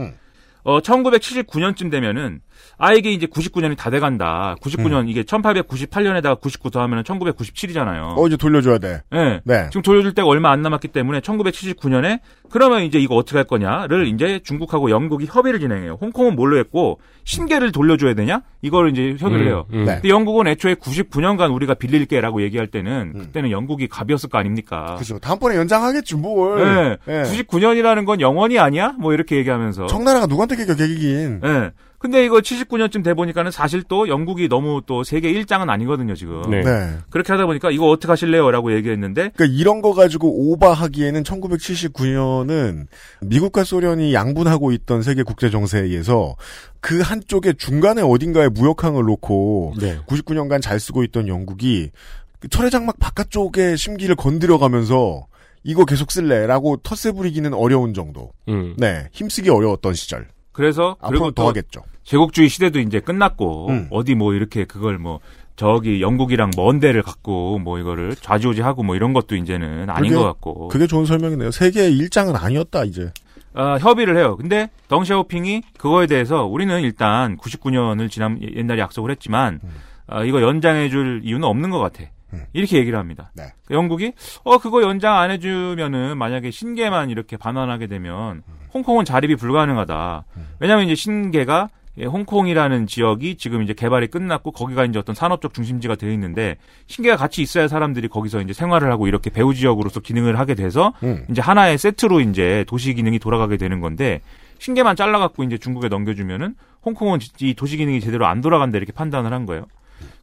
음. 0.64 0.70
어, 0.70 0.80
1979년쯤 0.80 1.90
되면은, 1.90 2.40
아, 2.78 2.92
이게 2.92 3.12
이제 3.12 3.26
99년이 3.26 3.76
다 3.76 3.90
돼간다. 3.90 4.56
99년, 4.60 5.02
음. 5.02 5.08
이게 5.08 5.22
1898년에다가 5.22 6.40
99 6.40 6.70
더하면 6.70 7.02
1997이잖아요. 7.04 8.18
어, 8.18 8.26
이제 8.26 8.36
돌려줘야 8.36 8.78
돼. 8.78 9.02
예. 9.12 9.40
네. 9.44 9.66
지금 9.70 9.82
돌려줄 9.82 10.14
때가 10.14 10.26
얼마 10.26 10.50
안 10.50 10.62
남았기 10.62 10.88
때문에 10.88 11.20
1979년에 11.20 12.20
그러면 12.50 12.82
이제 12.82 12.98
이거 12.98 13.14
어떻게 13.16 13.36
할 13.38 13.44
거냐를 13.44 14.06
이제 14.06 14.40
중국하고 14.44 14.90
영국이 14.90 15.26
협의를 15.26 15.60
진행해요. 15.60 15.98
홍콩은 16.00 16.36
뭘로 16.36 16.58
했고 16.58 17.00
신계를 17.24 17.72
돌려줘야 17.72 18.14
되냐? 18.14 18.42
이걸 18.62 18.90
이제 18.90 19.16
협의를 19.18 19.46
해요. 19.46 19.66
음, 19.72 19.80
음. 19.80 19.84
네. 19.84 19.94
근데 19.94 20.08
영국은 20.08 20.46
애초에 20.46 20.74
99년간 20.74 21.52
우리가 21.54 21.74
빌릴게라고 21.74 22.42
얘기할 22.42 22.68
때는 22.68 23.12
음. 23.14 23.18
그때는 23.20 23.50
영국이 23.50 23.88
갑이었을 23.88 24.30
거 24.30 24.38
아닙니까? 24.38 24.96
그죠. 24.98 25.18
다음번에 25.18 25.56
연장하겠지, 25.56 26.16
뭘. 26.16 26.60
예. 26.60 27.12
예. 27.12 27.22
99년이라는 27.22 28.06
건 28.06 28.20
영원이 28.20 28.58
아니야? 28.58 28.94
뭐 28.98 29.12
이렇게 29.12 29.36
얘기하면서. 29.36 29.86
청나라가 29.86 30.26
누구한테 30.26 30.53
개겨, 30.56 30.74
개기긴. 30.74 31.40
예. 31.44 31.70
근데 32.04 32.22
이거 32.22 32.36
79년쯤 32.36 33.02
돼 33.02 33.14
보니까는 33.14 33.50
사실 33.50 33.82
또 33.82 34.08
영국이 34.08 34.46
너무 34.46 34.82
또 34.84 35.04
세계 35.04 35.32
1장은 35.32 35.70
아니거든요, 35.70 36.14
지금. 36.14 36.42
네. 36.50 36.62
네. 36.62 36.98
그렇게 37.08 37.32
하다 37.32 37.46
보니까 37.46 37.70
이거 37.70 37.88
어떻게 37.88 38.12
하실래요? 38.12 38.50
라고 38.50 38.74
얘기했는데 38.74 39.30
그러니까 39.34 39.58
이런 39.58 39.80
거 39.80 39.94
가지고 39.94 40.28
오바하기에는 40.50 41.22
1979년은 41.22 42.88
미국과 43.22 43.64
소련이 43.64 44.12
양분하고 44.12 44.72
있던 44.72 45.00
세계 45.00 45.22
국제 45.22 45.48
정세에 45.48 45.80
의해서 45.80 46.36
그 46.80 47.00
한쪽에 47.00 47.54
중간에 47.54 48.02
어딘가에 48.02 48.48
무역항을 48.48 49.02
놓고 49.02 49.76
네. 49.80 49.98
99년간 50.06 50.60
잘 50.60 50.78
쓰고 50.78 51.04
있던 51.04 51.26
영국이 51.26 51.90
그 52.38 52.48
철의 52.48 52.70
장막 52.70 52.98
바깥쪽에 52.98 53.76
심기를 53.76 54.14
건드려가면서 54.14 55.26
이거 55.62 55.86
계속 55.86 56.12
쓸래라고 56.12 56.76
텃세 56.82 57.12
부리기는 57.12 57.54
어려운 57.54 57.94
정도. 57.94 58.32
음. 58.48 58.74
네, 58.76 59.08
힘쓰기 59.12 59.48
어려웠던 59.48 59.94
시절. 59.94 60.28
그래서 60.54 60.96
그리고 61.06 61.26
앞으로 61.26 61.30
더또 61.32 61.48
하겠죠. 61.48 61.82
제국주의 62.04 62.48
시대도 62.48 62.80
이제 62.80 63.00
끝났고 63.00 63.68
음. 63.68 63.88
어디 63.90 64.14
뭐 64.14 64.32
이렇게 64.34 64.64
그걸 64.64 64.98
뭐 64.98 65.20
저기 65.56 66.00
영국이랑 66.00 66.50
먼 66.56 66.80
데를 66.80 67.02
갖고 67.02 67.58
뭐 67.58 67.78
이거를 67.78 68.16
좌지우지하고 68.16 68.82
뭐 68.82 68.96
이런 68.96 69.12
것도 69.12 69.36
이제는 69.36 69.90
아닌 69.90 70.10
그게- 70.10 70.14
것 70.20 70.24
같고 70.24 70.68
그게 70.68 70.86
좋은 70.86 71.04
설명이네요. 71.06 71.50
세계의 71.50 71.96
일장은 71.96 72.34
아니었다 72.36 72.84
이제. 72.84 73.12
아, 73.56 73.76
협의를 73.76 74.16
해요. 74.16 74.36
근데 74.36 74.68
덩샤오핑이 74.88 75.62
그거에 75.78 76.06
대해서 76.08 76.44
우리는 76.44 76.80
일단 76.82 77.36
99년을 77.36 78.10
지난 78.10 78.40
옛날에 78.42 78.80
약속을 78.80 79.10
했지만 79.12 79.60
음. 79.62 79.70
아, 80.08 80.24
이거 80.24 80.42
연장해줄 80.42 81.20
이유는 81.24 81.44
없는 81.44 81.70
것 81.70 81.78
같아. 81.78 82.04
음. 82.34 82.44
이렇게 82.52 82.78
얘기를 82.78 82.98
합니다. 82.98 83.30
네. 83.34 83.44
영국이 83.70 84.12
어 84.42 84.58
그거 84.58 84.82
연장 84.82 85.16
안 85.16 85.30
해주면은 85.30 86.18
만약에 86.18 86.50
신계만 86.50 87.10
이렇게 87.10 87.36
반환하게 87.36 87.86
되면 87.86 88.42
홍콩은 88.72 89.04
자립이 89.04 89.36
불가능하다. 89.36 90.24
음. 90.36 90.48
왜냐하면 90.60 90.86
이제 90.86 90.94
신계가 90.94 91.70
예, 91.96 92.06
홍콩이라는 92.06 92.88
지역이 92.88 93.36
지금 93.36 93.62
이제 93.62 93.72
개발이 93.72 94.08
끝났고 94.08 94.50
거기가 94.50 94.84
이제 94.84 94.98
어떤 94.98 95.14
산업적 95.14 95.54
중심지가 95.54 95.94
되어 95.94 96.10
있는데 96.10 96.56
신계가 96.88 97.16
같이 97.16 97.40
있어야 97.40 97.68
사람들이 97.68 98.08
거기서 98.08 98.40
이제 98.40 98.52
생활을 98.52 98.90
하고 98.90 99.06
이렇게 99.06 99.30
배후 99.30 99.54
지역으로서 99.54 100.00
기능을 100.00 100.38
하게 100.38 100.56
돼서 100.56 100.92
음. 101.04 101.24
이제 101.30 101.40
하나의 101.40 101.78
세트로 101.78 102.20
이제 102.20 102.64
도시 102.66 102.94
기능이 102.94 103.20
돌아가게 103.20 103.56
되는 103.56 103.80
건데 103.80 104.22
신계만 104.58 104.96
잘라갖고 104.96 105.44
이제 105.44 105.56
중국에 105.56 105.88
넘겨주면은 105.88 106.56
홍콩은 106.84 107.20
이 107.40 107.54
도시 107.54 107.76
기능이 107.76 108.00
제대로 108.00 108.26
안 108.26 108.40
돌아간다 108.40 108.78
이렇게 108.78 108.92
판단을 108.92 109.32
한 109.32 109.46
거예요. 109.46 109.66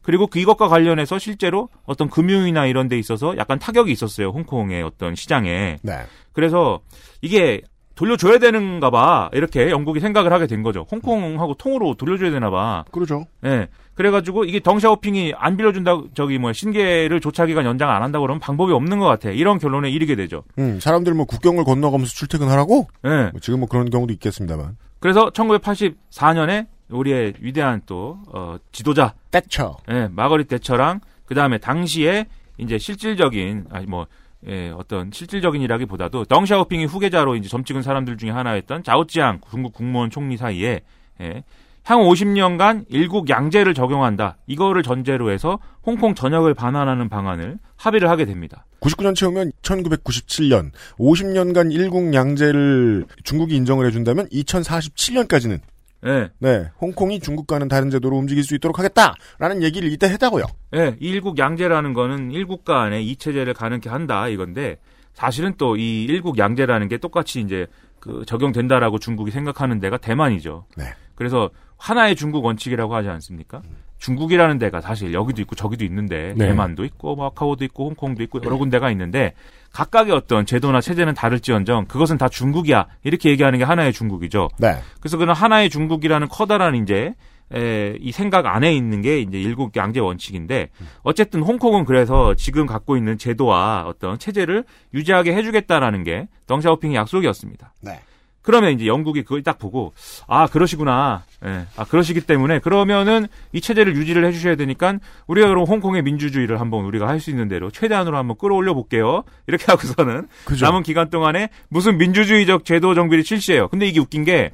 그리고 0.02 0.26
그 0.26 0.38
이것과 0.38 0.68
관련해서 0.68 1.18
실제로 1.18 1.68
어떤 1.84 2.08
금융이나 2.08 2.66
이런 2.66 2.88
데 2.88 2.98
있어서 2.98 3.36
약간 3.36 3.58
타격이 3.58 3.90
있었어요. 3.92 4.28
홍콩의 4.28 4.82
어떤 4.82 5.14
시장에. 5.14 5.78
네. 5.82 5.98
그래서 6.32 6.80
이게 7.20 7.62
돌려줘야 7.94 8.38
되는가 8.38 8.90
봐. 8.90 9.30
이렇게 9.32 9.70
영국이 9.70 10.00
생각을 10.00 10.32
하게 10.32 10.46
된 10.46 10.62
거죠. 10.62 10.86
홍콩하고 10.90 11.54
통으로 11.54 11.94
돌려줘야 11.94 12.30
되나 12.30 12.50
봐. 12.50 12.84
그러죠. 12.90 13.26
예. 13.44 13.68
그래가지고 13.94 14.44
이게 14.44 14.60
덩샤오핑이 14.60 15.34
안 15.36 15.56
빌려준다, 15.56 16.00
저기 16.14 16.38
뭐 16.38 16.52
신계를 16.52 17.20
조차기간 17.20 17.66
연장 17.66 17.90
안 17.90 18.02
한다고 18.02 18.22
그러면 18.22 18.40
방법이 18.40 18.72
없는 18.72 18.98
것 18.98 19.06
같아. 19.06 19.30
이런 19.30 19.58
결론에 19.58 19.90
이르게 19.90 20.16
되죠. 20.16 20.44
음, 20.58 20.80
사람들 20.80 21.12
뭐 21.12 21.26
국경을 21.26 21.64
건너가면서 21.64 22.12
출퇴근하라고? 22.14 22.88
예. 23.04 23.08
뭐 23.32 23.40
지금 23.40 23.60
뭐 23.60 23.68
그런 23.68 23.90
경우도 23.90 24.12
있겠습니다만. 24.14 24.76
그래서 24.98 25.30
1984년에 25.30 26.66
우리의 26.92 27.34
위대한 27.40 27.82
또, 27.86 28.18
어, 28.28 28.56
지도자, 28.70 29.14
때쳐. 29.30 29.76
예, 29.90 30.08
마거릿 30.10 30.48
대처랑 30.48 31.00
그 31.24 31.34
다음에 31.34 31.58
당시에 31.58 32.26
이제 32.58 32.78
실질적인 32.78 33.66
아니 33.70 33.86
뭐 33.86 34.06
예, 34.46 34.70
어떤 34.70 35.10
실질적인이라기보다도 35.12 36.24
덩샤오핑이 36.24 36.84
후계자로 36.86 37.36
이제 37.36 37.48
점 37.48 37.64
찍은 37.64 37.82
사람들 37.82 38.16
중에 38.18 38.30
하나였던 38.30 38.82
자오찌앙 38.82 39.40
중국 39.50 39.72
국무원 39.72 40.10
총리 40.10 40.36
사이에 40.36 40.80
예, 41.20 41.44
향후 41.84 42.08
50년간 42.10 42.86
일국 42.88 43.28
양제를 43.28 43.74
적용한다. 43.74 44.36
이거를 44.46 44.82
전제로 44.82 45.30
해서 45.30 45.58
홍콩 45.84 46.14
전역을 46.14 46.54
반환하는 46.54 47.08
방안을 47.08 47.58
합의를 47.76 48.08
하게 48.08 48.24
됩니다. 48.24 48.64
99년 48.80 49.14
채우면 49.14 49.52
1997년, 49.62 50.70
50년간 50.98 51.72
일국 51.72 52.14
양제를 52.14 53.06
중국이 53.24 53.54
인정을 53.56 53.86
해준다면 53.86 54.28
2047년까지는 54.28 55.60
예, 56.04 56.30
네 56.38 56.68
홍콩이 56.80 57.20
중국과는 57.20 57.68
다른 57.68 57.90
제도로 57.90 58.16
움직일 58.16 58.42
수 58.44 58.54
있도록 58.54 58.78
하겠다라는 58.78 59.62
얘기를 59.62 59.90
이때 59.92 60.08
했다고요. 60.08 60.44
예, 60.74 60.96
이 61.00 61.08
일국 61.10 61.38
양제라는 61.38 61.94
거는 61.94 62.32
일국 62.32 62.64
간의 62.64 63.06
이체제를 63.06 63.54
가능케 63.54 63.88
한다 63.88 64.28
이건데 64.28 64.78
사실은 65.14 65.54
또 65.58 65.76
이 65.76 66.04
일국 66.04 66.38
양제라는 66.38 66.88
게 66.88 66.98
똑같이 66.98 67.40
이제 67.40 67.66
그 68.00 68.24
적용된다라고 68.26 68.98
중국이 68.98 69.30
생각하는 69.30 69.78
데가 69.78 69.96
대만이죠. 69.96 70.64
네. 70.76 70.84
그래서 71.14 71.50
하나의 71.76 72.16
중국 72.16 72.44
원칙이라고 72.44 72.94
하지 72.94 73.08
않습니까? 73.08 73.62
중국이라는 73.98 74.58
데가 74.58 74.80
사실 74.80 75.12
여기도 75.12 75.40
있고 75.42 75.54
저기도 75.54 75.84
있는데 75.84 76.34
네. 76.36 76.46
대만도 76.48 76.84
있고 76.84 77.14
마카오도 77.14 77.64
있고 77.64 77.86
홍콩도 77.88 78.22
있고 78.24 78.40
여러 78.42 78.56
군데가 78.56 78.90
있는데 78.90 79.34
각각의 79.72 80.12
어떤 80.12 80.46
제도나 80.46 80.80
체제는 80.80 81.14
다를지언정 81.14 81.86
그것은 81.86 82.18
다 82.18 82.28
중국이야 82.28 82.86
이렇게 83.04 83.30
얘기하는 83.30 83.58
게 83.58 83.64
하나의 83.64 83.92
중국이죠. 83.92 84.48
네. 84.58 84.78
그래서 85.00 85.16
그는 85.16 85.34
하나의 85.34 85.70
중국이라는 85.70 86.28
커다란 86.28 86.74
이제 86.74 87.14
에, 87.54 87.96
이 88.00 88.12
생각 88.12 88.46
안에 88.46 88.74
있는 88.74 89.02
게 89.02 89.20
이제 89.20 89.38
일국 89.38 89.76
양제 89.76 90.00
원칙인데 90.00 90.70
어쨌든 91.02 91.42
홍콩은 91.42 91.84
그래서 91.84 92.34
지금 92.34 92.66
갖고 92.66 92.96
있는 92.96 93.18
제도와 93.18 93.84
어떤 93.86 94.18
체제를 94.18 94.64
유지하게 94.94 95.34
해주겠다라는 95.34 96.04
게 96.04 96.28
덩샤오핑의 96.46 96.96
약속이었습니다. 96.96 97.74
네. 97.80 98.00
그러면 98.42 98.72
이제 98.72 98.86
영국이 98.86 99.22
그걸 99.22 99.42
딱 99.42 99.58
보고 99.58 99.92
아 100.26 100.46
그러시구나, 100.48 101.22
예, 101.46 101.66
아 101.76 101.84
그러시기 101.84 102.20
때문에 102.22 102.58
그러면은 102.58 103.26
이 103.52 103.60
체제를 103.60 103.96
유지를 103.96 104.24
해주셔야 104.26 104.56
되니까 104.56 104.98
우리가 105.26 105.48
그럼 105.48 105.64
홍콩의 105.66 106.02
민주주의를 106.02 106.60
한번 106.60 106.84
우리가 106.84 107.08
할 107.08 107.22
수 107.22 107.30
있는 107.30 107.46
대로 107.48 107.70
최대한으로 107.70 108.16
한번 108.16 108.36
끌어올려 108.36 108.74
볼게요. 108.74 109.22
이렇게 109.46 109.64
하고서는 109.68 110.26
그죠. 110.44 110.66
남은 110.66 110.82
기간 110.82 111.08
동안에 111.08 111.50
무슨 111.68 111.98
민주주의적 111.98 112.64
제도 112.64 112.94
정비를 112.94 113.24
실시해요. 113.24 113.68
근데 113.68 113.86
이게 113.86 114.00
웃긴 114.00 114.24
게 114.24 114.50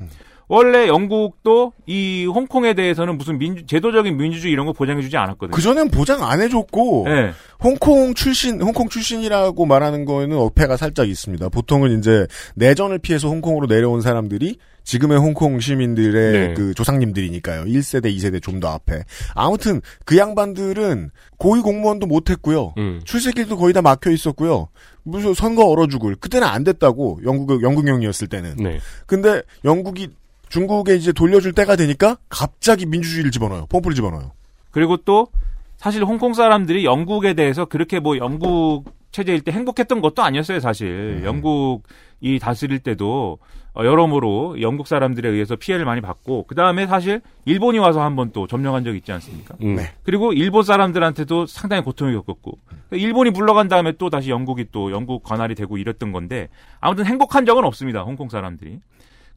원래 0.49 0.89
영국도 0.89 1.73
이 1.87 2.27
홍콩에 2.27 2.75
대해서는 2.75 3.19
무슨 3.19 3.39
민주, 3.39 3.67
제도적인 3.67 4.17
민주주의 4.17 4.53
이런 4.53 4.67
거 4.67 4.73
보장해주지 4.73 5.17
않았거든요. 5.17 5.55
그전엔 5.55 5.91
보장 5.91 6.23
안 6.25 6.41
해줬고, 6.41 7.05
네. 7.07 7.33
홍콩 7.63 8.15
출신, 8.15 8.61
홍콩 8.63 8.89
출신이라고 8.89 9.67
말하는 9.67 10.05
거에는 10.07 10.37
어폐가 10.37 10.77
살짝 10.77 11.09
있습니다. 11.09 11.49
보통은 11.51 11.99
이제 11.99 12.27
내전을 12.55 12.99
피해서 12.99 13.29
홍콩으로 13.29 13.67
내려온 13.67 14.01
사람들이 14.01 14.57
지금의 14.85 15.19
홍콩 15.19 15.61
시민들의 15.61 16.33
네. 16.49 16.55
그 16.55 16.73
조상님들이니까요. 16.73 17.65
1세대, 17.65 18.07
2세대 18.07 18.43
좀 18.43 18.59
더 18.59 18.69
앞에. 18.71 19.05
아무튼 19.35 19.81
그 20.05 20.17
양반들은 20.17 21.11
고위 21.37 21.61
공무원도 21.61 22.07
못했고요. 22.07 22.73
음. 22.79 23.01
출세길도 23.05 23.57
거의 23.59 23.73
다 23.75 23.83
막혀 23.83 24.11
있었고요. 24.11 24.69
무슨 25.05 25.33
선거 25.35 25.67
얼어 25.67 25.87
죽을. 25.87 26.17
그때는 26.17 26.47
안 26.49 26.65
됐다고. 26.65 27.21
영국, 27.25 27.63
영국령이었을 27.63 28.29
때는. 28.29 28.57
네. 28.57 28.79
근데 29.07 29.43
영국이 29.65 30.09
중국에 30.49 30.97
이제 30.97 31.13
돌려줄 31.13 31.53
때가 31.53 31.77
되니까 31.77 32.19
갑자기 32.29 32.87
민주주의를 32.87 33.31
집어넣어요. 33.31 33.67
pom프를 33.67 33.95
집어넣어요. 33.95 34.33
그리고 34.71 34.97
또 34.99 35.29
사실 35.77 36.05
홍콩 36.05 36.35
사람들이 36.35 36.85
영국에 36.85 37.35
대해서 37.35 37.65
그렇게 37.65 38.01
뭐 38.01 38.17
영국 38.19 38.85
체제일 39.11 39.41
때 39.41 39.53
행복했던 39.53 40.01
것도 40.01 40.23
아니었어요, 40.23 40.61
사실. 40.61 41.23
영국이 41.25 42.39
다스릴 42.41 42.81
때도 42.81 43.39
어, 43.75 43.85
여러모로 43.85 44.61
영국 44.61 44.89
사람들에 44.89 45.29
의해서 45.29 45.55
피해를 45.55 45.85
많이 45.85 46.01
받고 46.01 46.47
그 46.49 46.55
다음에 46.55 46.87
사실 46.87 47.21
일본이 47.45 47.79
와서 47.79 48.03
한번 48.03 48.33
또 48.33 48.47
점령한 48.47 48.83
적이 48.83 48.99
있지 48.99 49.13
않습니까? 49.13 49.55
음. 49.63 49.77
네. 49.77 49.93
그리고 50.03 50.33
일본 50.33 50.65
사람들한테도 50.65 51.47
상당히 51.47 51.83
고통을 51.83 52.15
겪었고 52.15 52.59
일본이 52.93 53.31
물러간 53.31 53.69
다음에 53.69 53.93
또 53.93 54.11
다시 54.11 54.31
영국이 54.31 54.67
또 54.73 54.91
영국 54.91 55.23
관할이 55.23 55.55
되고 55.55 55.79
이랬던 55.79 56.11
건데 56.11 56.49
아무튼 56.81 57.05
행복한 57.07 57.47
적은 57.47 57.65
없습니다, 57.65 58.03
홍콩 58.03 58.29
사람들이. 58.29 58.81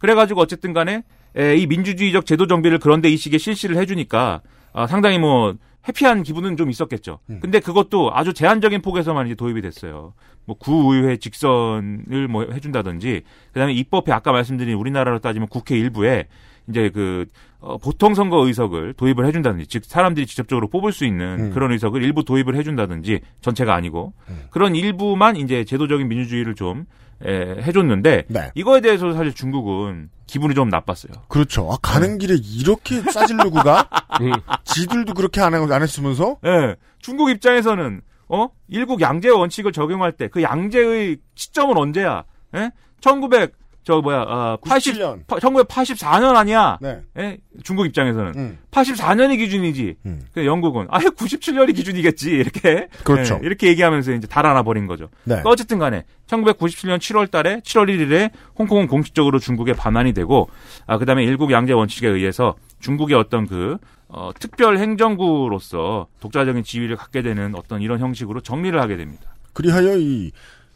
그래가지고 0.02 0.42
어쨌든 0.42 0.74
간에 0.74 1.04
에, 1.38 1.56
이 1.56 1.68
민주주의적 1.68 2.26
제도 2.26 2.48
정비를 2.48 2.80
그런데 2.80 3.08
이 3.08 3.16
시기에 3.16 3.38
실시를 3.38 3.78
해주니까 3.78 4.42
아, 4.74 4.88
상당히 4.88 5.20
뭐 5.20 5.56
해피한 5.88 6.24
기분은 6.24 6.58
좀 6.58 6.70
있었겠죠. 6.70 7.20
근데 7.40 7.60
그것도 7.60 8.12
아주 8.14 8.34
제한적인 8.34 8.82
폭에서만 8.82 9.28
이제 9.28 9.36
도입이 9.36 9.62
됐어요. 9.62 10.14
뭐 10.46 10.56
구의회 10.58 11.18
직선을 11.18 12.28
뭐 12.28 12.46
해준다든지 12.52 13.22
그다음에 13.54 13.74
입법회 13.74 14.12
아까 14.12 14.32
말씀드린 14.32 14.76
우리나라로 14.76 15.20
따지면 15.20 15.48
국회 15.48 15.78
일부에 15.78 16.28
이제 16.68 16.90
그 16.90 17.26
어, 17.60 17.78
보통 17.78 18.14
선거 18.16 18.46
의석을 18.46 18.94
도입을 18.94 19.26
해준다든지 19.26 19.68
즉 19.68 19.86
사람들이 19.86 20.26
직접적으로 20.26 20.68
뽑을 20.68 20.92
수 20.92 21.06
있는 21.06 21.40
음. 21.40 21.52
그런 21.52 21.72
의석을 21.72 22.04
일부 22.04 22.24
도입을 22.24 22.56
해준다든지 22.56 23.22
전체가 23.42 23.74
아니고 23.76 24.14
그런 24.50 24.76
일부만 24.76 25.36
이제 25.36 25.64
제도적인 25.64 26.08
민주주의를 26.08 26.56
좀 26.56 26.86
에, 27.26 27.62
해줬는데 27.62 28.26
네. 28.28 28.52
이거에 28.56 28.82
대해서 28.82 29.14
사실 29.14 29.34
중국은 29.34 30.10
기분이 30.28 30.54
좀 30.56 30.70
나빴어요. 30.70 31.14
그렇죠. 31.28 31.70
아, 31.72 31.78
가는 31.82 32.18
길에 32.18 32.36
이렇게 32.36 33.02
싸질르고 33.02 33.52
가? 33.60 33.88
음. 34.22 34.32
지들도 34.64 35.14
그렇게 35.14 35.42
안, 35.42 35.54
하- 35.54 35.76
안 35.76 35.82
했으면서? 35.82 36.38
예. 36.46 36.76
중국 37.00 37.30
입장에서는 37.30 38.02
어 38.30 38.48
일국 38.70 39.02
양제 39.02 39.30
원칙을 39.30 39.72
적용할 39.74 40.14
때 40.14 40.28
그 40.30 40.42
양제의 40.42 41.18
시점은 41.36 41.78
언제야? 41.78 42.24
예? 42.56 42.72
1900 43.02 43.54
저 43.84 44.00
뭐야 44.00 44.26
아 44.28 44.58
80, 44.64 44.96
97년. 44.96 45.26
1984년 45.26 46.36
아니야? 46.36 46.78
네. 46.82 47.02
예? 47.18 47.38
중국 47.64 47.86
입장에서는 47.88 48.34
음. 48.36 48.58
84년이 48.70 49.38
기준이지. 49.38 49.96
음. 50.06 50.22
그 50.34 50.46
영국은 50.46 50.88
아예 50.90 51.06
97년이 51.06 51.76
기준이겠지 51.76 52.30
이렇게 52.30 52.88
그렇죠. 53.04 53.40
예, 53.42 53.46
이렇게 53.46 53.68
얘기하면서 53.68 54.14
이제 54.14 54.28
달아나 54.28 54.64
버린 54.64 54.86
거죠. 54.86 55.06
네. 55.24 55.36
그러니까 55.36 55.50
어쨌든 55.50 55.80
간에 55.80 56.04
1997년 56.28 57.00
7월 57.00 57.30
달에 57.32 57.62
7월 57.62 57.90
1일에 57.90 58.32
홍콩은 58.58 58.88
공식적으로 58.88 59.40
중국에 59.40 59.74
반환이 59.74 60.14
되고 60.14 60.50
아 60.86 60.98
그다음에 60.98 61.24
일국 61.24 61.52
양제 61.52 61.74
원칙에 61.74 62.08
의해서 62.08 62.56
중국의 62.80 63.18
어떤 63.18 63.48
그 63.48 63.78
어, 64.08 64.32
특별 64.38 64.78
행정구로서 64.78 66.08
독자적인 66.20 66.64
지위를 66.64 66.98
갖게 66.98 67.22
되는 67.22 67.56
어떤 67.56 67.82
이런 67.82 68.00
형식으로 68.00 68.42
정리를 68.42 68.80
하게 68.80 68.98
됩니다. 68.98 69.34
그리하여 69.54 69.98
이, 69.98 70.32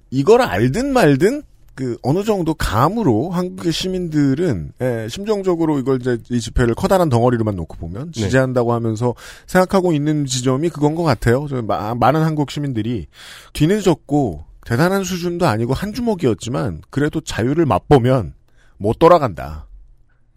이걸 0.10 0.42
알든 0.42 0.94
말든 0.94 1.44
그 1.76 1.98
어느 2.04 2.24
정도 2.24 2.54
감으로 2.54 3.32
한국의 3.32 3.74
시민들은 3.74 4.72
예, 4.82 5.08
심정적으로 5.10 5.78
이걸 5.78 6.00
이제 6.00 6.18
이 6.32 6.40
집회를 6.40 6.74
커다란 6.74 7.10
덩어리로만 7.10 7.56
놓고 7.58 7.76
보면 7.78 8.12
네. 8.14 8.22
지지한다고 8.22 8.72
하면서 8.74 9.14
생각하고 9.46 9.92
있는 9.92 10.26
지점이 10.26 10.70
그건 10.70 10.96
것 10.96 11.04
같아요. 11.04 11.46
저 11.50 11.62
마- 11.62 11.94
많은 11.94 12.22
한국 12.24 12.50
시민들이 12.50 13.08
뒤늦었고 13.54 14.46
대단한 14.66 15.04
수준도 15.04 15.46
아니고 15.48 15.74
한 15.74 15.94
주먹이었지만 15.94 16.82
그래도 16.90 17.20
자유를 17.22 17.66
맛보면 17.66 18.34
못 18.78 18.98
돌아간다. 18.98 19.68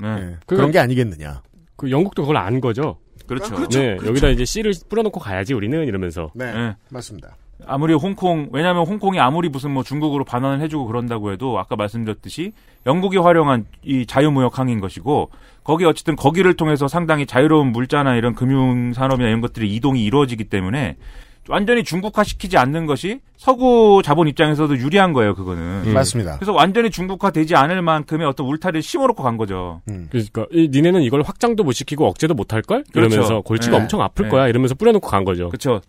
네. 0.00 0.08
예, 0.08 0.36
그- 0.46 0.56
그런 0.56 0.70
게 0.72 0.78
아니겠느냐. 0.80 1.42
그 1.76 1.90
영국도 1.90 2.22
그걸 2.22 2.36
안 2.36 2.60
거죠. 2.60 2.98
그렇죠. 3.28 3.54
그렇죠. 3.54 3.78
네, 3.78 3.96
여기다 4.04 4.28
이제 4.30 4.44
씨를 4.44 4.72
뿌려놓고 4.88 5.20
가야지 5.20 5.54
우리는 5.54 5.86
이러면서. 5.86 6.30
네, 6.34 6.52
네. 6.52 6.74
맞습니다. 6.90 7.36
아무리 7.66 7.92
홍콩 7.94 8.48
왜냐하면 8.52 8.86
홍콩이 8.86 9.18
아무리 9.18 9.48
무슨 9.48 9.72
뭐 9.72 9.82
중국으로 9.82 10.24
반환을 10.24 10.60
해주고 10.62 10.86
그런다고 10.86 11.32
해도 11.32 11.58
아까 11.58 11.76
말씀드렸듯이 11.76 12.52
영국이 12.86 13.18
활용한 13.18 13.66
이 13.82 14.06
자유무역 14.06 14.58
항인 14.58 14.80
것이고 14.80 15.30
거기 15.64 15.84
어쨌든 15.84 16.16
거기를 16.16 16.54
통해서 16.54 16.88
상당히 16.88 17.26
자유로운 17.26 17.72
물자나 17.72 18.14
이런 18.16 18.34
금융 18.34 18.92
산업이나 18.92 19.28
이런 19.28 19.40
것들이 19.40 19.74
이동이 19.74 20.04
이루어지기 20.04 20.44
때문에 20.44 20.96
완전히 21.50 21.82
중국화 21.82 22.24
시키지 22.24 22.58
않는 22.58 22.84
것이 22.86 23.20
서구 23.38 24.02
자본 24.04 24.28
입장에서도 24.28 24.76
유리한 24.76 25.12
거예요 25.14 25.34
그거는. 25.34 25.82
음. 25.86 25.94
맞습니다. 25.94 26.36
그래서 26.36 26.52
완전히 26.52 26.90
중국화 26.90 27.30
되지 27.30 27.56
않을 27.56 27.80
만큼의 27.80 28.26
어떤 28.26 28.46
울타리를 28.46 28.82
심어놓고 28.82 29.22
간 29.22 29.36
거죠. 29.38 29.80
음. 29.88 30.08
그러니까 30.10 30.46
이, 30.52 30.68
니네는 30.70 31.02
이걸 31.02 31.22
확장도 31.22 31.64
못 31.64 31.72
시키고 31.72 32.06
억제도 32.06 32.34
못 32.34 32.52
할 32.52 32.60
걸? 32.62 32.84
그렇죠. 32.92 33.14
이러면서 33.14 33.40
골치가 33.40 33.76
네. 33.78 33.82
엄청 33.82 34.02
아플 34.02 34.24
네. 34.26 34.30
거야. 34.30 34.48
이러면서 34.48 34.74
뿌려놓고 34.74 35.08
간 35.08 35.24
거죠. 35.24 35.48
그렇죠. 35.48 35.80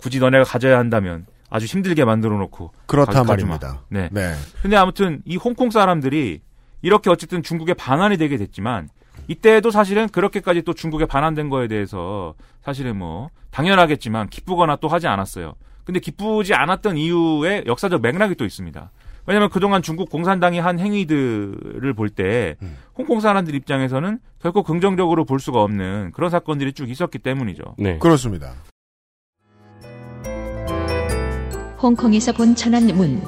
굳이 0.00 0.18
너네가 0.20 0.44
가져야 0.44 0.78
한다면 0.78 1.26
아주 1.48 1.66
힘들게 1.66 2.04
만들어 2.04 2.36
놓고 2.38 2.72
그렇다 2.86 3.12
가-. 3.12 3.24
말입니다. 3.24 3.82
네. 3.88 4.08
네. 4.12 4.32
근데 4.62 4.76
아무튼 4.76 5.22
이 5.24 5.36
홍콩 5.36 5.70
사람들이 5.70 6.40
이렇게 6.82 7.10
어쨌든 7.10 7.42
중국에 7.42 7.74
반환이 7.74 8.16
되게 8.16 8.36
됐지만 8.36 8.88
이때도 9.28 9.70
사실은 9.70 10.08
그렇게까지 10.08 10.62
또 10.62 10.72
중국에 10.72 11.06
반환된 11.06 11.48
거에 11.50 11.68
대해서 11.68 12.34
사실은 12.62 12.96
뭐 12.96 13.28
당연하겠지만 13.50 14.28
기쁘거나 14.28 14.76
또 14.76 14.88
하지 14.88 15.06
않았어요. 15.06 15.54
근데 15.84 16.00
기쁘지 16.00 16.54
않았던 16.54 16.96
이유에 16.96 17.64
역사적 17.66 18.00
맥락이 18.00 18.34
또 18.36 18.44
있습니다. 18.44 18.90
왜냐하면 19.26 19.50
그동안 19.50 19.82
중국 19.82 20.08
공산당이 20.10 20.58
한 20.58 20.78
행위들을 20.78 21.92
볼 21.94 22.10
때 22.10 22.56
홍콩 22.96 23.20
사람들 23.20 23.54
입장에서는 23.54 24.18
결코 24.40 24.62
긍정적으로 24.62 25.24
볼 25.24 25.40
수가 25.40 25.62
없는 25.62 26.12
그런 26.12 26.30
사건들이 26.30 26.72
쭉 26.72 26.88
있었기 26.90 27.18
때문이죠. 27.18 27.74
네. 27.78 27.98
그렇습니다. 27.98 28.54
홍콩에서 31.82 32.32
본 32.32 32.54
천안문 32.54 33.22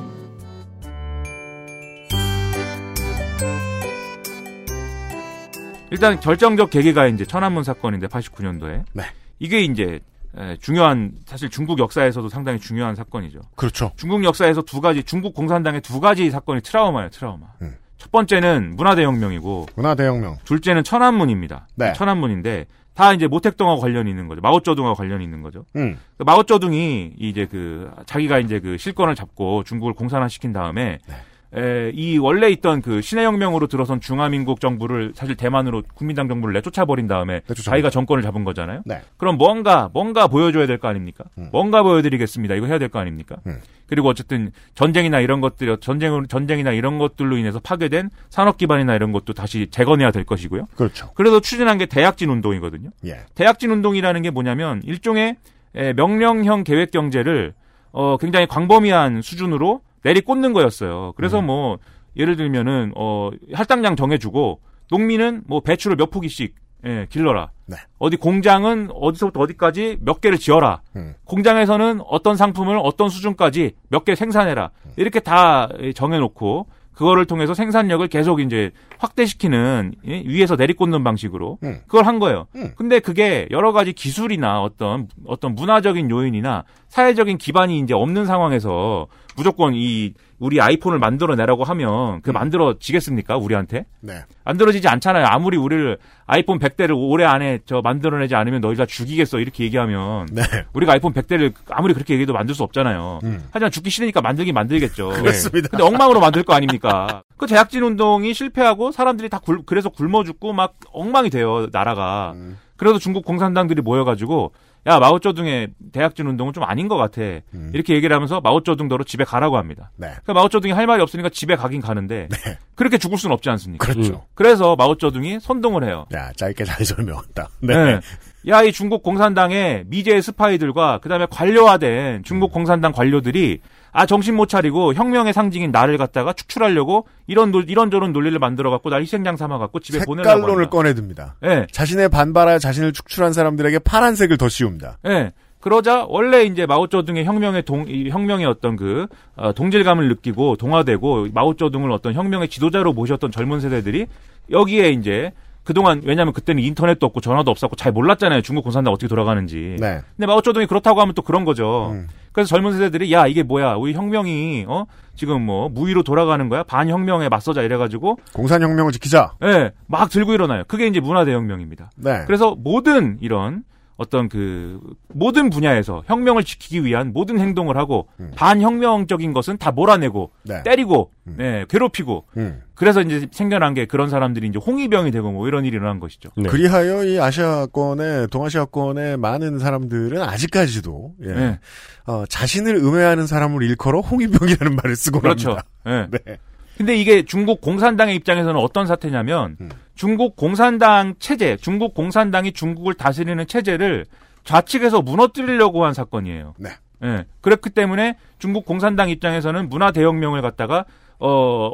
일단 5.91 6.19
결정적 6.21 6.71
계기가 6.71 7.07
이제 7.07 7.25
천안문 7.25 7.65
사건인데 7.65 8.07
89년도에 8.07 8.85
네. 8.93 9.05
이게 9.39 9.61
이제 9.61 10.01
에, 10.37 10.57
중요한 10.57 11.13
사실 11.27 11.51
중국 11.51 11.79
역사에서도 11.79 12.29
상당히 12.31 12.59
중요한 12.59 12.95
사건이죠. 12.95 13.41
그렇죠. 13.55 13.93
중국 13.97 14.25
역사에서 14.25 14.63
두 14.63 14.81
가지 14.81 15.03
중국 15.03 15.35
공산당의 15.35 15.83
두 15.83 16.01
가지 16.01 16.31
사건이 16.31 16.63
트라우마예요. 16.63 17.11
트라우마. 17.11 17.47
음. 17.61 17.77
첫 17.99 18.11
번째는 18.11 18.75
문화대혁명이고 18.77 19.67
문화대혁명. 19.77 20.39
둘째는 20.45 20.83
천안문입니다. 20.83 21.69
네. 21.77 21.93
천안문인데 21.93 22.67
다 22.95 23.13
이제 23.13 23.27
모택동하고 23.27 23.81
관련이 23.81 24.11
있는 24.11 24.29
거죠. 24.29 24.41
마오쩌둥하고 24.43 24.95
관련이 24.97 25.25
있는 25.25 25.43
거죠. 25.43 25.65
음. 25.77 25.99
그 26.19 26.25
마오쩌둥이 26.25 27.15
이제 27.19 27.47
그 27.47 27.91
자기가 28.07 28.39
이제 28.39 28.61
그 28.61 28.77
실권을 28.77 29.15
잡고 29.15 29.65
중국을 29.65 29.95
공산화 29.95 30.29
시킨 30.29 30.53
다음에 30.53 30.99
네. 31.09 31.15
에, 31.55 31.91
이 31.95 32.17
원래 32.17 32.49
있던 32.49 32.81
그 32.81 33.03
신해혁명으로 33.03 33.67
들어선 33.67 34.01
중화민국 34.01 34.59
정부를 34.61 35.13
사실 35.15 35.35
대만으로 35.37 35.83
국민당 35.95 36.27
정부를 36.29 36.55
내쫓아 36.55 36.87
버린 36.87 37.07
다음에 37.07 37.35
내쫓아버리죠. 37.47 37.63
자기가 37.63 37.91
정권을 37.91 38.23
잡은 38.23 38.45
거잖아요. 38.45 38.81
네. 38.87 39.03
그럼 39.19 39.37
뭔가 39.37 39.91
뭔가 39.93 40.29
보여줘야 40.29 40.67
될 40.67 40.79
거 40.79 40.89
아닙니까? 40.89 41.25
음. 41.39 41.49
뭔가 41.53 41.83
보여드리겠습니다. 41.83 42.55
이거 42.55 42.67
해야 42.67 42.79
될 42.79 42.89
거 42.89 42.99
아닙니까? 42.99 43.37
음. 43.47 43.59
그리고 43.93 44.09
어쨌든 44.09 44.53
전쟁이나 44.75 45.21
이런 45.21 45.43
것들 45.43 45.77
전쟁 45.83 46.27
전쟁이나 46.27 46.73
이런 46.73 46.97
것들로 46.97 47.37
인해서 47.37 47.61
파괴된 47.61 48.09
산업 48.31 48.57
기반이나 48.57 48.95
이런 48.95 49.13
것도 49.13 49.35
다시 49.35 49.67
재건해야 49.71 50.11
될 50.13 50.25
것이고요. 50.25 50.67
그렇죠. 50.77 51.11
그래서 51.15 51.41
추진한 51.41 51.77
게 51.77 51.85
대약진 51.85 52.31
운동이거든요. 52.31 52.89
예. 53.05 53.19
대약진 53.35 53.71
운동이라는 53.71 54.23
게 54.23 54.31
뭐냐면 54.31 54.81
일종의 54.83 55.37
에, 55.75 55.93
명령형 55.93 56.65
계획 56.65 56.91
경제를 56.91 57.53
어, 57.91 58.17
굉장히 58.17 58.47
광범위한 58.47 59.21
수준으로 59.21 59.83
내리꽂는 60.05 60.55
거였어요. 60.55 61.13
그래서 61.15 61.41
음. 61.41 61.47
뭐 61.49 61.79
예를 62.17 62.37
들면은 62.37 62.93
어, 62.97 63.29
할당량 63.53 63.97
정해주고 63.97 64.63
농민은 64.91 65.43
뭐 65.47 65.61
배추를 65.61 65.99
몇 65.99 66.09
포기씩 66.11 66.55
예, 66.85 67.07
길러라. 67.11 67.51
네. 67.67 67.77
어디 67.99 68.17
공장은 68.17 68.91
어디서부터 68.93 69.41
어디까지 69.41 69.99
몇 70.01 70.21
개를 70.21 70.39
지어라. 70.39 70.81
음. 70.97 71.15
공장에서는 71.25 72.01
어떤 72.07 72.37
상품을 72.37 72.79
어떤 72.83 73.09
수준까지 73.09 73.73
몇 73.89 74.05
개 74.05 74.15
생산해라. 74.15 74.71
이렇게 74.97 75.21
다 75.21 75.69
정해놓고 75.95 76.67
그거를 76.93 77.25
통해서 77.25 77.55
생산력을 77.55 78.07
계속 78.09 78.41
이제 78.41 78.71
확대시키는 78.99 79.95
예? 80.07 80.23
위에서 80.27 80.57
내리꽂는 80.57 81.03
방식으로 81.05 81.59
음. 81.63 81.81
그걸 81.87 82.05
한 82.07 82.19
거예요. 82.19 82.47
음. 82.57 82.73
근데 82.77 82.99
그게 83.01 83.47
여러 83.51 83.73
가지 83.73 83.93
기술이나 83.93 84.61
어떤 84.63 85.09
어떤 85.27 85.55
문화적인 85.55 86.11
요인이나 86.11 86.65
사회적인 86.89 87.39
기반이 87.39 87.79
이제 87.79 87.95
없는 87.95 88.27
상황에서 88.27 89.07
무조건 89.37 89.75
이 89.75 90.15
우리 90.39 90.61
아이폰을 90.61 90.99
만들어내라고 90.99 91.65
하면 91.65 92.21
그 92.23 92.31
만들어지겠습니까 92.31 93.37
우리한테? 93.37 93.87
네. 94.01 94.25
만들어지지 94.45 94.89
않잖아요. 94.89 95.27
아무리 95.27 95.57
우리를 95.57 95.99
아이폰 96.27 96.59
100대를 96.59 96.95
올해 96.97 97.25
안에 97.25 97.61
저 97.65 97.81
만들어내지 97.81 98.35
않으면 98.35 98.61
너희 98.61 98.75
다 98.77 98.85
죽이겠어 98.85 99.39
이렇게 99.39 99.65
얘기하면 99.65 100.27
네. 100.33 100.43
우리가 100.73 100.95
아이폰 100.95 101.13
100대를 101.13 101.55
아무리 101.71 101.95
그렇게 101.95 102.15
얘기해도 102.15 102.33
만들 102.33 102.55
수 102.55 102.63
없잖아요. 102.65 103.21
음. 103.23 103.45
하지만 103.53 103.71
죽기 103.71 103.91
싫으니까 103.91 104.21
만들긴 104.21 104.55
만들겠죠. 104.55 105.11
그렇습니다. 105.11 105.69
근데 105.69 105.85
엉망으로 105.85 106.21
만들 106.21 106.43
거 106.43 106.55
아닙니까? 106.55 107.23
그 107.37 107.47
제약진 107.47 107.83
운동이 107.83 108.35
실패하고 108.35 108.91
사람들이 108.93 109.29
다 109.29 109.39
굶, 109.39 109.63
그래서 109.65 109.89
굶어 109.89 110.25
죽고 110.25 110.53
막 110.53 110.75
엉망이 110.93 111.31
돼요 111.31 111.69
나라가. 111.71 112.33
음. 112.35 112.59
그래서 112.77 112.99
중국 112.99 113.25
공산당들이 113.25 113.81
모여가지고 113.81 114.53
야 114.87 114.99
마오쩌둥의 114.99 115.69
대약진 115.93 116.27
운동은 116.27 116.53
좀 116.53 116.65
아닌 116.65 116.89
것 116.89 116.97
같아. 116.97 117.21
음. 117.55 117.71
이렇게 117.73 117.95
얘기를 117.95 118.15
하면서 118.15 118.41
마오쩌둥더러 118.41 119.05
집에 119.05 119.23
가라고 119.25 119.57
합니다. 119.57 119.93
네. 119.97 120.09
그러니까 120.09 120.33
마오쩌둥이 120.35 120.73
할 120.73 120.87
말이 120.87 121.01
없으니까 121.03 121.29
집에 121.29 121.55
가긴 121.55 121.81
가는데 121.81 122.29
그렇게 122.75 122.99
죽을 122.99 123.17
수는 123.17 123.33
없지 123.35 123.49
않습니까? 123.51 123.87
그렇죠. 123.87 124.27
그래서 124.35 124.75
마오쩌둥이 124.75 125.39
선동을 125.41 125.85
해요. 125.85 126.07
야, 126.15 126.33
짧게 126.33 126.65
잘 126.65 126.85
설명한다. 126.85 127.49
네. 127.63 127.75
네. 127.75 128.01
야, 128.49 128.63
이 128.65 128.73
중국 128.73 129.05
공산당의 129.05 129.85
미제 129.87 130.21
스파이들과 130.21 130.99
그다음에 130.99 131.27
관료화된 131.31 132.25
중국 132.25 132.51
음. 132.51 132.53
공산당 132.53 132.91
관료들이 132.91 133.61
아 133.93 134.07
정신 134.07 134.35
못 134.37 134.49
차리고 134.49 134.95
혁명의 134.95 135.33
상징인 135.35 135.71
나를 135.71 135.99
갖다가 135.99 136.33
축출하려고 136.33 137.07
이런 137.27 137.53
논- 137.53 137.69
이런저런 137.69 138.13
논리를 138.13 138.39
만들어 138.39 138.71
갖고 138.71 138.89
날 138.91 139.03
희생장 139.03 139.37
삼아 139.37 139.59
갖고 139.59 139.81
집에 139.81 139.99
보내라고 140.05 140.37
색깔론을 140.39 140.65
한다. 140.65 140.71
꺼내 140.71 140.95
듭니다. 140.95 141.35
예. 141.45 141.67
자신의 141.71 142.09
반발하여 142.09 142.59
자신을 142.59 142.93
축출한 142.93 143.33
사람들에게 143.35 143.81
파란색을 143.81 144.39
더 144.39 144.49
씌웁니다. 144.49 144.99
예. 145.09 145.31
그러자 145.61 146.07
원래 146.09 146.43
이제 146.43 146.67
마오쩌둥의 146.67 147.25
혁명의 147.25 147.63
동이 147.63 148.09
혁명의 148.11 148.47
어떤 148.47 148.75
그 148.77 149.07
어, 149.37 149.53
동질감을 149.53 150.09
느끼고 150.09 150.57
동화되고 150.57 151.29
마오쩌둥을 151.33 151.93
어떤 151.93 152.15
혁명의 152.15 152.49
지도자로 152.49 152.93
모셨던 152.95 153.31
젊은 153.31 153.61
세대들이 153.61 154.07
여기에 154.51 154.89
이제 154.91 155.31
그동안 155.63 156.01
왜냐하면 156.05 156.33
그때는 156.35 156.61
인터넷도 156.65 157.07
없고 157.07 157.21
전화도 157.21 157.49
없었고 157.53 157.77
잘 157.77 157.93
몰랐잖아요 157.93 158.43
중국 158.43 158.63
공산당 158.63 158.93
어떻게 158.93 159.07
돌아가는지. 159.07 159.77
네. 159.79 160.01
근데 160.17 160.27
마오쩌둥이 160.27 160.67
그렇다고 160.67 161.01
하면 161.01 161.15
또 161.15 161.23
그런 161.23 161.45
거죠. 161.45 161.91
음. 161.93 162.09
그래서 162.33 162.49
젊은 162.49 162.73
세대들이 162.73 163.13
야 163.13 163.27
이게 163.27 163.43
뭐야 163.43 163.75
우리 163.75 163.93
혁명이 163.95 164.65
어 164.69 164.87
지금 165.15 165.43
뭐 165.43 165.69
무위로 165.69 166.03
돌아가는 166.03 166.49
거야 166.49 166.63
반혁명에 166.63 167.29
맞서자 167.29 167.63
이래가지고 167.63 168.19
공산혁명을 168.33 168.93
지키자. 168.93 169.35
예막 169.43 170.11
들고 170.11 170.33
일어나요. 170.33 170.65
그게 170.67 170.87
이제 170.87 171.01
문화대혁명입니다. 171.01 171.91
네. 171.97 172.25
그래서 172.27 172.55
모든 172.59 173.19
이런 173.21 173.65
어떤 174.03 174.29
그 174.29 174.81
모든 175.09 175.49
분야에서 175.49 176.03
혁명을 176.07 176.45
지키기 176.45 176.85
위한 176.85 177.13
모든 177.13 177.39
행동을 177.39 177.77
하고 177.77 178.09
음. 178.21 178.33
반혁명적인 178.35 179.33
것은 179.33 179.59
다 179.59 179.71
몰아내고 179.71 180.31
네. 180.43 180.63
때리고 180.65 181.11
네, 181.25 181.65
괴롭히고 181.69 182.25
음. 182.37 182.63
그래서 182.75 183.01
이제 183.01 183.29
생겨난 183.31 183.75
게 183.75 183.87
그런 183.87 184.11
사람들이 184.11 184.49
이제 184.49 184.59
홍위병이 184.59 185.13
되고 185.13 185.31
뭐 185.31 185.47
이런 185.47 185.65
일이 185.65 185.77
일어난 185.77 186.01
것이죠. 186.01 186.31
네. 186.37 186.49
그리하여 186.49 187.05
이 187.05 187.21
아시아권의 187.21 188.29
동아시아권의 188.29 189.17
많은 189.19 189.59
사람들은 189.61 190.21
아직까지도 190.21 191.15
예. 191.23 191.33
네. 191.33 191.59
어, 192.07 192.25
자신을 192.29 192.75
음해하는 192.77 193.27
사람을 193.27 193.63
일컬어 193.63 194.01
홍위병이라는 194.01 194.77
말을 194.77 194.97
쓰고 194.97 195.21
그렇죠. 195.21 195.51
합니다. 195.51 195.69
예. 195.87 196.09
네. 196.11 196.39
근데 196.77 196.97
이게 196.97 197.23
중국 197.25 197.61
공산당의 197.61 198.15
입장에서는 198.17 198.59
어떤 198.61 198.87
사태냐면 198.87 199.57
음. 199.61 199.71
중국 199.95 200.37
공산당 200.37 201.15
체제, 201.19 201.57
중국 201.57 201.95
공산당이 201.95 202.53
중국을 202.53 202.95
다스리는 202.95 203.47
체제를 203.47 204.07
좌측에서 204.45 205.03
무너뜨리려고 205.03 205.85
한 205.85 205.95
사건이에요. 205.95 206.55
네. 206.59 206.71
예. 207.05 207.25
그렇기 207.41 207.71
때문에 207.71 208.17
중국 208.39 208.65
공산당 208.65 209.11
입장에서는 209.11 209.69
문화 209.69 209.91
대혁명을 209.91 210.41
갖다가 210.41 210.85
어 211.19 211.71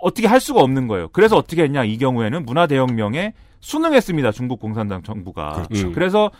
어떻게 0.00 0.26
할 0.26 0.40
수가 0.40 0.60
없는 0.62 0.86
거예요. 0.88 1.08
그래서 1.08 1.36
어떻게 1.36 1.62
했냐 1.64 1.84
이 1.84 1.98
경우에는 1.98 2.44
문화 2.44 2.66
대혁명에 2.66 3.34
순응했습니다. 3.60 4.32
중국 4.32 4.60
공산당 4.60 5.02
정부가. 5.02 5.64
그렇죠. 5.68 5.92
그래서 5.92 6.30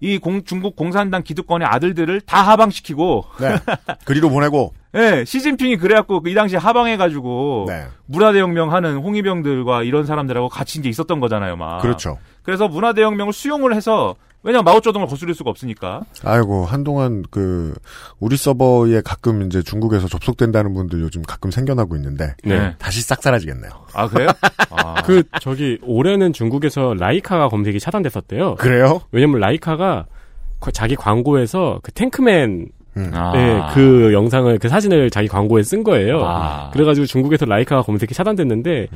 이 0.00 0.18
공- 0.18 0.44
중국 0.44 0.76
공산당 0.76 1.22
기득권의 1.22 1.66
아들들을 1.68 2.20
다 2.22 2.42
하방시키고 2.42 3.24
네. 3.40 3.56
그리로 4.04 4.28
보내고 4.28 4.74
예, 4.94 5.24
시진핑이 5.24 5.76
그래갖고 5.78 6.22
이 6.26 6.34
당시에 6.34 6.58
하방해가지고 6.58 7.64
네. 7.68 7.86
문화대혁명 8.06 8.72
하는 8.72 8.96
홍위병들과 8.98 9.82
이런 9.82 10.06
사람들하고 10.06 10.48
같이 10.48 10.78
이제 10.78 10.88
있었던 10.88 11.20
거잖아요, 11.20 11.56
막. 11.56 11.80
그렇죠. 11.80 12.18
그래서 12.42 12.68
문화대혁명을 12.68 13.32
수용을 13.32 13.74
해서 13.74 14.14
왜냐면 14.42 14.64
마오쩌둥을 14.64 15.06
거스릴 15.06 15.34
수가 15.34 15.48
없으니까. 15.48 16.02
아이고 16.22 16.66
한동안 16.66 17.24
그 17.30 17.72
우리 18.20 18.36
서버에 18.36 19.00
가끔 19.02 19.40
이제 19.46 19.62
중국에서 19.62 20.06
접속된다는 20.06 20.74
분들 20.74 21.00
요즘 21.00 21.22
가끔 21.22 21.50
생겨나고 21.50 21.96
있는데 21.96 22.34
네. 22.44 22.74
다시 22.78 23.00
싹 23.00 23.22
사라지겠네요. 23.22 23.70
아 23.94 24.06
그래요? 24.06 24.28
아. 24.70 25.00
그 25.06 25.22
저기 25.40 25.78
올해는 25.82 26.34
중국에서 26.34 26.92
라이카가 26.92 27.48
검색이 27.48 27.80
차단됐었대요. 27.80 28.56
그래요? 28.56 29.00
왜냐면 29.12 29.40
라이카가 29.40 30.04
거- 30.60 30.70
자기 30.70 30.94
광고에서 30.94 31.80
그 31.82 31.90
탱크맨 31.92 32.66
음. 32.96 33.10
아. 33.12 33.32
예, 33.36 33.74
그 33.74 34.12
영상을 34.12 34.58
그 34.58 34.68
사진을 34.68 35.10
자기 35.10 35.28
광고에 35.28 35.62
쓴 35.62 35.82
거예요. 35.82 36.24
아. 36.24 36.70
그래가지고 36.72 37.06
중국에서 37.06 37.44
라이카가 37.44 37.82
검색이 37.82 38.14
차단됐는데 38.14 38.88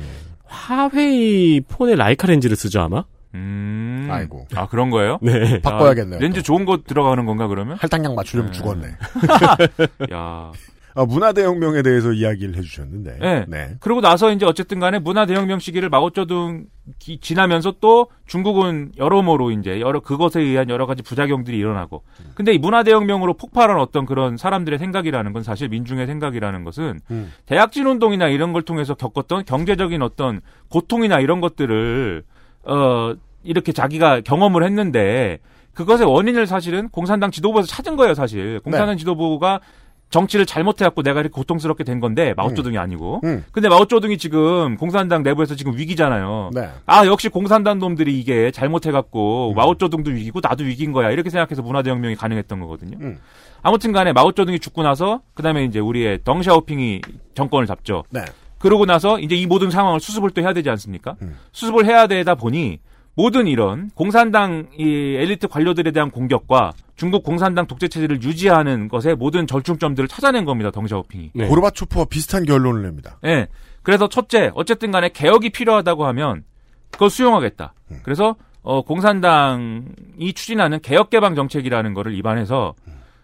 화웨이 0.45 1.61
폰에 1.61 1.95
라이카 1.95 2.27
렌즈를 2.27 2.55
쓰죠 2.55 2.81
아마. 2.81 3.03
음. 3.35 4.07
아이고. 4.09 4.47
아 4.55 4.67
그런 4.67 4.89
거예요? 4.89 5.19
네. 5.21 5.61
바꿔야겠네요. 5.61 6.17
아, 6.17 6.21
렌즈 6.21 6.41
좋은 6.41 6.65
거 6.65 6.79
들어가는 6.85 7.25
건가 7.25 7.47
그러면? 7.47 7.77
할당량 7.79 8.15
맞추려면 8.15 8.51
네. 8.51 8.57
죽었네. 8.57 8.87
야. 10.13 10.51
아, 10.99 11.05
문화대혁명에 11.05 11.81
대해서 11.81 12.11
이야기를 12.11 12.57
해주셨는데. 12.57 13.45
네. 13.47 13.69
그러고 13.79 14.01
나서 14.01 14.33
이제 14.33 14.45
어쨌든 14.45 14.79
간에 14.81 14.99
문화대혁명 14.99 15.59
시기를 15.59 15.87
마오쩌둥 15.87 16.65
기- 16.99 17.19
지나면서 17.21 17.75
또 17.79 18.07
중국은 18.27 18.91
여러모로 18.97 19.51
이제 19.51 19.79
여러 19.79 20.01
그것에 20.01 20.41
의한 20.41 20.69
여러 20.69 20.85
가지 20.85 21.01
부작용들이 21.01 21.57
일어나고. 21.57 22.03
근데 22.35 22.51
이 22.51 22.57
문화대혁명으로 22.57 23.35
폭발한 23.35 23.79
어떤 23.79 24.05
그런 24.05 24.35
사람들의 24.35 24.77
생각이라는 24.77 25.31
건 25.31 25.41
사실 25.43 25.69
민중의 25.69 26.05
생각이라는 26.05 26.65
것은 26.65 26.99
음. 27.11 27.31
대약진 27.45 27.87
운동이나 27.87 28.27
이런 28.27 28.51
걸 28.51 28.63
통해서 28.63 28.93
겪었던 28.93 29.45
경제적인 29.45 30.01
어떤 30.01 30.41
고통이나 30.69 31.21
이런 31.21 31.39
것들을 31.39 32.23
어 32.63 33.13
이렇게 33.45 33.71
자기가 33.71 34.19
경험을 34.21 34.63
했는데 34.63 35.39
그것의 35.73 36.03
원인을 36.03 36.45
사실은 36.45 36.89
공산당 36.89 37.31
지도부에서 37.31 37.67
찾은 37.67 37.95
거예요, 37.95 38.13
사실. 38.13 38.59
공산당 38.59 38.97
지도부가 38.97 39.61
정치를 40.09 40.45
잘못해갖고 40.45 41.03
내가 41.03 41.19
이렇게 41.19 41.31
고통스럽게 41.33 41.83
된 41.83 41.99
건데 41.99 42.33
마오쩌둥이 42.35 42.77
아니고. 42.77 43.21
음. 43.23 43.45
근데 43.51 43.69
마오쩌둥이 43.69 44.17
지금 44.17 44.75
공산당 44.77 45.23
내부에서 45.23 45.55
지금 45.55 45.77
위기잖아요. 45.77 46.51
네. 46.53 46.69
아 46.85 47.05
역시 47.05 47.29
공산당 47.29 47.79
놈들이 47.79 48.19
이게 48.19 48.51
잘못해갖고 48.51 49.53
마오쩌둥도 49.53 50.11
위기고 50.11 50.39
나도 50.41 50.63
위기인 50.63 50.91
거야 50.91 51.11
이렇게 51.11 51.29
생각해서 51.29 51.61
문화대혁명이 51.61 52.15
가능했던 52.15 52.59
거거든요. 52.59 52.97
음. 53.01 53.19
아무튼간에 53.61 54.13
마오쩌둥이 54.13 54.59
죽고 54.59 54.83
나서 54.83 55.21
그다음에 55.35 55.65
이제 55.65 55.79
우리의 55.79 56.21
덩샤오핑이 56.23 57.01
정권을 57.35 57.67
잡죠. 57.67 58.03
네. 58.09 58.21
그러고 58.57 58.85
나서 58.85 59.19
이제 59.19 59.35
이 59.35 59.45
모든 59.45 59.69
상황을 59.69 59.99
수습을 59.99 60.31
또 60.31 60.41
해야 60.41 60.53
되지 60.53 60.69
않습니까? 60.69 61.15
음. 61.21 61.37
수습을 61.51 61.85
해야 61.85 62.07
되다 62.07 62.35
보니 62.35 62.79
모든 63.19 63.47
이런 63.47 63.91
공산당 63.95 64.67
이 64.77 65.17
엘리트 65.19 65.49
관료들에 65.49 65.91
대한 65.91 66.09
공격과 66.09 66.71
중국 66.95 67.21
공산당 67.21 67.67
독재 67.67 67.89
체제를 67.89 68.23
유지하는 68.23 68.87
것의 68.87 69.17
모든 69.17 69.45
절충점들을 69.45 70.07
찾아낸 70.07 70.45
겁니다. 70.45 70.71
덩샤오핑이. 70.71 71.31
네. 71.33 71.47
고르바초프와 71.49 72.05
비슷한 72.05 72.45
결론을 72.45 72.81
냅니다. 72.81 73.19
예. 73.25 73.47
그래서 73.83 74.07
첫째, 74.07 74.51
어쨌든 74.55 74.91
간에 74.91 75.09
개혁이 75.09 75.49
필요하다고 75.49 76.05
하면 76.05 76.45
그걸 76.91 77.09
수용하겠다. 77.09 77.73
음. 77.91 77.99
그래서 78.03 78.37
어 78.61 78.83
공산당이 78.83 80.31
추진하는 80.33 80.79
개혁 80.79 81.09
개방 81.09 81.35
정책이라는 81.35 81.93
거를 81.93 82.15
입안해서 82.15 82.73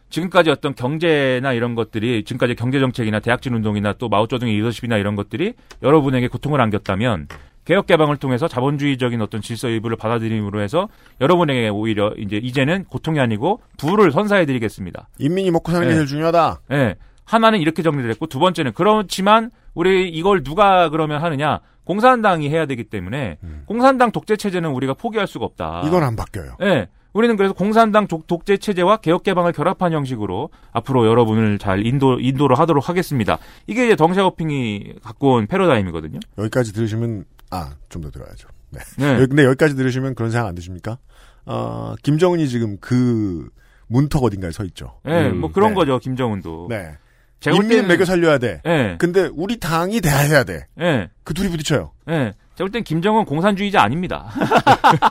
지금까지 0.10 0.50
어떤 0.50 0.76
경제나 0.76 1.54
이런 1.54 1.74
것들이 1.74 2.26
지금까지 2.26 2.56
경제 2.56 2.82
정책이나 2.82 3.22
대학진 3.22 3.54
운동이나 3.54 3.94
또 3.94 4.10
마오쩌둥의 4.10 4.58
리더십이나 4.58 4.98
이런 4.98 5.16
것들이 5.16 5.54
여러분에게 5.82 6.28
고통을 6.28 6.60
안겼다면 6.60 7.30
개혁 7.66 7.88
개방을 7.88 8.18
통해서 8.18 8.48
자본주의적인 8.48 9.22
어떤 9.22 9.42
질서 9.42 9.68
일부를 9.70 9.98
받아들임으로 9.98 10.62
해서 10.62 10.88
여러분에게 11.20 11.70
오히려 11.70 12.14
이제 12.18 12.38
이제는 12.38 12.86
고통이 12.86 13.20
아니고 13.20 13.60
부를 13.78 14.12
선사해 14.12 14.46
드리겠습니다. 14.46 15.10
인민이 15.20 15.52
먹고 15.52 15.72
사는 15.72 15.86
게 15.86 15.90
네. 15.90 15.96
제일 15.96 16.08
중요하다. 16.08 16.62
예. 16.72 16.96
하나는 17.26 17.60
이렇게 17.60 17.82
정리를 17.82 18.08
했고 18.12 18.28
두 18.28 18.38
번째는 18.40 18.74
그렇지만 18.74 19.50
우리 19.74 20.08
이걸 20.10 20.44
누가 20.44 20.90
그러면 20.90 21.22
하느냐? 21.24 21.60
공산당이 21.86 22.50
해야 22.50 22.66
되기 22.66 22.84
때문에 22.84 23.38
공산당 23.66 24.12
독재 24.12 24.38
체제는 24.38 24.70
우리가 24.72 24.94
포기할 24.94 25.28
수가 25.28 25.46
없다. 25.46 25.82
이건 25.86 26.04
안 26.04 26.16
바뀌어요. 26.16 26.56
예. 26.62 26.88
우리는 27.14 27.38
그래서 27.38 27.54
공산당 27.54 28.08
족- 28.08 28.28
독재 28.28 28.58
체제와 28.58 28.98
개혁 28.98 29.24
개방을 29.24 29.54
결합한 29.54 29.94
형식으로 29.94 30.50
앞으로 30.74 31.08
여러분을 31.08 31.58
잘 31.60 31.86
인도 31.86 32.20
인도를 32.20 32.60
하도록 32.60 32.90
하겠습니다. 32.90 33.38
이게 33.68 33.86
이제 33.86 33.96
덩샤오핑이 33.96 34.96
갖고 35.02 35.36
온 35.36 35.48
패러다임이거든요. 35.48 36.20
여기까지 36.38 36.74
들으시면 36.74 37.24
아 37.52 37.72
좀 37.90 38.02
더 38.02 38.10
들어야죠. 38.12 38.48
네. 38.72 38.80
네. 38.98 39.18
근데 39.28 39.44
여기까지 39.46 39.76
들으시면 39.76 40.16
그런 40.16 40.32
생각 40.32 40.48
안 40.48 40.56
드십니까? 40.56 40.98
아 41.46 41.96
김정은이 42.04 42.48
지금 42.50 42.78
그 42.80 43.50
문턱 43.88 44.24
어딘가에 44.24 44.52
서 44.52 44.64
있죠. 44.66 45.00
예, 45.08 45.28
음, 45.30 45.40
뭐 45.42 45.52
그런 45.52 45.70
네. 45.70 45.76
거죠, 45.76 46.00
김정은도. 46.00 46.68
네. 46.70 46.98
제가 47.40 47.56
인민은 47.58 47.84
때는- 47.84 47.88
매겨 47.88 48.06
살려야 48.06 48.38
돼. 48.40 48.62
예, 48.66 48.96
근데 48.98 49.30
우리 49.34 49.60
당이 49.60 50.02
대해야 50.02 50.44
돼. 50.44 50.66
예, 50.82 51.10
그 51.24 51.34
둘이 51.36 51.50
부딪혀요. 51.50 51.92
예. 52.10 52.34
제가 52.56 52.68
볼 52.68 52.72
땐 52.72 52.84
김정은 52.84 53.26
공산주의자 53.26 53.82
아닙니다. 53.84 54.32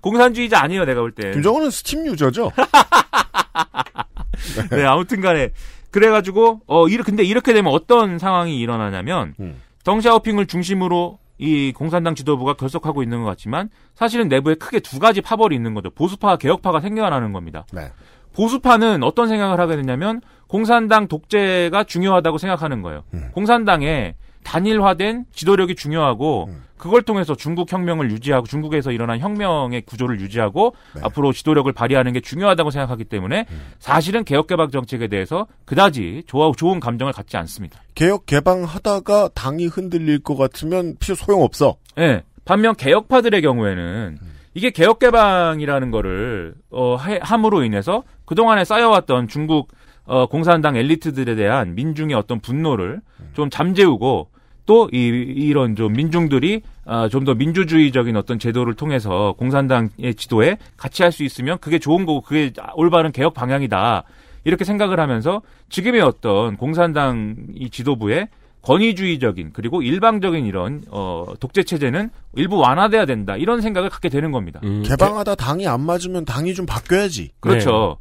공산주의자 0.00 0.62
아니에요, 0.62 0.84
내가 0.84 1.00
볼 1.00 1.12
때. 1.12 1.32
김정은은 1.32 1.70
스팀 1.70 2.06
유저죠. 2.06 2.52
네, 4.70 4.84
아무튼 4.84 5.20
간에. 5.20 5.50
그래가지고, 5.90 6.60
어, 6.66 6.86
이렇, 6.88 7.02
근데 7.02 7.24
이렇게 7.24 7.52
되면 7.52 7.72
어떤 7.72 8.18
상황이 8.18 8.58
일어나냐면, 8.60 9.34
음. 9.40 9.60
덩샤오핑을 9.84 10.46
중심으로 10.46 11.18
이 11.38 11.72
공산당 11.72 12.14
지도부가 12.14 12.54
결속하고 12.54 13.02
있는 13.02 13.22
것 13.22 13.28
같지만, 13.30 13.70
사실은 13.94 14.28
내부에 14.28 14.54
크게 14.54 14.80
두 14.80 14.98
가지 14.98 15.20
파벌이 15.20 15.54
있는 15.54 15.74
거죠. 15.74 15.90
보수파, 15.90 16.36
개혁파가 16.36 16.80
생겨나는 16.80 17.32
겁니다. 17.32 17.64
네. 17.72 17.92
보수파는 18.34 19.02
어떤 19.02 19.28
생각을 19.28 19.60
하게 19.60 19.76
되냐면, 19.76 20.20
공산당 20.48 21.08
독재가 21.08 21.84
중요하다고 21.84 22.38
생각하는 22.38 22.82
거예요. 22.82 23.04
음. 23.14 23.30
공산당에 23.32 24.14
단일화된 24.44 25.26
지도력이 25.32 25.74
중요하고, 25.74 26.46
음. 26.48 26.62
그걸 26.76 27.02
통해서 27.02 27.34
중국 27.34 27.72
혁명을 27.72 28.10
유지하고, 28.12 28.46
중국에서 28.46 28.92
일어난 28.92 29.18
혁명의 29.18 29.82
구조를 29.82 30.20
유지하고, 30.20 30.74
네. 30.94 31.00
앞으로 31.04 31.32
지도력을 31.32 31.70
발휘하는 31.72 32.12
게 32.12 32.20
중요하다고 32.20 32.70
생각하기 32.70 33.04
때문에, 33.04 33.46
음. 33.50 33.60
사실은 33.80 34.24
개혁개방 34.24 34.70
정책에 34.70 35.08
대해서 35.08 35.46
그다지 35.64 36.24
좋아, 36.26 36.50
좋은 36.56 36.78
감정을 36.80 37.12
갖지 37.12 37.36
않습니다. 37.36 37.80
개혁 37.94 38.26
개방하다가 38.26 39.30
당이 39.34 39.66
흔들릴 39.66 40.20
것 40.20 40.36
같으면 40.36 40.96
필요 41.00 41.14
소용 41.16 41.42
없어. 41.42 41.76
예. 41.98 42.22
반면 42.44 42.74
개혁파들의 42.76 43.42
경우에는 43.42 44.18
이게 44.54 44.70
개혁개방이라는 44.70 45.90
거를 45.90 46.54
어, 46.70 46.96
해- 46.98 47.20
함으로 47.22 47.62
인해서 47.64 48.04
그동안에 48.24 48.64
쌓여왔던 48.64 49.28
중국 49.28 49.68
어, 50.08 50.26
공산당 50.26 50.74
엘리트들에 50.76 51.34
대한 51.36 51.74
민중의 51.74 52.16
어떤 52.16 52.40
분노를 52.40 53.00
좀 53.34 53.50
잠재우고 53.50 54.30
또 54.64 54.88
이, 54.92 54.98
이런 54.98 55.76
좀 55.76 55.92
민중들이 55.92 56.62
아, 56.86 57.08
좀더 57.08 57.34
민주주의적인 57.34 58.16
어떤 58.16 58.38
제도를 58.38 58.74
통해서 58.74 59.34
공산당의 59.38 60.14
지도에 60.16 60.56
같이 60.76 61.02
할 61.02 61.12
수 61.12 61.24
있으면 61.24 61.58
그게 61.58 61.78
좋은 61.78 62.06
거고 62.06 62.22
그게 62.22 62.52
올바른 62.74 63.12
개혁 63.12 63.34
방향이다. 63.34 64.02
이렇게 64.44 64.64
생각을 64.64 64.98
하면서 64.98 65.42
지금의 65.68 66.00
어떤 66.00 66.56
공산당 66.56 67.36
이 67.54 67.68
지도부의 67.70 68.28
권위주의적인 68.62 69.50
그리고 69.52 69.82
일방적인 69.82 70.44
이런 70.46 70.82
어 70.90 71.26
독재 71.40 71.62
체제는 71.64 72.10
일부 72.34 72.56
완화돼야 72.58 73.06
된다 73.06 73.36
이런 73.36 73.60
생각을 73.60 73.88
갖게 73.90 74.08
되는 74.08 74.32
겁니다. 74.32 74.60
음, 74.64 74.82
개방하다 74.84 75.34
당이 75.36 75.66
안 75.66 75.80
맞으면 75.82 76.24
당이 76.24 76.54
좀 76.54 76.66
바뀌어야지. 76.66 77.32
그렇죠. 77.40 77.98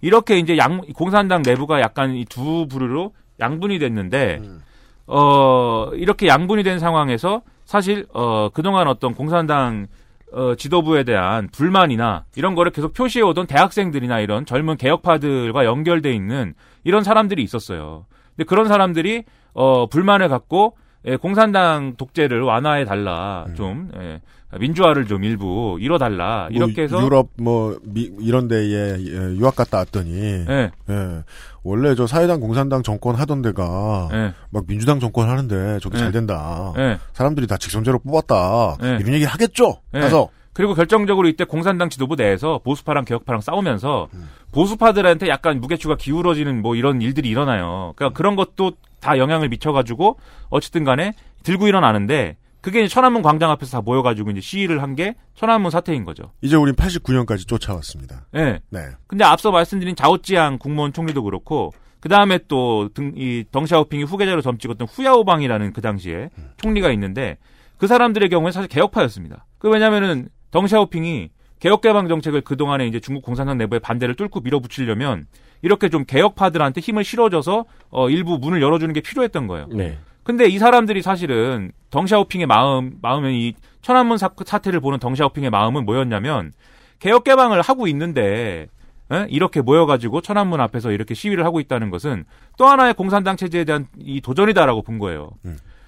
이렇게 0.00 0.38
이제 0.38 0.56
양 0.58 0.80
공산당 0.94 1.42
내부가 1.42 1.80
약간 1.80 2.14
이 2.14 2.24
두 2.24 2.66
부류로 2.68 3.12
양분이 3.40 3.78
됐는데 3.78 4.38
음. 4.42 4.60
어 5.06 5.90
이렇게 5.94 6.26
양분이 6.28 6.62
된 6.62 6.78
상황에서 6.78 7.42
사실 7.64 8.06
어 8.12 8.48
그동안 8.52 8.86
어떤 8.88 9.14
공산당 9.14 9.86
어 10.32 10.54
지도부에 10.54 11.02
대한 11.04 11.48
불만이나 11.50 12.24
이런 12.36 12.54
거를 12.54 12.70
계속 12.70 12.94
표시해 12.94 13.22
오던 13.24 13.46
대학생들이나 13.46 14.20
이런 14.20 14.46
젊은 14.46 14.76
개혁파들과 14.76 15.64
연결돼 15.64 16.12
있는 16.12 16.54
이런 16.84 17.02
사람들이 17.02 17.42
있었어요. 17.42 18.06
근데 18.36 18.44
그런 18.46 18.68
사람들이 18.68 19.24
어 19.54 19.86
불만을 19.86 20.28
갖고 20.28 20.76
예, 21.06 21.16
공산당 21.16 21.94
독재를 21.96 22.42
완화해 22.42 22.84
달라 22.84 23.46
좀 23.56 23.90
예, 23.96 24.20
민주화를 24.58 25.06
좀 25.06 25.22
일부 25.24 25.78
이뤄 25.80 25.98
달라 25.98 26.48
이렇게 26.50 26.82
해서 26.82 26.96
뭐 26.96 27.06
유럽 27.06 27.28
뭐 27.38 27.78
미- 27.84 28.10
이런 28.20 28.48
데에 28.48 28.96
예, 28.98 29.36
유학 29.36 29.54
갔다 29.54 29.78
왔더니 29.78 30.12
예, 30.48 30.70
예, 30.90 31.22
원래 31.62 31.94
저 31.94 32.06
사회당 32.06 32.40
공산당 32.40 32.82
정권 32.82 33.14
하던 33.14 33.42
데가 33.42 34.08
예, 34.12 34.32
막 34.50 34.66
민주당 34.66 34.98
정권 34.98 35.28
하는데 35.28 35.78
저기 35.80 35.94
네. 35.96 36.00
잘 36.02 36.12
된다. 36.12 36.72
예. 36.78 36.98
사람들이 37.12 37.46
다 37.46 37.56
직선제로 37.56 38.00
뽑았다. 38.00 38.76
네. 38.80 38.98
이런 39.00 39.14
얘기 39.14 39.24
하겠죠. 39.24 39.76
네. 39.92 40.00
가서 40.00 40.28
그리고 40.52 40.74
결정적으로 40.74 41.28
이때 41.28 41.44
공산당 41.44 41.88
지도부 41.90 42.16
내에서 42.16 42.58
보수파랑 42.64 43.04
개혁파랑 43.04 43.40
싸우면서 43.40 44.08
음. 44.14 44.28
보수파들한테 44.52 45.28
약간 45.28 45.60
무게추가 45.60 45.94
기울어지는 45.96 46.60
뭐 46.60 46.74
이런 46.74 47.00
일들이 47.00 47.28
일어나요. 47.28 47.92
그러니까 47.94 48.16
그런 48.16 48.34
것도 48.34 48.72
다 49.00 49.16
영향을 49.16 49.48
미쳐가지고 49.48 50.18
어쨌든 50.50 50.82
간에 50.84 51.12
들고 51.44 51.68
일어나는데 51.68 52.36
그게 52.60 52.80
이제 52.80 52.88
천안문 52.88 53.22
광장 53.22 53.50
앞에서 53.50 53.78
다 53.78 53.80
모여가지고 53.80 54.30
이제 54.32 54.40
시위를 54.40 54.82
한 54.82 54.94
게 54.94 55.14
천안문 55.34 55.70
사태인 55.70 56.04
거죠. 56.04 56.32
이제 56.42 56.56
우린 56.56 56.74
89년까지 56.74 57.46
쫓아왔습니다. 57.46 58.26
예. 58.34 58.60
네. 58.70 58.80
근데 59.06 59.24
앞서 59.24 59.50
말씀드린 59.50 59.94
자오찌양 59.96 60.58
국무원 60.58 60.92
총리도 60.92 61.22
그렇고 61.22 61.72
그 62.00 62.08
다음에 62.08 62.38
또이 62.48 63.44
덩샤오핑이 63.52 64.02
후계자로 64.04 64.40
점찍었던 64.42 64.88
후야오방이라는 64.90 65.72
그 65.72 65.80
당시에 65.80 66.30
총리가 66.56 66.90
있는데 66.92 67.38
그 67.78 67.86
사람들의 67.86 68.28
경우에 68.30 68.50
사실 68.52 68.68
개혁파였습니다. 68.68 69.46
그 69.58 69.68
왜냐면은 69.70 70.28
덩샤오핑이 70.50 71.30
개혁개방 71.60 72.08
정책을 72.08 72.40
그동안에 72.40 72.86
이제 72.86 73.00
중국 73.00 73.22
공산당 73.22 73.58
내부의 73.58 73.80
반대를 73.80 74.16
뚫고 74.16 74.40
밀어붙이려면 74.40 75.26
이렇게 75.62 75.88
좀 75.90 76.04
개혁파들한테 76.04 76.80
힘을 76.80 77.04
실어줘서 77.04 77.64
어 77.90 78.08
일부 78.10 78.38
문을 78.38 78.62
열어주는 78.62 78.92
게 78.94 79.00
필요했던 79.02 79.46
거예요. 79.46 79.66
네. 79.70 79.98
근데 80.22 80.46
이 80.46 80.58
사람들이 80.58 81.02
사실은 81.02 81.72
덩샤오핑의 81.90 82.46
마음, 82.46 82.98
마음은 83.00 83.32
이 83.32 83.54
천안문 83.82 84.18
사, 84.18 84.30
사태를 84.44 84.80
보는 84.80 84.98
덩샤오핑의 84.98 85.50
마음은 85.50 85.84
뭐였냐면 85.84 86.52
개혁 86.98 87.24
개방을 87.24 87.62
하고 87.62 87.86
있는데 87.88 88.68
에? 89.12 89.26
이렇게 89.28 89.60
모여가지고 89.60 90.20
천안문 90.20 90.60
앞에서 90.60 90.92
이렇게 90.92 91.14
시위를 91.14 91.44
하고 91.44 91.58
있다는 91.58 91.90
것은 91.90 92.24
또 92.56 92.66
하나의 92.66 92.94
공산당 92.94 93.36
체제에 93.36 93.64
대한 93.64 93.86
이 93.98 94.20
도전이다라고 94.20 94.82
본 94.82 94.98
거예요. 94.98 95.30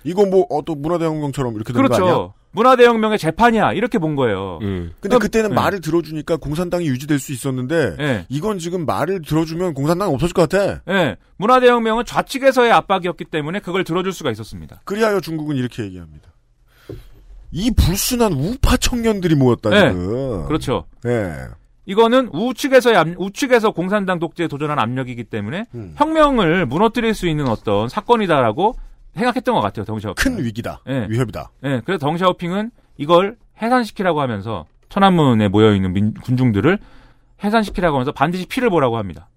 이거 0.05 0.25
뭐 0.27 0.47
어떤 0.51 0.81
문화대혁명처럼 0.83 1.55
이렇게 1.55 1.73
되는 1.73 1.89
거 1.89 1.95
아니야? 1.95 2.05
그렇죠. 2.07 2.35
문화대혁명의 2.55 3.19
재판이야 3.19 3.73
이렇게 3.73 3.99
본 3.99 4.15
거예요. 4.15 4.59
음. 4.63 4.93
근데 5.01 5.17
그때는 5.17 5.51
네. 5.51 5.55
말을 5.57 5.81
들어주니까 5.81 6.37
공산당이 6.37 6.87
유지될 6.87 7.19
수 7.19 7.33
있었는데 7.33 7.97
예, 7.99 8.27
이건 8.29 8.59
지금 8.59 8.85
말을 8.85 9.23
들어주면 9.23 9.73
공산당이 9.75 10.13
없어질 10.13 10.35
것 10.35 10.49
같아. 10.49 10.83
예. 10.89 11.17
문화대혁명은 11.39 12.05
좌측에서의 12.05 12.71
압박이었기 12.73 13.25
때문에 13.27 13.61
그걸 13.61 13.85
들어줄 13.85 14.13
수가 14.13 14.31
있었습니다. 14.33 14.83
그리하여 14.85 15.21
중국은 15.21 15.57
이렇게 15.57 15.83
얘기합니다. 15.85 16.29
이 17.51 17.71
불순한 17.71 18.33
우파 18.33 18.77
청년들이 18.77 19.35
모였다 19.35 19.71
네. 19.71 19.89
지금. 19.91 20.47
그렇죠. 20.47 20.85
네. 21.05 21.33
이거는 21.85 22.29
우측에서의 22.33 22.97
압- 22.97 23.09
우측에서 23.19 23.73
공산당 23.73 24.19
독재에 24.19 24.47
도전한 24.47 24.79
압력이기 24.79 25.25
때문에 25.25 25.67
음. 25.75 25.95
혁명을 25.97 26.67
무너뜨릴 26.67 27.13
수 27.15 27.27
있는 27.29 27.49
어떤 27.49 27.89
사건이다라고 27.89 28.77
생각했던 29.15 29.55
것 29.55 29.61
같아요. 29.61 29.85
덩샤오핑. 29.85 30.15
큰 30.37 30.45
위기다. 30.45 30.81
예. 30.89 31.07
위협이다. 31.09 31.51
예, 31.65 31.83
그래서 31.85 31.99
덩샤오핑은 32.07 32.71
이걸 32.97 33.37
해산시키라고 33.61 34.21
하면서 34.21 34.65
천안문에 34.89 35.49
모여 35.49 35.75
있는 35.75 35.93
민- 35.93 36.15
군중들을 36.15 36.79
해산시키라고 37.45 37.97
하면서 37.97 38.13
반드시 38.13 38.47
피를 38.47 38.71
보라고 38.71 38.97
합니다. 38.99 39.29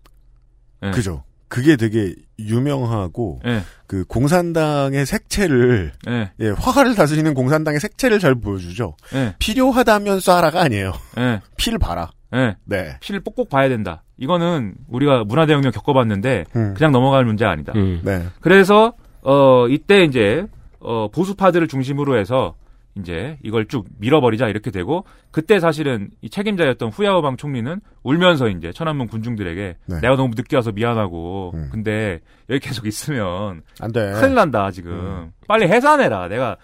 예. 0.84 0.92
그죠. 0.92 1.24
그게 1.48 1.76
되게 1.76 2.14
유명하고 2.40 3.40
예, 3.46 3.62
그 3.88 4.04
공산당의 4.06 5.06
색채를 5.06 5.94
예, 6.10 6.32
예, 6.40 6.50
화가를 6.50 6.96
다스리는 6.96 7.34
공산당의 7.34 7.80
색채를 7.80 8.20
잘 8.20 8.36
보여주죠. 8.36 8.96
예, 9.14 9.36
필요하다면 9.40 10.18
쏴라가 10.20 10.56
아니에요. 10.58 10.94
예, 11.20 11.42
피를 11.58 11.78
봐라. 11.80 12.10
예. 12.34 12.56
네. 12.66 12.98
피를 13.00 13.22
꼭꼭 13.24 13.50
봐야 13.50 13.70
된다. 13.70 14.04
이거는 14.18 14.74
우리가 14.90 15.24
문화대혁명 15.26 15.72
겪어봤는데 15.72 16.46
음. 16.56 16.74
그냥 16.76 16.92
넘어갈 16.92 17.24
문제 17.26 17.46
아니다. 17.46 17.72
음. 17.76 18.02
네. 18.04 18.26
그래서 18.42 18.94
어 19.26 19.68
이때 19.68 20.04
이제 20.04 20.46
어 20.80 21.08
보수파들을 21.12 21.68
중심으로 21.68 22.18
해서 22.18 22.56
이제 22.98 23.38
이걸 23.44 23.66
쭉 23.68 23.86
밀어버리자 24.00 24.48
이렇게 24.48 24.72
되고 24.72 25.04
그때 25.32 25.60
사실은 25.60 26.10
이 26.22 26.30
책임자였던 26.30 26.90
후야오방 26.90 27.36
총리는 27.36 27.82
울면서 28.04 28.48
이제 28.48 28.72
천안문 28.72 29.08
군중들에게 29.08 29.76
네. 29.88 30.00
내가 30.00 30.16
너무 30.16 30.34
늦게 30.36 30.56
와서 30.56 30.72
미안하고 30.72 31.52
음. 31.56 31.70
근데 31.72 32.22
여기 32.50 32.60
계속 32.66 32.86
있으면 32.88 33.64
안 33.82 33.92
돼. 33.92 34.14
큰일 34.14 34.36
난다 34.36 34.72
지금 34.72 34.92
음. 34.94 35.32
빨리 35.48 35.68
해산해라 35.68 36.30
내가 36.30 36.56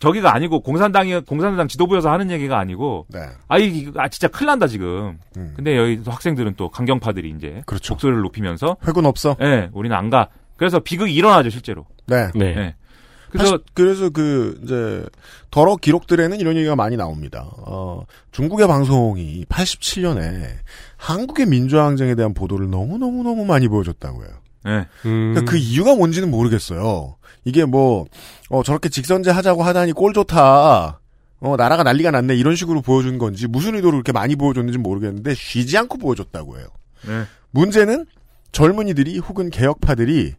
저기가 0.00 0.34
아니고 0.34 0.60
공산당이 0.60 1.20
공산당 1.20 1.68
지도부여서 1.68 2.10
하는 2.10 2.30
얘기가 2.32 2.58
아니고 2.58 3.06
네. 3.12 3.20
아 3.46 3.56
이거 3.58 3.92
아 4.00 4.08
진짜 4.08 4.26
큰일 4.28 4.46
난다 4.48 4.66
지금 4.66 5.18
음. 5.36 5.52
근데 5.54 5.76
여기 5.76 6.02
또 6.02 6.10
학생들은 6.10 6.54
또 6.56 6.68
강경파들이 6.68 7.30
이제 7.36 7.62
그렇죠. 7.64 7.94
목소리를 7.94 8.22
높이면서 8.22 8.76
회군 8.88 9.06
없어. 9.06 9.36
예 9.40 9.70
우리는 9.72 9.94
안가 9.96 10.28
그래서 10.56 10.80
비극이 10.80 11.14
일어나죠 11.14 11.50
실제로 11.50 11.86
네. 12.06 12.30
네. 12.34 12.46
예. 12.46 12.74
그래서 13.30 13.50
사실 13.50 13.64
그래서 13.74 14.10
그 14.10 14.58
이제 14.62 15.04
더러 15.50 15.76
기록들에는 15.76 16.38
이런 16.40 16.56
얘기가 16.56 16.76
많이 16.76 16.96
나옵니다. 16.96 17.50
어, 17.66 18.04
중국의 18.32 18.66
방송이 18.66 19.44
87년에 19.46 20.46
한국의 20.96 21.46
민주항쟁에 21.46 22.14
대한 22.14 22.34
보도를 22.34 22.70
너무 22.70 22.98
너무 22.98 23.22
너무 23.22 23.44
많이 23.44 23.68
보여줬다고요. 23.68 24.28
네. 24.64 24.86
음. 25.04 25.32
그러니까 25.34 25.50
그 25.50 25.56
이유가 25.56 25.94
뭔지는 25.94 26.30
모르겠어요. 26.30 27.16
이게 27.44 27.64
뭐 27.64 28.06
어, 28.48 28.62
저렇게 28.62 28.88
직선제 28.88 29.30
하자고 29.30 29.62
하다니 29.62 29.92
꼴 29.92 30.12
좋다. 30.12 31.00
어, 31.38 31.56
나라가 31.56 31.82
난리가 31.82 32.10
났네 32.10 32.34
이런 32.34 32.56
식으로 32.56 32.80
보여준 32.80 33.18
건지 33.18 33.46
무슨 33.46 33.74
의도로 33.74 33.92
그렇게 33.92 34.12
많이 34.12 34.36
보여줬는지 34.36 34.78
모르겠는데 34.78 35.34
쉬지 35.34 35.76
않고 35.76 35.98
보여줬다고 35.98 36.58
해요. 36.58 36.66
네. 37.06 37.24
문제는 37.50 38.06
젊은이들이 38.52 39.18
혹은 39.18 39.50
개혁파들이 39.50 40.34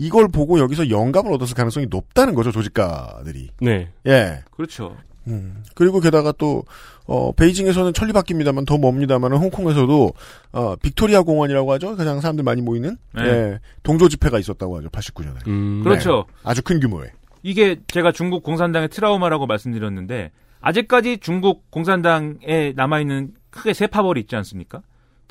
이걸 0.00 0.28
보고 0.28 0.58
여기서 0.58 0.88
영감을 0.88 1.30
얻었을 1.34 1.54
가능성이 1.54 1.86
높다는 1.90 2.34
거죠 2.34 2.50
조직가들이. 2.50 3.50
네. 3.60 3.90
예. 4.06 4.40
그렇죠. 4.50 4.96
음. 5.26 5.62
그리고 5.74 6.00
게다가 6.00 6.32
또 6.32 6.64
어, 7.04 7.32
베이징에서는 7.32 7.92
천리 7.92 8.12
바뀝니다만 8.14 8.66
더 8.66 8.78
멉니다만 8.78 9.32
홍콩에서도 9.32 10.12
어, 10.52 10.76
빅토리아 10.76 11.20
공원이라고 11.20 11.70
하죠 11.72 11.96
가장 11.96 12.20
사람들 12.22 12.42
많이 12.42 12.62
모이는 12.62 12.96
네. 13.14 13.22
예, 13.22 13.60
동조 13.82 14.08
집회가 14.08 14.38
있었다고 14.38 14.78
하죠 14.78 14.88
89년에 14.88 15.46
음. 15.46 15.82
그렇죠. 15.84 16.24
아주 16.44 16.62
큰 16.62 16.80
규모의 16.80 17.10
이게 17.42 17.76
제가 17.88 18.12
중국 18.12 18.42
공산당의 18.42 18.88
트라우마라고 18.88 19.46
말씀드렸는데 19.46 20.30
아직까지 20.62 21.18
중국 21.18 21.70
공산당에 21.70 22.72
남아 22.74 23.00
있는 23.00 23.34
크게 23.50 23.74
세 23.74 23.86
파벌이 23.86 24.20
있지 24.22 24.34
않습니까? 24.36 24.80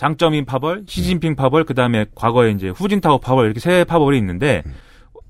장점인 0.04 0.45
파벌, 0.45 0.86
시진핑 0.88 1.36
파벌, 1.36 1.66
그 1.66 1.74
다음에 1.74 2.06
과거에 2.16 2.52
이제 2.52 2.70
후진타오 2.70 3.18
파벌 3.20 3.47
이렇게 3.47 3.60
세 3.60 3.84
파벌이 3.84 4.18
있는데 4.20 4.64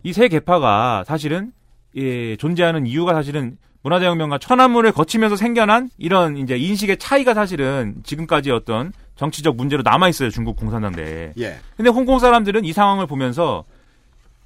이세 0.03 0.28
계파가 0.28 1.03
사실은 1.07 1.51
예, 1.95 2.36
존재하는 2.36 2.86
이유가 2.86 3.15
사실은 3.15 3.57
문화대혁명과 3.82 4.38
천안문을 4.38 4.91
거치면서 4.91 5.38
생겨난 5.38 5.89
이런 5.97 6.38
이제 6.38 6.55
인식의 6.55 6.97
차이가 6.97 7.34
사실은 7.34 7.95
지금까지 8.03 8.51
어떤 8.51 8.93
정치적 9.15 9.55
문제로 9.55 9.82
남아 9.82 10.07
있어요 10.09 10.30
중국 10.30 10.55
공산당 10.55 10.91
내에. 10.91 11.34
예. 11.39 11.57
근데 11.76 11.89
홍콩 11.89 12.20
사람들은 12.20 12.63
이 12.63 12.72
상황을 12.72 13.07
보면서 13.07 13.63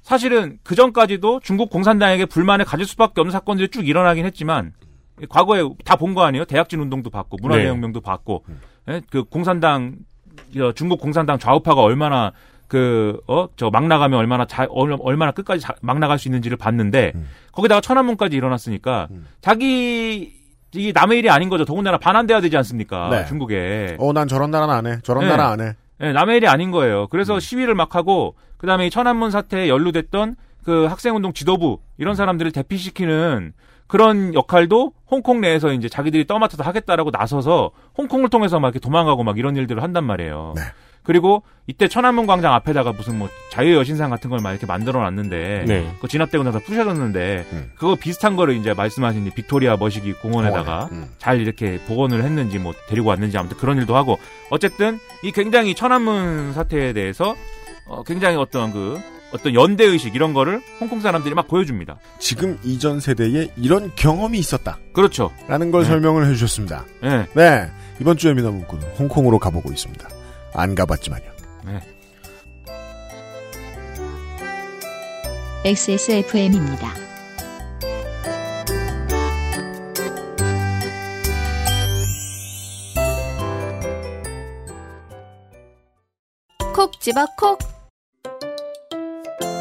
사실은 0.00 0.58
그 0.62 0.74
전까지도 0.74 1.40
중국 1.42 1.68
공산당에게 1.68 2.24
불만을 2.24 2.64
가질 2.64 2.86
수밖에 2.86 3.20
없는 3.20 3.30
사건들이 3.30 3.68
쭉 3.68 3.86
일어나긴 3.86 4.24
했지만 4.24 4.72
과거에 5.28 5.60
다 5.84 5.96
본 5.96 6.14
거 6.14 6.22
아니에요? 6.22 6.46
대약진 6.46 6.80
운동도 6.80 7.10
받고 7.10 7.36
문화대혁명도 7.42 8.00
받고 8.00 8.44
예? 8.88 9.02
그 9.10 9.24
공산당 9.24 9.96
어, 9.96 10.13
중국 10.74 11.00
공산당 11.00 11.38
좌우파가 11.38 11.80
얼마나 11.80 12.32
그 12.68 13.20
어 13.28 13.48
저 13.56 13.70
막 13.70 13.86
나가면 13.86 14.18
얼마나 14.18 14.46
자, 14.46 14.66
얼- 14.70 14.96
얼마나 15.00 15.30
끝까지 15.32 15.60
자- 15.60 15.74
막 15.82 15.98
나갈 15.98 16.18
수 16.18 16.28
있는지를 16.28 16.56
봤는데 16.56 17.12
거기다가 17.52 17.80
천안문까지 17.80 18.36
일어났으니까 18.36 19.08
자기 19.40 20.32
이 20.74 20.92
남의 20.92 21.18
일이 21.20 21.30
아닌 21.30 21.48
거죠. 21.50 21.64
더군다나 21.64 21.98
반환돼야 21.98 22.40
되지 22.40 22.56
않습니까? 22.56 23.08
네. 23.10 23.26
중국에. 23.26 23.96
어 24.00 24.12
난 24.12 24.26
저런 24.26 24.50
나라는 24.50 24.74
안 24.74 24.86
해. 24.86 24.98
저런 25.04 25.24
네. 25.24 25.30
나라 25.30 25.50
안 25.50 25.60
해. 25.60 25.74
예, 26.00 26.12
남의 26.12 26.38
일이 26.38 26.48
아닌 26.48 26.72
거예요. 26.72 27.02
음. 27.02 27.06
그래서 27.10 27.38
시위를 27.38 27.74
막 27.76 27.94
하고 27.94 28.34
그 28.56 28.66
다음에 28.66 28.86
이 28.86 28.90
천안문 28.90 29.30
사태에 29.30 29.68
연루됐던 29.68 30.34
그 30.64 30.86
학생운동 30.86 31.32
지도부 31.32 31.74
음. 31.74 31.86
이런 31.98 32.16
사람들을 32.16 32.50
대피시키는 32.50 33.52
그런 33.86 34.34
역할도 34.34 34.92
홍콩 35.10 35.40
내에서 35.40 35.72
이제 35.72 35.88
자기들이 35.88 36.26
떠맡아서 36.26 36.62
하겠다라고 36.62 37.10
나서서 37.10 37.70
홍콩을 37.98 38.28
통해서 38.30 38.58
막 38.58 38.68
이렇게 38.68 38.78
도망가고 38.80 39.22
막 39.24 39.38
이런 39.38 39.56
일들을 39.56 39.82
한단 39.82 40.04
말이에요. 40.04 40.54
네. 40.56 40.62
그리고 41.02 41.42
이때 41.66 41.86
천안문 41.86 42.26
광장 42.26 42.54
앞에다가 42.54 42.92
무슨 42.92 43.18
뭐 43.18 43.28
자유의 43.50 43.74
여신상 43.76 44.08
같은 44.08 44.30
걸 44.30 44.40
막 44.40 44.52
이렇게 44.52 44.64
만들어 44.64 45.02
놨는데 45.02 45.64
네. 45.66 45.90
그거 45.96 46.08
진압되고 46.08 46.42
나서 46.44 46.58
부셔졌는데 46.60 47.46
음. 47.52 47.72
그거 47.76 47.94
비슷한 47.94 48.36
거를 48.36 48.56
이제 48.56 48.72
말씀하신 48.72 49.26
이 49.26 49.30
빅토리아 49.30 49.76
머시기 49.76 50.14
공원에다가 50.14 50.86
공원에, 50.88 51.06
음. 51.06 51.10
잘 51.18 51.42
이렇게 51.42 51.78
복원을 51.86 52.24
했는지 52.24 52.58
뭐 52.58 52.72
데리고 52.88 53.10
왔는지 53.10 53.36
아무튼 53.36 53.58
그런 53.58 53.76
일도 53.76 53.94
하고 53.94 54.18
어쨌든 54.48 54.98
이 55.22 55.30
굉장히 55.30 55.74
천안문 55.74 56.54
사태에 56.54 56.94
대해서 56.94 57.34
어, 57.86 58.02
굉장히 58.02 58.36
어떤 58.36 58.72
그 58.72 59.00
어떤 59.32 59.54
연대 59.54 59.84
의식 59.84 60.14
이런 60.14 60.32
거를 60.32 60.62
홍콩 60.80 61.00
사람들이 61.00 61.34
막 61.34 61.48
보여줍니다. 61.48 61.98
지금 62.18 62.58
이전 62.62 63.00
세대에 63.00 63.48
이런 63.56 63.92
경험이 63.96 64.38
있었다. 64.38 64.78
그렇죠. 64.92 65.32
라는 65.48 65.70
걸 65.70 65.82
네. 65.82 65.88
설명을 65.88 66.26
해주셨습니다. 66.26 66.84
예. 67.02 67.26
네. 67.34 67.70
이번 68.00 68.16
주에 68.16 68.32
미나문구는 68.32 68.96
홍콩으로 68.96 69.38
가보고 69.38 69.72
있습니다. 69.72 70.08
안 70.54 70.74
가봤지만요. 70.74 71.34
XSFM입니다. 75.66 76.92
콕 86.74 87.00
집어 87.00 87.24
콕 87.38 87.73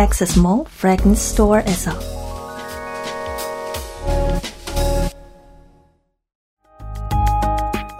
Access 0.00 0.38
Mall 0.38 0.64
Fragrance 0.66 1.32
Store에서. 1.32 1.92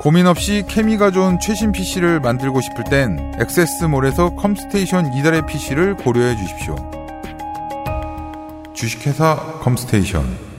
고민 0.01 0.27
없이 0.27 0.65
케미가 0.67 1.11
좋은 1.11 1.39
최신 1.41 1.73
PC를 1.73 2.21
만들고 2.21 2.63
싶을 2.63 2.85
땐 2.85 3.35
액세스몰에서 3.39 4.35
컴스테이션 4.37 5.13
이달의 5.13 5.45
PC를 5.45 5.97
고려해 5.97 6.37
주십시오. 6.39 6.75
주식회사 8.73 9.59
컴스테이션 9.61 10.50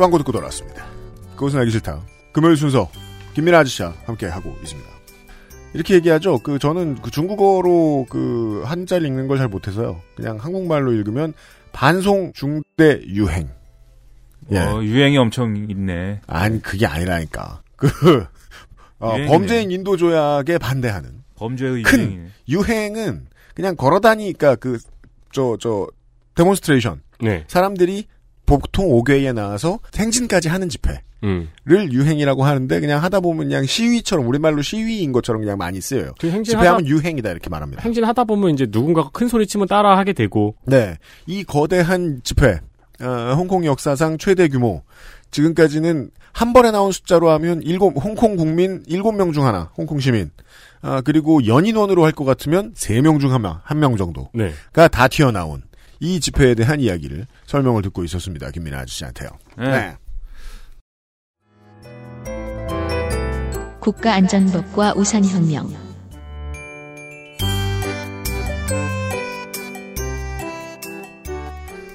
광고 0.00 0.18
듣고 0.18 0.32
돌아왔습니다. 0.32 0.84
그것은 1.36 1.58
알기 1.60 1.70
싫다. 1.70 2.00
금요일 2.32 2.56
순서 2.56 2.90
김민아 3.34 3.58
아저씨와 3.60 3.94
함께 4.06 4.26
하고 4.26 4.56
있습니다. 4.62 4.88
이렇게 5.74 5.94
얘기하죠. 5.94 6.38
그 6.40 6.58
저는 6.58 6.96
그 7.00 7.10
중국어로 7.10 8.06
그 8.10 8.62
한자를 8.64 9.06
읽는 9.06 9.28
걸 9.28 9.38
잘 9.38 9.48
못해서요. 9.48 10.00
그냥 10.16 10.36
한국말로 10.38 10.92
읽으면 10.92 11.32
반송 11.72 12.32
중대 12.34 13.00
유행. 13.06 13.48
예. 14.50 14.58
어, 14.58 14.82
유행이 14.82 15.16
엄청 15.18 15.56
있네. 15.68 16.20
아니 16.26 16.60
그게 16.60 16.86
아니라니까. 16.86 17.62
그 17.76 18.26
어. 18.98 19.14
범죄인 19.28 19.70
인도 19.70 19.96
조약에 19.96 20.58
반대하는 20.58 21.22
범죄의 21.36 21.82
큰 21.84 22.00
유행이네. 22.00 22.28
유행은 22.48 23.26
그냥 23.54 23.76
걸어다니니까 23.76 24.56
그 24.56 24.78
저 25.32 25.56
저 25.60 25.86
데몬스트레이션 26.34 27.02
네. 27.20 27.44
사람들이 27.46 28.06
보통 28.58 28.88
5개에 28.88 29.32
나와서 29.32 29.78
생진까지 29.92 30.48
하는 30.48 30.68
집회를 30.68 30.98
음. 31.24 31.48
유행이라고 31.68 32.44
하는데 32.44 32.80
그냥 32.80 33.02
하다 33.02 33.20
보면 33.20 33.48
그냥 33.48 33.64
시위처럼 33.64 34.26
우리말로 34.26 34.62
시위인 34.62 35.12
것처럼 35.12 35.42
그냥 35.42 35.56
많이 35.58 35.80
쓰여요. 35.80 36.12
그 36.18 36.42
집회하면 36.42 36.86
유행이다 36.86 37.30
이렇게 37.30 37.48
말합니다. 37.48 37.82
행진하다 37.82 38.24
보면 38.24 38.50
이제 38.54 38.66
누군가가 38.68 39.10
큰 39.12 39.28
소리 39.28 39.46
치면 39.46 39.68
따라 39.68 39.96
하게 39.96 40.12
되고 40.12 40.56
네, 40.66 40.96
이 41.26 41.44
거대한 41.44 42.20
집회, 42.24 42.60
어, 43.00 43.34
홍콩 43.36 43.64
역사상 43.64 44.18
최대 44.18 44.48
규모. 44.48 44.82
지금까지는 45.30 46.10
한 46.32 46.52
번에 46.52 46.70
나온 46.70 46.92
숫자로 46.92 47.30
하면 47.30 47.62
일곱 47.62 47.94
홍콩 48.02 48.36
국민 48.36 48.82
7명 48.84 49.32
중 49.32 49.46
하나, 49.46 49.70
홍콩 49.76 50.00
시민. 50.00 50.30
아, 50.82 51.00
그리고 51.02 51.46
연인원으로 51.46 52.04
할 52.04 52.12
것 52.12 52.24
같으면 52.24 52.72
3명 52.74 53.20
중한 53.20 53.42
명, 53.42 53.60
한명 53.62 53.96
정도가 53.96 54.30
네. 54.34 54.52
다 54.90 55.08
튀어나온 55.08 55.62
이 56.00 56.18
집회에 56.18 56.54
대한 56.54 56.80
이야기를 56.80 57.26
설명을 57.44 57.82
듣고 57.82 58.04
있었습니다. 58.04 58.50
김민아 58.50 58.78
아저씨한테요. 58.80 59.30
네. 59.58 59.70
네. 59.70 59.96
국가안전법과 63.80 64.94
우산혁명 64.96 65.90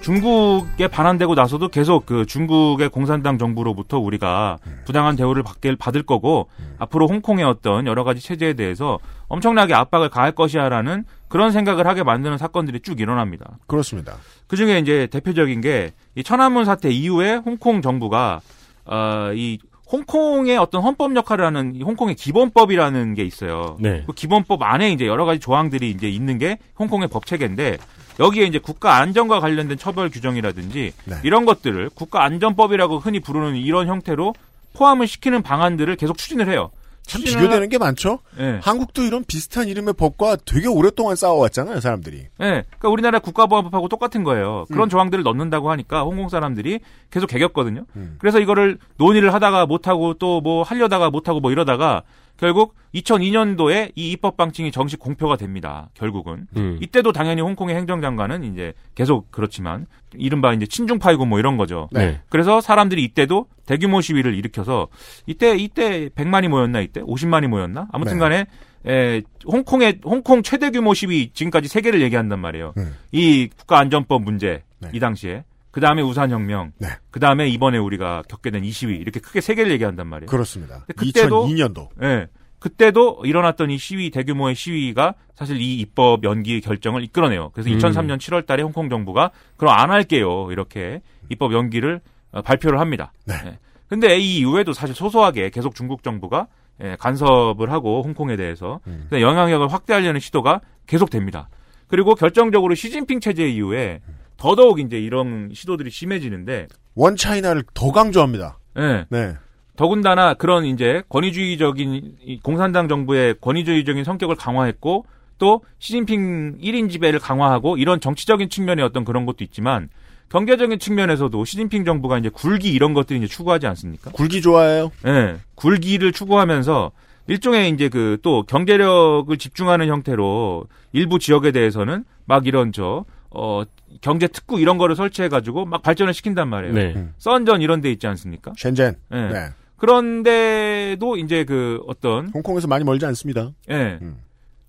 중국에 0.02 0.88
반환되고 0.88 1.34
나서도 1.34 1.70
계속 1.70 2.06
그 2.06 2.28
중국의 2.28 2.90
공산당 2.90 3.40
정부로부터 3.40 3.98
우리가 3.98 4.60
음. 4.68 4.82
부당한 4.86 5.16
대우를 5.16 5.42
받길 5.42 5.76
받을 5.78 6.04
거고 6.04 6.48
앞으로 6.78 7.08
홍콩의 7.08 7.44
어떤 7.44 7.88
여러 7.88 8.04
가지 8.04 8.22
체제에 8.22 8.54
대해서 8.54 9.00
엄청나게 9.30 9.74
압박을 9.74 10.10
가할 10.10 10.34
것이야라는 10.34 11.06
그런 11.28 11.52
생각을 11.52 11.88
하게 11.88 12.04
만드는 12.04 12.38
사건들이 12.38 12.80
쭉 12.82 13.00
일어납니다. 13.00 13.58
그렇습니다. 13.68 14.18
그 14.48 14.56
중에 14.56 14.80
이제 14.80 15.08
대표적인 15.08 15.62
게 15.62 15.92
이 16.16 16.24
천안문 16.24 16.66
사태 16.66 16.90
이후에 16.90 17.36
홍콩 17.36 17.82
정부가 17.82 18.42
어 18.86 19.32
이 19.36 19.60
홍콩의 19.92 20.58
어떤 20.58 20.82
헌법 20.82 21.16
역할을 21.16 21.46
하는 21.46 21.76
이 21.76 21.84
홍콩의 21.84 22.16
기본법이라는 22.16 23.14
게 23.14 23.24
있어요. 23.24 23.78
네. 23.80 24.04
그 24.08 24.14
기본법 24.14 24.64
안에 24.64 24.92
이제 24.92 25.06
여러 25.06 25.26
가지 25.26 25.40
조항들이 25.40 25.92
이제 25.92 26.10
있는 26.10 26.40
게 26.40 26.58
홍콩의 26.80 27.08
법 27.08 27.26
체계인데 27.28 27.78
여기에 28.20 28.46
이제 28.46 28.58
국가 28.58 28.96
안전과 28.96 29.40
관련된 29.42 29.78
처벌 29.78 30.10
규정이라든지 30.10 30.94
네. 31.06 31.16
이런 31.24 31.46
것들을 31.46 31.92
국가 31.94 32.24
안전법이라고 32.24 32.98
흔히 32.98 33.20
부르는 33.20 33.58
이런 33.58 33.88
형태로 33.88 34.34
포함을 34.74 35.06
시키는 35.06 35.44
방안들을 35.44 35.96
계속 35.98 36.18
추진을 36.18 36.50
해요. 36.50 36.72
참 37.06 37.22
비교되는 37.22 37.70
게 37.70 37.78
많죠. 37.78 38.20
예. 38.40 38.60
한국도 38.64 39.04
이런 39.04 39.24
비슷한 39.26 39.68
이름의 39.68 39.94
법과 39.96 40.38
되게 40.46 40.68
오랫동안 40.68 41.16
싸워왔잖아요, 41.16 41.80
사람들이. 41.80 42.18
예, 42.18 42.28
그러니까 42.40 42.90
우리나라 42.90 43.20
국가보안법하고 43.20 43.90
똑같은 43.90 44.24
거예요. 44.24 44.66
그런 44.72 44.88
음. 44.88 44.90
조항들을 44.90 45.24
넣는다고 45.24 45.70
하니까 45.72 46.04
홍콩 46.04 46.30
사람들이 46.30 46.80
계속 47.12 47.28
개겼거든요. 47.28 47.86
음. 47.96 48.16
그래서 48.20 48.40
이거를 48.40 48.78
논의를 48.98 49.34
하다가 49.34 49.66
못하고 49.66 50.14
또 50.16 50.36
뭐 50.46 50.64
하려다가 50.64 51.10
못하고 51.10 51.40
뭐 51.40 51.52
이러다가 51.52 52.04
결국 52.38 52.76
2002년도에 52.94 53.92
이 53.96 54.12
입법 54.12 54.38
방침이 54.38 54.72
정식 54.72 55.00
공표가 55.00 55.36
됩니다. 55.38 55.90
결국은 55.94 56.48
음. 56.58 56.78
이때도 56.82 57.12
당연히 57.12 57.42
홍콩의 57.42 57.76
행정장관은 57.76 58.44
이제 58.44 58.74
계속 58.94 59.32
그렇지만 59.32 59.86
이른바 60.14 60.54
이제 60.54 60.66
친중파이고 60.66 61.26
뭐 61.26 61.40
이런 61.40 61.58
거죠. 61.58 61.90
네. 61.92 62.22
그래서 62.30 62.62
사람들이 62.62 63.04
이때도 63.04 63.48
대규모 63.66 64.02
시위를 64.02 64.34
일으켜서 64.36 64.88
이때 65.26 65.56
이때 65.58 66.10
100만이 66.10 66.48
모였나 66.48 66.82
이때 66.82 67.02
50만이 67.02 67.48
모였나 67.48 67.88
아무튼간에 67.92 68.46
에, 68.88 69.22
홍콩의 69.48 70.00
홍콩 70.06 70.44
최대 70.44 70.70
규모 70.70 70.94
시위 70.94 71.32
지금까지 71.34 71.68
세 71.68 71.82
개를 71.82 72.02
얘기한단 72.02 72.40
말이에요. 72.40 72.74
음. 72.78 72.96
이 73.12 73.50
국가안전법 73.58 74.24
문제 74.24 74.64
네. 74.80 74.90
이 74.94 75.00
당시에 75.00 75.44
그 75.76 75.82
다음에 75.82 76.02
우산혁명, 76.02 76.72
네. 76.78 76.88
그 77.12 77.20
다음에 77.20 77.50
이번에 77.50 77.78
우리가 77.78 78.24
겪게 78.30 78.50
된이 78.50 78.72
시위 78.72 78.96
이렇게 78.96 79.20
크게 79.20 79.42
세 79.42 79.56
개를 79.56 79.74
얘기한단 79.74 80.08
말이에요. 80.08 80.30
그렇습니다. 80.30 80.86
그때도 80.96 81.48
2002년도. 81.48 81.90
예. 82.02 82.28
그때도 82.60 83.24
일어났던 83.26 83.72
이 83.72 83.78
시위 83.78 84.10
대규모의 84.10 84.56
시위가 84.56 85.16
사실 85.34 85.60
이 85.60 85.78
입법 85.82 86.24
연기 86.24 86.62
결정을 86.62 87.04
이끌어내요. 87.04 87.50
그래서 87.50 87.70
음. 87.70 87.78
2003년 87.78 88.20
7월 88.20 88.46
달에 88.46 88.64
홍콩 88.64 88.88
정부가 88.88 89.32
그럼 89.58 89.74
안 89.78 89.92
할게요. 89.92 90.48
이렇게 90.50 91.02
입법 91.28 91.52
연기를 91.52 92.00
어, 92.32 92.42
발표를 92.42 92.80
합니다. 92.80 93.12
네. 93.26 93.34
예. 93.46 93.60
근데 93.90 94.18
이 94.18 94.38
이후에도 94.38 94.72
사실 94.72 94.96
소소하게 94.96 95.50
계속 95.50 95.76
중국 95.76 96.04
정부가 96.04 96.48
예, 96.82 96.96
간섭을 96.98 97.70
하고 97.70 98.02
홍콩에 98.02 98.38
대해서 98.38 98.80
음. 98.88 99.10
영향력을 99.12 99.68
확대하려는 99.68 100.22
시도가 100.22 100.62
계속됩니다. 100.88 101.50
그리고 101.88 102.16
결정적으로 102.16 102.76
시진핑 102.76 103.20
체제 103.20 103.46
이후에 103.50 104.00
더더욱 104.38 104.80
이제 104.80 104.98
이런 105.00 105.50
시도들이 105.54 105.90
심해지는데 105.90 106.68
원 106.96 107.16
차이나를 107.16 107.64
더 107.74 107.92
강조합니다. 107.92 108.58
예. 108.78 109.06
네. 109.10 109.36
더군다나 109.76 110.34
그런 110.34 110.66
이제 110.66 111.04
권위주의적인 111.10 112.16
이 112.26 112.40
공산당 112.42 112.88
정부의 112.88 113.36
권위주의적인 113.42 114.04
성격을 114.04 114.36
강화했고 114.36 115.06
또 115.38 115.62
시진핑 115.80 116.60
1인 116.60 116.90
지배를 116.90 117.20
강화하고 117.20 117.78
이런 117.78 118.00
정치적인 118.00 118.50
측면의 118.50 118.86
어떤 118.86 119.04
그런 119.04 119.26
것도 119.26 119.44
있지만 119.44 119.90
경제적인 120.30 120.80
측면에서도 120.80 121.44
시진핑 121.44 121.86
정부가 121.86 122.18
이제 122.18 122.30
굴기 122.30 122.72
이런 122.72 122.94
것들이 122.94 123.20
이제 123.20 123.28
추구하지 123.28 123.68
않습니까? 123.68 124.12
굴기 124.12 124.42
좋아해요. 124.42 124.92
예. 125.06 125.38
굴기를 125.56 126.14
추구하면서 126.14 126.92
일종의 127.28 127.72
이제 127.72 127.90
그 127.90 128.18
또 128.22 128.44
경제력을 128.44 129.36
집중하는 129.38 129.88
형태로 129.88 130.66
일부 130.94 131.20
지역에 131.20 131.52
대해서는 131.52 132.06
막 132.26 132.48
이런 132.48 132.72
저 132.72 133.06
어, 133.36 133.64
경제 134.02 134.28
특구 134.28 134.60
이런 134.60 134.78
거를 134.78 134.96
설치해 134.96 135.30
가지고 135.30 135.66
막 135.66 135.82
발전을 135.82 136.14
시킨단 136.14 136.50
말이에요. 136.50 136.74
네. 136.74 136.94
음. 136.96 137.14
썬전 137.18 137.62
이런 137.62 137.82
데 137.82 137.92
있지 137.92 138.08
않습니까? 138.08 138.54
셴젠. 138.58 138.96
예. 139.12 139.16
네. 139.16 139.50
그런데도 139.78 141.18
이제 141.18 141.44
그 141.44 141.82
어떤 141.88 142.30
홍콩에서 142.30 142.68
많이 142.68 142.84
멀지 142.84 143.06
않습니다. 143.06 143.52
예. 143.70 144.00
음. 144.02 144.18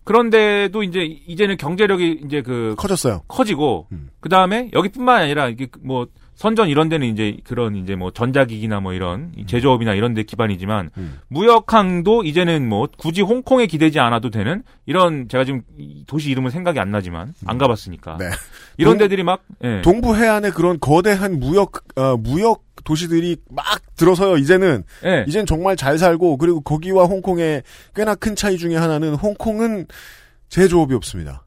그런데도 0.07 0.83
이제 0.85 1.01
이제는 1.27 1.57
경제력이 1.59 2.21
이제 2.25 2.41
그 2.41 2.75
커졌어요. 2.79 3.23
커지고 3.29 3.89
음. 3.93 4.09
그 4.21 4.29
다음에 4.29 4.71
여기뿐만 4.73 5.23
아니라 5.23 5.49
이게 5.49 5.67
뭐 5.83 6.07
선전 6.37 6.69
이런 6.69 6.89
데는 6.89 7.09
이제 7.09 7.39
그런 7.45 7.77
이제 7.77 7.97
뭐 7.97 8.11
전자기기나 8.13 8.81
뭐 8.81 8.93
이런 8.93 9.33
이 9.37 9.47
제조업이나 9.47 9.95
이런 9.95 10.13
데 10.15 10.23
기반이지만 10.23 10.91
음. 10.99 11.19
무역항도 11.29 12.25
이제는 12.25 12.69
뭐 12.69 12.89
굳이 12.99 13.23
홍콩에 13.23 13.67
기대지 13.67 13.99
않아도 14.01 14.31
되는 14.31 14.63
이런 14.85 15.29
제가 15.29 15.45
지금 15.45 15.63
이 15.79 16.05
도시 16.07 16.31
이름은 16.31 16.51
생각이 16.51 16.79
안 16.79 16.91
나지만 16.91 17.33
안 17.47 17.59
가봤으니까 17.59 18.19
네. 18.19 18.27
이런 18.77 18.93
동- 18.93 18.99
데들이 18.99 19.23
막 19.23 19.43
예. 19.65 19.81
동부 19.83 20.15
해안에 20.15 20.51
그런 20.51 20.79
거대한 20.79 21.41
무역 21.41 21.73
어, 21.99 22.17
무역 22.19 22.66
도시들이 22.87 23.37
막 23.51 23.65
들어서요. 23.97 24.37
이제는 24.39 24.85
예. 25.05 25.25
이젠 25.29 25.45
정말 25.45 25.77
잘 25.77 25.99
살고 25.99 26.39
그리고 26.39 26.61
거기와 26.63 27.05
홍콩의 27.05 27.63
꽤나 27.95 28.15
큰 28.15 28.35
차이 28.37 28.57
중에 28.57 28.77
하나는 28.77 29.15
홍콩은 29.15 29.87
제조업이 30.49 30.95
없습니다. 30.95 31.43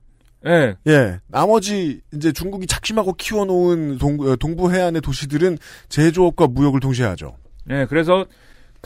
예. 0.46 0.76
예, 0.88 1.20
나머지 1.28 2.02
이제 2.14 2.32
중국이 2.32 2.68
작심하고 2.68 3.14
키워놓은 3.14 3.98
동, 3.98 4.20
어, 4.22 4.36
동부 4.36 4.72
해안의 4.74 5.02
도시들은 5.02 5.58
제조업과 5.90 6.48
무역을 6.48 6.80
동시에 6.80 7.06
하죠. 7.08 7.36
예, 7.72 7.86
그래서 7.90 8.26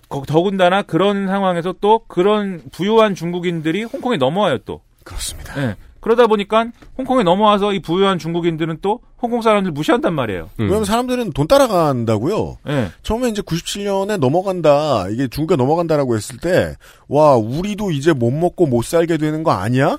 거- 0.09 0.23
더군다나 0.27 0.81
그런 0.83 1.27
상황에서 1.27 1.73
또 1.81 2.05
그런 2.07 2.61
부유한 2.71 3.13
중국인들이 3.15 3.83
홍콩에 3.83 4.17
넘어와요 4.17 4.59
또. 4.59 4.81
그렇습니다. 5.03 5.61
예. 5.61 5.75
그러다 6.03 6.27
보니까 6.27 6.67
홍콩에 6.97 7.23
넘어와서 7.23 7.73
이 7.73 7.79
부유한 7.79 8.19
중국인들은 8.19 8.79
또 8.81 8.99
홍콩 9.21 9.41
사람들 9.41 9.71
무시한단 9.71 10.13
말이에요. 10.13 10.49
음. 10.59 10.65
왜냐면 10.65 10.83
사람들은 10.83 11.31
돈 11.31 11.47
따라간다고요. 11.47 12.57
예. 12.67 12.89
처음에 13.03 13.29
이제 13.29 13.41
97년에 13.41 14.17
넘어간다, 14.17 15.07
이게 15.09 15.29
중국에 15.29 15.55
넘어간다라고 15.55 16.15
했을 16.15 16.37
때, 16.37 16.75
와, 17.07 17.37
우리도 17.37 17.91
이제 17.91 18.11
못 18.11 18.31
먹고 18.31 18.67
못 18.67 18.83
살게 18.83 19.17
되는 19.17 19.43
거 19.43 19.51
아니야? 19.51 19.97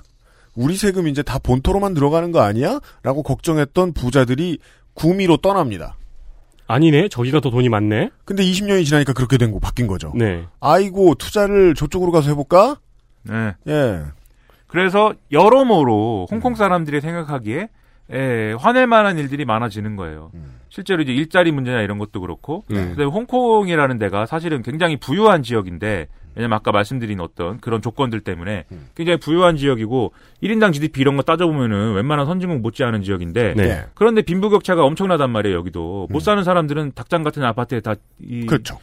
우리 0.55 0.77
세금 0.77 1.09
이제 1.09 1.23
다 1.23 1.39
본토로만 1.39 1.95
들어가는 1.95 2.33
거 2.33 2.41
아니야? 2.41 2.81
라고 3.03 3.23
걱정했던 3.23 3.95
부자들이 3.95 4.59
구미로 4.93 5.39
떠납니다. 5.39 5.97
아니네. 6.67 7.09
저기가 7.09 7.41
더 7.41 7.51
돈이 7.51 7.71
많네. 7.71 8.11
근데 8.27 8.43
20년이 8.45 8.85
지나니까 8.85 9.15
그렇게 9.15 9.39
된 9.39 9.53
거, 9.53 9.59
바뀐 9.59 9.87
거죠. 9.87 10.13
네. 10.15 10.45
아이고, 10.61 11.15
투자를 11.15 11.75
저쪽으로 11.75 12.13
가서 12.13 12.29
해볼까? 12.29 12.77
네. 13.23 13.55
예. 13.69 14.03
그래서 14.75 15.15
여러모로 15.31 16.27
홍콩 16.33 16.57
사람들이 16.57 17.01
생각하기에 17.01 17.69
예, 18.13 18.55
화낼 18.59 18.89
만한 18.89 19.19
일들이 19.19 19.45
많아지는 19.45 19.95
거예요. 19.95 20.33
음. 20.35 20.59
실제로 20.69 21.01
이제 21.01 21.13
일자리 21.13 21.53
문제나 21.53 21.81
이런 21.81 21.97
것도 21.97 22.21
그렇고, 22.21 22.65
음. 22.73 22.75
근데 22.75 23.05
홍콩이라는 23.05 23.99
데가 23.99 24.27
사실은 24.27 24.63
굉장히 24.63 24.97
부유한 24.97 25.45
지역인데, 25.45 26.09
왜냐면 26.35 26.57
아까 26.57 26.73
말씀드린 26.73 27.21
어떤 27.21 27.61
그런 27.61 27.81
조건들 27.81 28.23
때문에 28.23 28.65
음. 28.73 28.89
굉장히 28.97 29.21
부유한 29.21 29.57
지역이고, 29.57 30.13
1인당 30.43 30.73
GDP 30.73 31.03
이런 31.03 31.17
거 31.17 31.23
따져보면은 31.23 31.95
웬만한 31.95 32.27
선진국 32.27 32.61
못지않은 32.61 33.03
지역인데, 33.03 33.55
네. 33.57 33.63
예. 33.63 33.85
그런데 33.95 34.23
빈부격차가 34.23 34.85
엄청나단 34.85 35.31
말이에요, 35.31 35.57
여기도. 35.57 36.09
못 36.11 36.19
사는 36.19 36.43
사람들은 36.43 36.93
닭장 36.97 37.23
같은 37.23 37.45
아파트에 37.45 37.79
다, 37.79 37.95
이, 38.21 38.41
음. 38.41 38.47
그렇죠. 38.47 38.79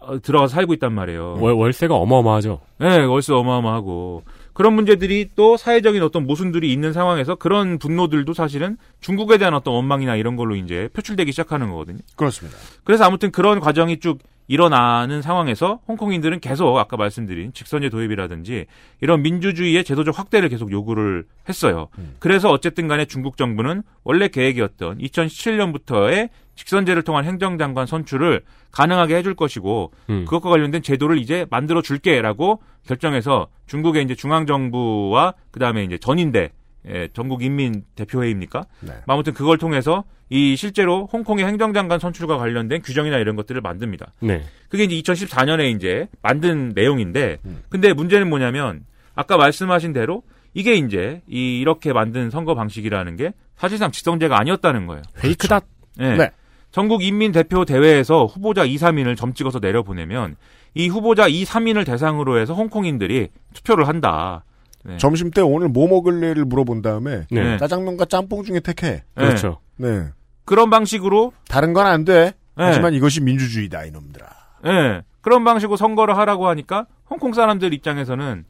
어, 0.00 0.20
들어가서 0.20 0.56
살고 0.56 0.74
있단 0.74 0.92
말이에요. 0.92 1.36
월, 1.38 1.52
월세가 1.54 1.94
어마어마하죠. 1.94 2.60
네, 2.80 3.04
월세 3.04 3.32
어마어마하고 3.32 4.24
그런 4.58 4.72
문제들이 4.72 5.28
또 5.36 5.56
사회적인 5.56 6.02
어떤 6.02 6.26
모순들이 6.26 6.72
있는 6.72 6.92
상황에서 6.92 7.36
그런 7.36 7.78
분노들도 7.78 8.34
사실은 8.34 8.76
중국에 9.00 9.38
대한 9.38 9.54
어떤 9.54 9.72
원망이나 9.72 10.16
이런 10.16 10.34
걸로 10.34 10.56
이제 10.56 10.88
표출되기 10.94 11.30
시작하는 11.30 11.70
거거든요. 11.70 11.98
그렇습니다. 12.16 12.58
그래서 12.82 13.04
아무튼 13.04 13.30
그런 13.30 13.60
과정이 13.60 14.00
쭉 14.00 14.18
일어나는 14.48 15.22
상황에서 15.22 15.78
홍콩인들은 15.86 16.40
계속 16.40 16.76
아까 16.76 16.96
말씀드린 16.96 17.52
직선제 17.52 17.88
도입이라든지 17.88 18.66
이런 19.00 19.22
민주주의의 19.22 19.84
제도적 19.84 20.18
확대를 20.18 20.48
계속 20.48 20.72
요구를 20.72 21.26
했어요. 21.48 21.86
그래서 22.18 22.50
어쨌든 22.50 22.88
간에 22.88 23.04
중국 23.04 23.36
정부는 23.36 23.84
원래 24.02 24.26
계획이었던 24.26 24.98
2017년부터의 24.98 26.30
직선제를 26.58 27.02
통한 27.02 27.24
행정장관 27.24 27.86
선출을 27.86 28.42
가능하게 28.72 29.14
해줄 29.16 29.34
것이고 29.34 29.92
음. 30.10 30.24
그것과 30.24 30.50
관련된 30.50 30.82
제도를 30.82 31.18
이제 31.18 31.46
만들어 31.50 31.82
줄게라고 31.82 32.60
결정해서 32.84 33.46
중국의 33.66 34.02
이제 34.02 34.16
중앙 34.16 34.44
정부와 34.44 35.34
그 35.52 35.60
다음에 35.60 35.84
이제 35.84 35.98
전인대 35.98 36.50
예, 36.88 37.08
전국 37.12 37.42
인민 37.42 37.84
대표회의입니까? 37.96 38.64
네. 38.80 38.92
아무튼 39.06 39.34
그걸 39.34 39.58
통해서 39.58 40.04
이 40.30 40.56
실제로 40.56 41.08
홍콩의 41.12 41.44
행정장관 41.44 41.98
선출과 41.98 42.38
관련된 42.38 42.82
규정이나 42.82 43.18
이런 43.18 43.36
것들을 43.36 43.60
만듭니다. 43.60 44.12
네. 44.20 44.42
그게 44.68 44.84
이제 44.84 44.96
2014년에 44.96 45.74
이제 45.74 46.08
만든 46.22 46.72
내용인데, 46.74 47.38
음. 47.44 47.62
근데 47.68 47.92
문제는 47.92 48.28
뭐냐면 48.28 48.84
아까 49.14 49.36
말씀하신 49.36 49.92
대로 49.92 50.22
이게 50.54 50.74
이제 50.74 51.20
이 51.28 51.60
이렇게 51.60 51.92
만든 51.92 52.30
선거 52.30 52.54
방식이라는 52.54 53.16
게 53.16 53.32
사실상 53.56 53.90
직선제가 53.90 54.38
아니었다는 54.38 54.86
거예요. 54.86 55.02
페이크다. 55.16 55.60
네. 55.98 56.16
네. 56.16 56.30
전국 56.70 57.02
인민 57.02 57.32
대표 57.32 57.64
대회에서 57.64 58.26
후보자 58.26 58.64
2, 58.64 58.76
3인을 58.76 59.16
점 59.16 59.32
찍어서 59.34 59.58
내려보내면 59.58 60.36
이 60.74 60.88
후보자 60.88 61.26
2, 61.26 61.44
3인을 61.44 61.86
대상으로 61.86 62.38
해서 62.38 62.54
홍콩인들이 62.54 63.28
투표를 63.54 63.88
한다. 63.88 64.44
네. 64.84 64.96
점심 64.98 65.30
때 65.30 65.40
오늘 65.40 65.68
뭐 65.68 65.88
먹을래를 65.88 66.44
물어본 66.44 66.82
다음에 66.82 67.26
네. 67.30 67.56
짜장면과 67.58 68.04
짬뽕 68.06 68.44
중에 68.44 68.60
택해. 68.60 69.02
그렇죠. 69.14 69.58
네. 69.76 70.08
그런 70.44 70.70
방식으로 70.70 71.32
다른 71.48 71.72
건 71.72 71.86
안 71.86 72.04
돼. 72.04 72.32
네. 72.56 72.64
하지만 72.64 72.94
이것이 72.94 73.20
민주주의다 73.22 73.84
이놈들아. 73.84 74.26
예. 74.66 75.02
그런 75.20 75.44
방식으로 75.44 75.76
선거를 75.76 76.16
하라고 76.18 76.48
하니까 76.48 76.86
홍콩 77.10 77.32
사람들 77.32 77.72
입장에서는 77.74 78.44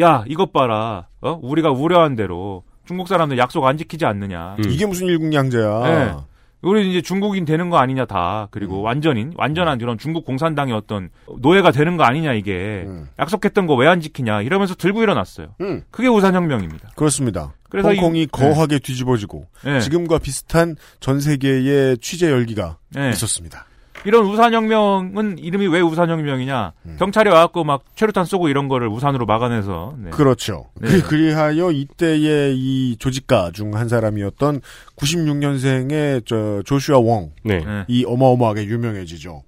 야, 0.00 0.24
이것 0.28 0.52
봐라. 0.52 1.06
어? 1.20 1.38
우리가 1.42 1.70
우려한 1.70 2.14
대로 2.14 2.62
중국 2.84 3.08
사람들 3.08 3.36
약속 3.38 3.64
안 3.66 3.76
지키지 3.76 4.04
않느냐. 4.06 4.56
음. 4.58 4.64
이게 4.70 4.86
무슨 4.86 5.06
일국양제야. 5.06 6.24
네. 6.60 6.68
우리 6.68 6.90
이제 6.90 7.00
중국인 7.00 7.44
되는 7.44 7.70
거 7.70 7.78
아니냐 7.78 8.04
다. 8.06 8.44
음. 8.44 8.48
그리고 8.50 8.80
완전인 8.82 9.32
완전한 9.36 9.80
이런 9.80 9.96
중국 9.98 10.24
공산당의 10.24 10.74
어떤 10.74 11.10
노예가 11.40 11.70
되는 11.70 11.96
거 11.96 12.04
아니냐 12.04 12.32
이게. 12.34 12.84
음. 12.86 13.08
약속했던 13.18 13.66
거 13.66 13.74
왜 13.76 13.86
안 13.86 14.00
지키냐 14.00 14.42
이러면서 14.42 14.74
들고 14.74 15.02
일어났어요. 15.02 15.54
음. 15.60 15.82
그게 15.90 16.08
우산혁명입니다. 16.08 16.90
그렇습니다. 16.96 17.54
그래서 17.70 17.88
홍콩이 17.90 18.22
이- 18.22 18.26
거하게 18.26 18.78
뒤집어지고 18.78 19.46
예. 19.66 19.80
지금과 19.80 20.18
비슷한 20.18 20.74
전 21.00 21.20
세계의 21.20 21.98
취재 21.98 22.30
열기가 22.30 22.78
예. 22.98 23.10
있었습니다. 23.10 23.66
이런 24.04 24.24
우산혁명은 24.26 25.38
이름이 25.38 25.66
왜 25.68 25.80
우산혁명이냐? 25.80 26.72
음. 26.86 26.96
경찰이 26.98 27.30
와갖고 27.30 27.64
막 27.64 27.82
최루탄 27.94 28.24
쏘고 28.24 28.48
이런 28.48 28.68
거를 28.68 28.88
우산으로 28.88 29.26
막아내서. 29.26 29.94
네. 29.98 30.10
그렇죠. 30.10 30.66
네. 30.80 30.88
그- 30.88 31.02
그리하여 31.08 31.70
이때의 31.72 32.56
이 32.56 32.96
조직가 32.98 33.50
중 33.52 33.74
한 33.74 33.88
사람이었던 33.88 34.60
96년생의 34.96 36.24
저 36.26 36.62
조슈아 36.64 36.98
웡. 36.98 37.32
네. 37.44 37.58
네. 37.64 37.84
이 37.88 38.04
어마어마하게 38.06 38.64
유명해지죠. 38.64 39.42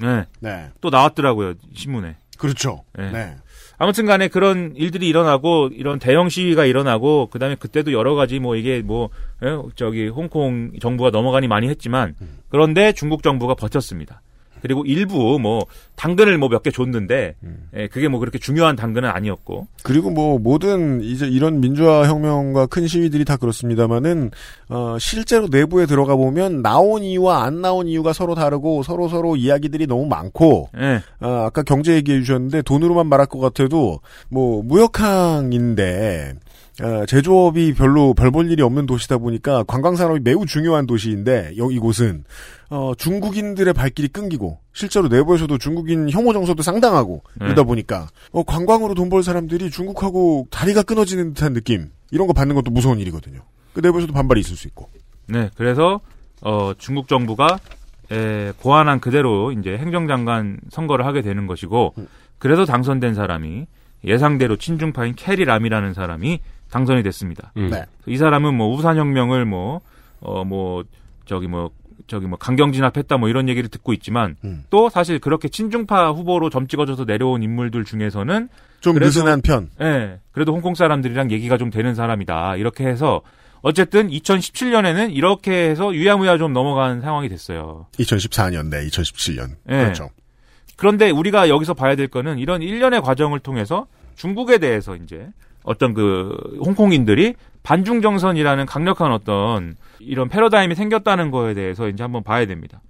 네. 0.00 0.24
네. 0.40 0.68
또 0.80 0.90
나왔더라고요 0.90 1.54
신문에. 1.74 2.16
그렇죠. 2.38 2.82
네. 2.98 3.36
네. 3.78 3.84
아무튼 3.84 4.06
간에 4.06 4.28
그런 4.28 4.74
일들이 4.76 5.08
일어나고 5.08 5.70
이런 5.72 5.98
대형 5.98 6.28
시위가 6.28 6.64
일어나고 6.64 7.28
그다음에 7.30 7.56
그때도 7.56 7.92
여러 7.92 8.14
가지 8.14 8.38
뭐 8.38 8.56
이게 8.56 8.82
뭐 8.82 9.10
예, 9.42 9.56
저기 9.74 10.08
홍콩 10.08 10.72
정부가 10.80 11.10
넘어가니 11.10 11.48
많이 11.48 11.68
했지만 11.68 12.14
그런데 12.48 12.92
중국 12.92 13.22
정부가 13.22 13.54
버텼습니다. 13.54 14.22
그리고 14.64 14.84
일부 14.86 15.38
뭐 15.38 15.66
당근을 15.96 16.38
뭐 16.38 16.48
몇 16.48 16.62
개 16.62 16.70
줬는데 16.70 17.34
예, 17.76 17.86
그게 17.88 18.08
뭐 18.08 18.18
그렇게 18.18 18.38
중요한 18.38 18.76
당근은 18.76 19.08
아니었고. 19.10 19.66
그리고 19.82 20.08
뭐 20.10 20.38
모든 20.38 21.02
이제 21.02 21.26
이런 21.26 21.60
민주화 21.60 22.06
혁명과 22.08 22.66
큰 22.66 22.86
시위들이 22.86 23.24
다 23.26 23.36
그렇습니다만은 23.36 24.30
어 24.70 24.96
실제로 24.98 25.48
내부에 25.50 25.84
들어가 25.86 26.16
보면 26.16 26.62
나온 26.62 27.02
이유와 27.02 27.44
안 27.44 27.60
나온 27.60 27.86
이유가 27.88 28.12
서로 28.14 28.34
다르고 28.34 28.82
서로 28.82 29.08
서로 29.08 29.36
이야기들이 29.36 29.86
너무 29.86 30.06
많고 30.06 30.70
예, 30.78 31.00
아, 31.20 31.44
아까 31.46 31.62
경제 31.62 31.94
얘기해 31.94 32.20
주셨는데 32.20 32.62
돈으로만 32.62 33.06
말할 33.06 33.26
것 33.26 33.38
같아도 33.40 34.00
뭐 34.30 34.62
무역항인데 34.62 36.34
어, 36.34 36.43
제조업이 37.06 37.74
별로 37.74 38.14
별 38.14 38.30
볼 38.30 38.50
일이 38.50 38.62
없는 38.62 38.86
도시다 38.86 39.18
보니까 39.18 39.62
관광 39.64 39.94
산업이 39.94 40.20
매우 40.24 40.44
중요한 40.44 40.86
도시인데 40.86 41.54
여 41.56 41.70
이곳은 41.70 42.24
어, 42.70 42.92
중국인들의 42.98 43.72
발길이 43.74 44.08
끊기고 44.08 44.58
실제로 44.72 45.06
내부에서도 45.08 45.56
중국인 45.58 46.10
혐오 46.10 46.32
정서도 46.32 46.62
상당하고 46.64 47.22
네. 47.34 47.44
그러다 47.44 47.62
보니까 47.62 48.08
어, 48.32 48.42
관광으로 48.42 48.94
돈 48.94 49.08
벌 49.08 49.22
사람들이 49.22 49.70
중국하고 49.70 50.48
다리가 50.50 50.82
끊어지는 50.82 51.34
듯한 51.34 51.52
느낌 51.52 51.90
이런 52.10 52.26
거 52.26 52.32
받는 52.32 52.54
것도 52.56 52.70
무서운 52.72 52.98
일이거든요. 52.98 53.40
그 53.72 53.80
내부에서도 53.80 54.12
반발이 54.12 54.40
있을 54.40 54.56
수 54.56 54.66
있고. 54.66 54.88
네, 55.28 55.50
그래서 55.56 56.00
어, 56.40 56.72
중국 56.78 57.06
정부가 57.06 57.58
에, 58.10 58.52
고안한 58.60 58.98
그대로 59.00 59.52
이제 59.52 59.76
행정장관 59.78 60.58
선거를 60.70 61.06
하게 61.06 61.22
되는 61.22 61.46
것이고 61.46 61.94
그래서 62.38 62.64
당선된 62.64 63.14
사람이 63.14 63.66
예상대로 64.04 64.56
친중파인 64.56 65.14
캐리 65.14 65.44
람이라는 65.44 65.94
사람이 65.94 66.40
당선이 66.70 67.02
됐습니다. 67.02 67.52
음. 67.56 67.70
네. 67.70 67.84
이 68.06 68.16
사람은 68.16 68.54
뭐 68.54 68.74
우산혁명을 68.74 69.44
뭐, 69.44 69.80
어, 70.20 70.44
뭐, 70.44 70.84
저기 71.26 71.46
뭐, 71.46 71.70
저기 72.06 72.26
뭐 72.26 72.36
강경 72.38 72.72
진압했다 72.72 73.16
뭐 73.16 73.28
이런 73.30 73.48
얘기를 73.48 73.70
듣고 73.70 73.92
있지만 73.94 74.36
음. 74.44 74.64
또 74.68 74.90
사실 74.90 75.18
그렇게 75.18 75.48
친중파 75.48 76.10
후보로 76.10 76.50
점 76.50 76.66
찍어져서 76.66 77.04
내려온 77.06 77.42
인물들 77.42 77.84
중에서는 77.84 78.48
좀 78.80 78.94
그래서- 78.94 79.20
느슨한 79.20 79.40
편. 79.40 79.70
예, 79.80 80.18
그래도 80.32 80.52
홍콩 80.52 80.74
사람들이랑 80.74 81.30
얘기가 81.30 81.56
좀 81.56 81.70
되는 81.70 81.94
사람이다. 81.94 82.56
이렇게 82.56 82.84
해서 82.86 83.22
어쨌든 83.62 84.10
2017년에는 84.10 85.14
이렇게 85.14 85.70
해서 85.70 85.94
유야무야 85.94 86.36
좀 86.36 86.52
넘어간 86.52 87.00
상황이 87.00 87.30
됐어요. 87.30 87.86
2014년, 87.98 88.68
네, 88.68 88.86
2017년. 88.88 89.50
예. 89.70 89.76
그렇죠. 89.84 90.10
그런데 90.76 91.08
우리가 91.08 91.48
여기서 91.48 91.72
봐야 91.72 91.94
될 91.96 92.08
거는 92.08 92.38
이런 92.38 92.60
일련의 92.60 93.00
과정을 93.00 93.38
통해서 93.40 93.86
중국에 94.16 94.58
대해서 94.58 94.96
이제 94.96 95.28
어떤 95.64 95.94
그 95.94 96.36
홍콩인들이 96.64 97.34
반중 97.62 98.02
정선이라는 98.02 98.66
강력한 98.66 99.10
어떤 99.10 99.74
이런 99.98 100.28
패러다임이 100.28 100.74
생겼다는 100.74 101.30
거에 101.30 101.54
대해서 101.54 101.88
이제 101.88 102.02
한번 102.02 102.22
봐야 102.22 102.46
됩니다. 102.46 102.80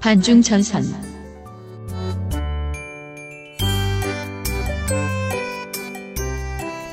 반중 0.00 0.40
전선 0.42 0.82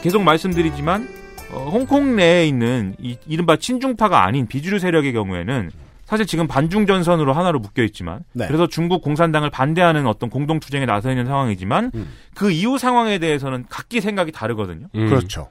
계속 0.01 0.23
말씀드리지만 0.23 1.07
어, 1.51 1.69
홍콩 1.69 2.15
내에 2.15 2.47
있는 2.47 2.95
이, 2.99 3.17
이른바 3.27 3.57
친중파가 3.57 4.25
아닌 4.25 4.47
비주류 4.47 4.79
세력의 4.79 5.13
경우에는 5.13 5.69
사실 6.05 6.25
지금 6.25 6.47
반중 6.47 6.85
전선으로 6.85 7.33
하나로 7.33 7.59
묶여 7.59 7.83
있지만 7.83 8.19
네. 8.33 8.45
그래서 8.47 8.67
중국 8.67 9.01
공산당을 9.01 9.49
반대하는 9.49 10.05
어떤 10.05 10.29
공동 10.29 10.59
투쟁에 10.59 10.85
나서 10.85 11.09
있는 11.09 11.25
상황이지만 11.25 11.91
음. 11.95 12.09
그 12.35 12.51
이후 12.51 12.77
상황에 12.77 13.19
대해서는 13.19 13.65
각기 13.69 14.01
생각이 14.01 14.31
다르거든요. 14.31 14.87
음. 14.95 15.09
그렇죠. 15.09 15.49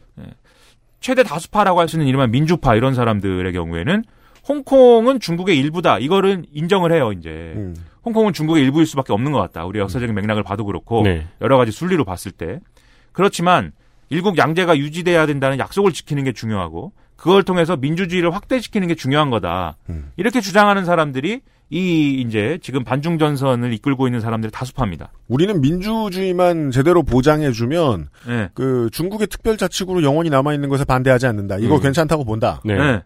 최대 1.01 1.23
다수파라고 1.23 1.81
할 1.81 1.89
수 1.89 1.97
있는 1.97 2.07
이른바 2.07 2.27
민주파 2.27 2.77
이런 2.77 2.95
사람들의 2.95 3.53
경우에는 3.53 4.05
홍콩은 4.49 5.21
중국의 5.21 5.59
일부다. 5.59 5.99
이거를 5.99 6.45
인정을 6.53 6.93
해요, 6.93 7.13
이제. 7.13 7.53
음. 7.57 7.75
홍콩은 8.05 8.33
중국의 8.33 8.63
일부일 8.65 8.87
수밖에 8.87 9.13
없는 9.13 9.31
것 9.33 9.39
같다. 9.39 9.65
우리 9.65 9.79
역사적인 9.79 10.15
맥락을 10.15 10.43
봐도 10.43 10.65
그렇고 10.65 11.03
네. 11.03 11.27
여러 11.41 11.57
가지 11.57 11.71
순리로 11.71 12.05
봤을 12.05 12.33
때 12.33 12.59
그렇지만 13.13 13.73
일국 14.11 14.37
양제가 14.39 14.77
유지돼야 14.77 15.27
된다는 15.27 15.59
약속을 15.59 15.93
지키는 15.93 16.25
게 16.25 16.33
중요하고 16.33 16.93
그걸 17.23 17.45
통해서 17.45 17.77
민주주의를 17.77 18.35
확대시키는 18.35 18.89
게 18.89 18.97
중요한 18.97 19.31
거다. 19.31 19.77
음. 19.89 20.11
이렇게 20.17 20.41
주장하는 20.41 20.85
사람들이 20.85 21.41
이 21.71 22.21
이제 22.21 22.59
지금 22.61 22.83
반중 22.83 23.17
전선을 23.17 23.73
이끌고 23.75 24.09
있는 24.09 24.21
사람들이 24.21 24.51
다수파입니다. 24.51 25.13
우리는 25.29 25.61
민주주의만 25.61 26.73
제대로 26.73 27.05
보장해주면 27.05 28.09
예. 28.29 28.51
그 28.55 28.91
중국의 28.91 29.29
특별자치구로 29.29 30.03
영원히 30.03 30.31
남아 30.31 30.53
있는 30.53 30.69
것에 30.69 30.85
반대하지 30.85 31.29
않는다. 31.29 31.59
이거 31.59 31.77
음. 31.77 31.81
괜찮다고 31.81 32.25
본다. 32.25 32.61
네. 32.65 32.75
예. 32.75 33.03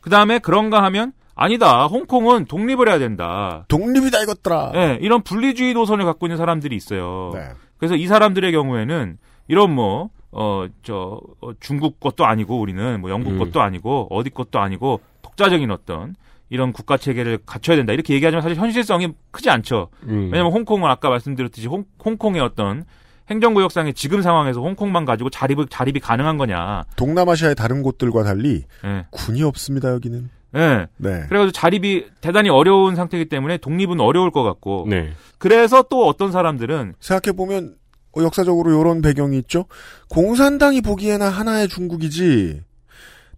그다음에 0.00 0.40
그런가 0.40 0.82
하면 0.82 1.12
아니다. 1.36 1.86
홍콩은 1.86 2.46
독립을 2.46 2.88
해야 2.88 2.98
된다. 2.98 3.66
독립이다 3.68 4.20
이것들아. 4.20 4.72
예, 4.74 4.98
이런 5.00 5.22
분리주의 5.22 5.74
노선을 5.74 6.04
갖고 6.04 6.26
있는 6.26 6.36
사람들이 6.36 6.74
있어요. 6.74 7.30
네. 7.34 7.50
그래서 7.78 7.94
이 7.94 8.08
사람들의 8.08 8.50
경우에는 8.50 9.16
이런 9.46 9.70
뭐, 9.70 10.10
어, 10.32 10.66
저, 10.82 11.20
어, 11.40 11.50
중국 11.60 12.00
것도 12.00 12.24
아니고 12.24 12.60
우리는 12.60 13.00
뭐 13.00 13.10
영국 13.10 13.32
음. 13.32 13.38
것도 13.38 13.60
아니고 13.60 14.08
어디 14.10 14.30
것도 14.30 14.60
아니고 14.60 15.00
독자적인 15.22 15.70
어떤 15.70 16.14
이런 16.48 16.72
국가 16.72 16.96
체계를 16.96 17.38
갖춰야 17.46 17.76
된다. 17.76 17.92
이렇게 17.92 18.14
얘기하지만 18.14 18.42
사실 18.42 18.56
현실성이 18.56 19.12
크지 19.30 19.50
않죠. 19.50 19.88
음. 20.04 20.30
왜냐면 20.32 20.52
홍콩은 20.52 20.88
아까 20.90 21.08
말씀드렸듯이 21.08 21.66
홍, 21.68 21.84
홍콩의 22.04 22.40
어떤 22.40 22.84
행정구역상의 23.30 23.94
지금 23.94 24.22
상황에서 24.22 24.60
홍콩만 24.60 25.04
가지고 25.04 25.30
자립, 25.30 25.58
자립이 25.70 26.00
가능한 26.00 26.36
거냐. 26.36 26.84
동남아시아의 26.96 27.54
다른 27.54 27.82
곳들과 27.82 28.24
달리 28.24 28.64
예. 28.84 29.06
군이 29.10 29.44
없습니다 29.44 29.92
여기는. 29.92 30.28
예. 30.56 30.86
네. 30.96 31.24
그래가지고 31.28 31.52
자립이 31.52 32.06
대단히 32.20 32.48
어려운 32.48 32.96
상태이기 32.96 33.28
때문에 33.28 33.58
독립은 33.58 34.00
어려울 34.00 34.32
것 34.32 34.42
같고. 34.42 34.86
네. 34.88 35.12
그래서 35.38 35.82
또 35.88 36.08
어떤 36.08 36.32
사람들은 36.32 36.94
생각해 36.98 37.36
보면 37.36 37.66
어, 37.66 37.79
역사적으로 38.16 38.80
이런 38.80 39.02
배경이 39.02 39.38
있죠. 39.38 39.66
공산당이 40.08 40.80
보기에나 40.80 41.28
하나의 41.28 41.68
중국이지 41.68 42.62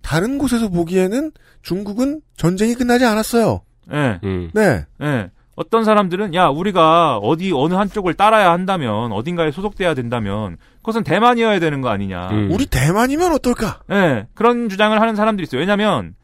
다른 0.01 0.39
곳에서 0.39 0.69
보기에는 0.69 1.33
중국은 1.63 2.21
전쟁이 2.37 2.75
끝나지 2.75 3.05
않았어요. 3.05 3.63
예. 3.93 4.21
음. 4.25 4.51
네. 4.55 4.85
예. 5.01 5.31
어떤 5.55 5.85
사람들은 5.85 6.35
야 6.35 6.49
우리가 6.49 7.19
어디 7.19 7.53
어느 7.55 7.75
한쪽을 7.75 8.15
따라야 8.15 8.51
한다면 8.53 9.13
어딘가에 9.13 9.51
소속돼야 9.51 9.95
된다면 9.95 10.57
그것은 10.79 11.05
대만이어야 11.05 11.61
되는 11.61 11.81
거 11.83 11.89
아니냐. 11.89 12.31
음. 12.31 12.49
우리 12.51 12.67
대만이면 12.67 13.33
어떨까? 13.33 13.81
예. 13.91 14.27
그런 14.35 14.69
주장을 14.69 14.99
하는 14.99 15.15
사람들이 15.15 15.45
있어요. 15.45 15.61
왜냐하면 15.61 16.15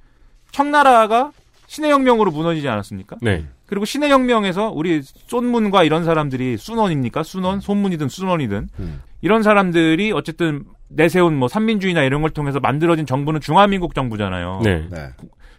청나라가 0.50 1.32
신의 1.66 1.90
혁명으로 1.90 2.30
무너지지 2.30 2.68
않았습니까? 2.68 3.16
네. 3.20 3.46
그리고 3.68 3.84
신의 3.84 4.10
혁명에서 4.10 4.70
우리 4.70 5.02
쏜문과 5.02 5.84
이런 5.84 6.02
사람들이 6.04 6.56
순원입니까? 6.56 7.22
순원, 7.22 7.60
손문이든 7.60 8.08
순원이든 8.08 8.68
음. 8.80 9.02
이런 9.20 9.42
사람들이 9.42 10.10
어쨌든 10.12 10.64
내세운 10.88 11.36
뭐 11.36 11.48
삼민주의나 11.48 12.02
이런 12.02 12.22
걸 12.22 12.30
통해서 12.30 12.60
만들어진 12.60 13.04
정부는 13.04 13.40
중화민국 13.40 13.94
정부잖아요. 13.94 14.62
네. 14.64 14.88
네. 14.90 15.10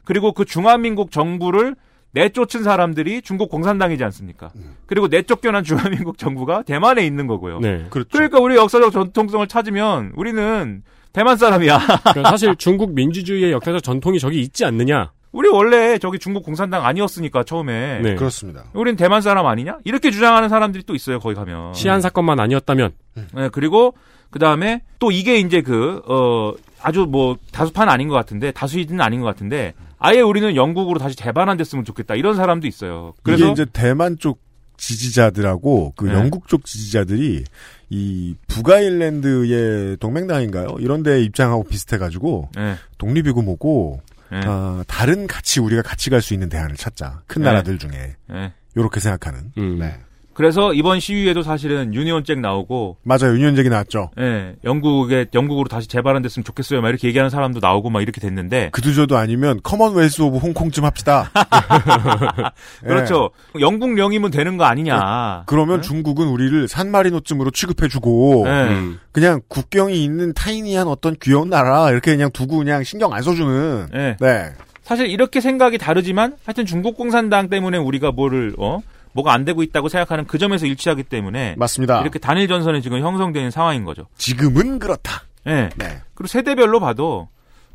그리고 0.05 0.32
그 0.32 0.43
중화민국 0.43 1.12
정부를 1.12 1.76
내쫓은 2.12 2.64
사람들이 2.64 3.22
중국 3.22 3.51
공산당이지 3.51 4.03
않습니까? 4.05 4.51
그리고 4.88 5.07
내쫓겨난 5.07 5.64
중화민국 5.64 6.18
정부가 6.18 6.64
대만에 6.64 7.05
있는 7.05 7.28
거고요. 7.28 7.60
네. 7.60 7.86
그렇죠. 7.91 8.10
그러니까 8.12 8.39
우리 8.39 8.55
역사적 8.55 8.91
전통성을 8.91 9.45
찾으면 9.47 10.14
우리는 10.16 10.82
대만 11.14 11.38
사람이야. 11.38 11.78
그러니까 11.78 12.30
사실 12.32 12.55
중국 12.55 12.95
민주주의의 12.95 13.51
역사적 13.51 13.84
전통이 13.84 14.20
저기 14.20 14.41
있지 14.41 14.66
않느냐. 14.66 15.12
우리 15.32 15.48
원래 15.50 16.00
저기 16.00 16.18
중국 16.18 16.44
공산당 16.44 16.86
아니었으니까 16.86 17.44
처음에. 17.44 18.00
네. 18.02 18.16
그렇습니다. 18.16 18.66
우린 18.74 18.96
대만 18.96 19.22
사람 19.22 19.46
아니냐? 19.46 19.78
이렇게 19.84 20.12
주장하는 20.12 20.50
사람들이 20.50 20.84
또 20.86 20.96
있어요. 20.96 21.20
거기 21.20 21.36
가면. 21.36 21.74
시한 21.74 22.02
사건만 22.02 22.40
아니었다면 22.40 22.92
네, 23.36 23.50
그리고 23.52 23.94
그 24.30 24.40
다음에 24.40 24.82
또 25.00 25.12
이게 25.12 25.38
이제 25.38 25.62
그, 25.62 26.02
어, 26.08 26.54
아주 26.82 27.08
뭐 27.10 27.38
다수판 27.52 27.90
아닌 27.90 28.08
것 28.08 28.16
같은데, 28.16 28.52
다수이는 28.52 29.02
아닌 29.02 29.22
것 29.22 29.28
같은데, 29.28 29.74
아예 29.98 30.22
우리는 30.22 30.56
영국으로 30.56 31.00
다시 31.00 31.16
재반환됐으면 31.16 31.84
좋겠다. 31.84 32.16
이런 32.16 32.36
사람도 32.36 32.68
있어요. 32.68 33.14
그래서. 33.24 33.44
이게 33.44 33.52
이제 33.52 33.66
대만 33.72 34.18
쪽 34.18 34.40
지지자들하고 34.78 35.94
그 35.98 36.06
네. 36.06 36.14
영국 36.14 36.48
쪽 36.48 36.66
지지자들이 36.66 37.44
이 37.90 38.36
북아일랜드의 38.48 39.98
동맹당인가요? 39.98 40.78
이런 40.80 41.04
데 41.04 41.22
입장하고 41.22 41.66
비슷해가지고 41.66 42.50
네. 42.56 42.76
독립이고 42.98 43.42
뭐고 43.42 44.00
네. 44.32 44.40
아, 44.46 44.84
다른 44.88 45.28
같이 45.28 45.60
우리가 45.60 45.82
같이 45.82 46.10
갈 46.10 46.22
수 46.22 46.34
있는 46.34 46.50
대안을 46.50 46.76
찾자. 46.76 47.24
큰 47.28 47.42
네. 47.42 47.48
나라들 47.50 47.78
중에 47.78 48.16
네. 48.28 48.54
이렇게 48.76 49.00
생각하는. 49.00 49.52
음. 49.58 49.80
네. 49.80 50.00
그래서 50.40 50.74
이번 50.74 51.02
시위에도 51.02 51.44
사실은 51.44 51.94
유니온잭 51.94 52.40
나오고, 52.40 52.96
맞아요. 53.04 53.34
유니언잭이 53.34 53.68
나왔죠. 53.68 54.12
예, 54.22 54.56
영국에, 54.64 55.26
영국으로 55.34 55.68
다시 55.68 55.90
재반환됐으면 55.89 56.45
좋겠어요. 56.46 56.80
막 56.80 56.88
이렇게 56.88 57.10
얘기하는 57.10 57.30
사람도 57.30 57.60
나오고 57.60 57.90
막 57.90 58.02
이렇게 58.02 58.22
됐는데. 58.22 58.70
그도 58.72 58.95
저도 58.95 59.18
아니면 59.18 59.60
Commonwealth 59.64 60.22
of 60.22 60.38
홍콩 60.38 60.72
좀 60.72 60.86
합시다. 60.86 61.30
예. 62.86 62.88
그렇죠. 62.88 63.32
영국 63.60 63.98
영이면 63.98 64.32
되는 64.32 64.56
거 64.56 64.64
아니냐. 64.64 65.44
그러면 65.46 65.82
중국은 65.82 66.30
우리를 66.30 66.70
산마리노쯤으로 66.70 67.52
취급해주고 67.52 68.44
네. 68.46 68.70
음. 68.70 69.00
그냥 69.12 69.42
국경이 69.50 70.02
있는 70.02 70.34
타이니한 70.34 70.88
어떤 70.88 71.18
귀여운 71.22 71.50
나라 71.50 71.92
이렇게 71.92 72.16
그냥 72.16 72.32
두고 72.32 72.60
그냥 72.60 72.84
신경 72.84 73.12
안 73.12 73.22
써주는 73.22 73.88
예. 73.94 74.16
네 74.22 74.54
사실 74.84 75.08
이렇게 75.08 75.42
생각이 75.42 75.78
다르지만 75.78 76.38
하여튼 76.46 76.66
중국 76.66 76.96
공산당 76.96 77.50
때문에 77.50 77.78
우리가 77.78 78.12
뭐를 78.12 78.56
어 78.58 78.82
뭐가 79.20 79.34
안 79.34 79.45
되고 79.45 79.63
있다고 79.63 79.89
생각하는 79.89 80.26
그 80.26 80.38
점에서 80.38 80.65
일치하기 80.65 81.03
때문에 81.03 81.55
맞습니다. 81.57 82.01
이렇게 82.01 82.20
단일 82.20 82.47
전선이 82.47 82.82
지금 82.82 82.99
형성되는 83.01 83.51
상황인 83.51 83.84
거죠. 83.86 84.07
지금은 84.17 84.80
그렇다. 84.80 85.24
예. 85.47 85.70
네. 85.78 86.01
그리고 86.13 86.28
세대별로 86.28 86.80
봐도 86.80 87.30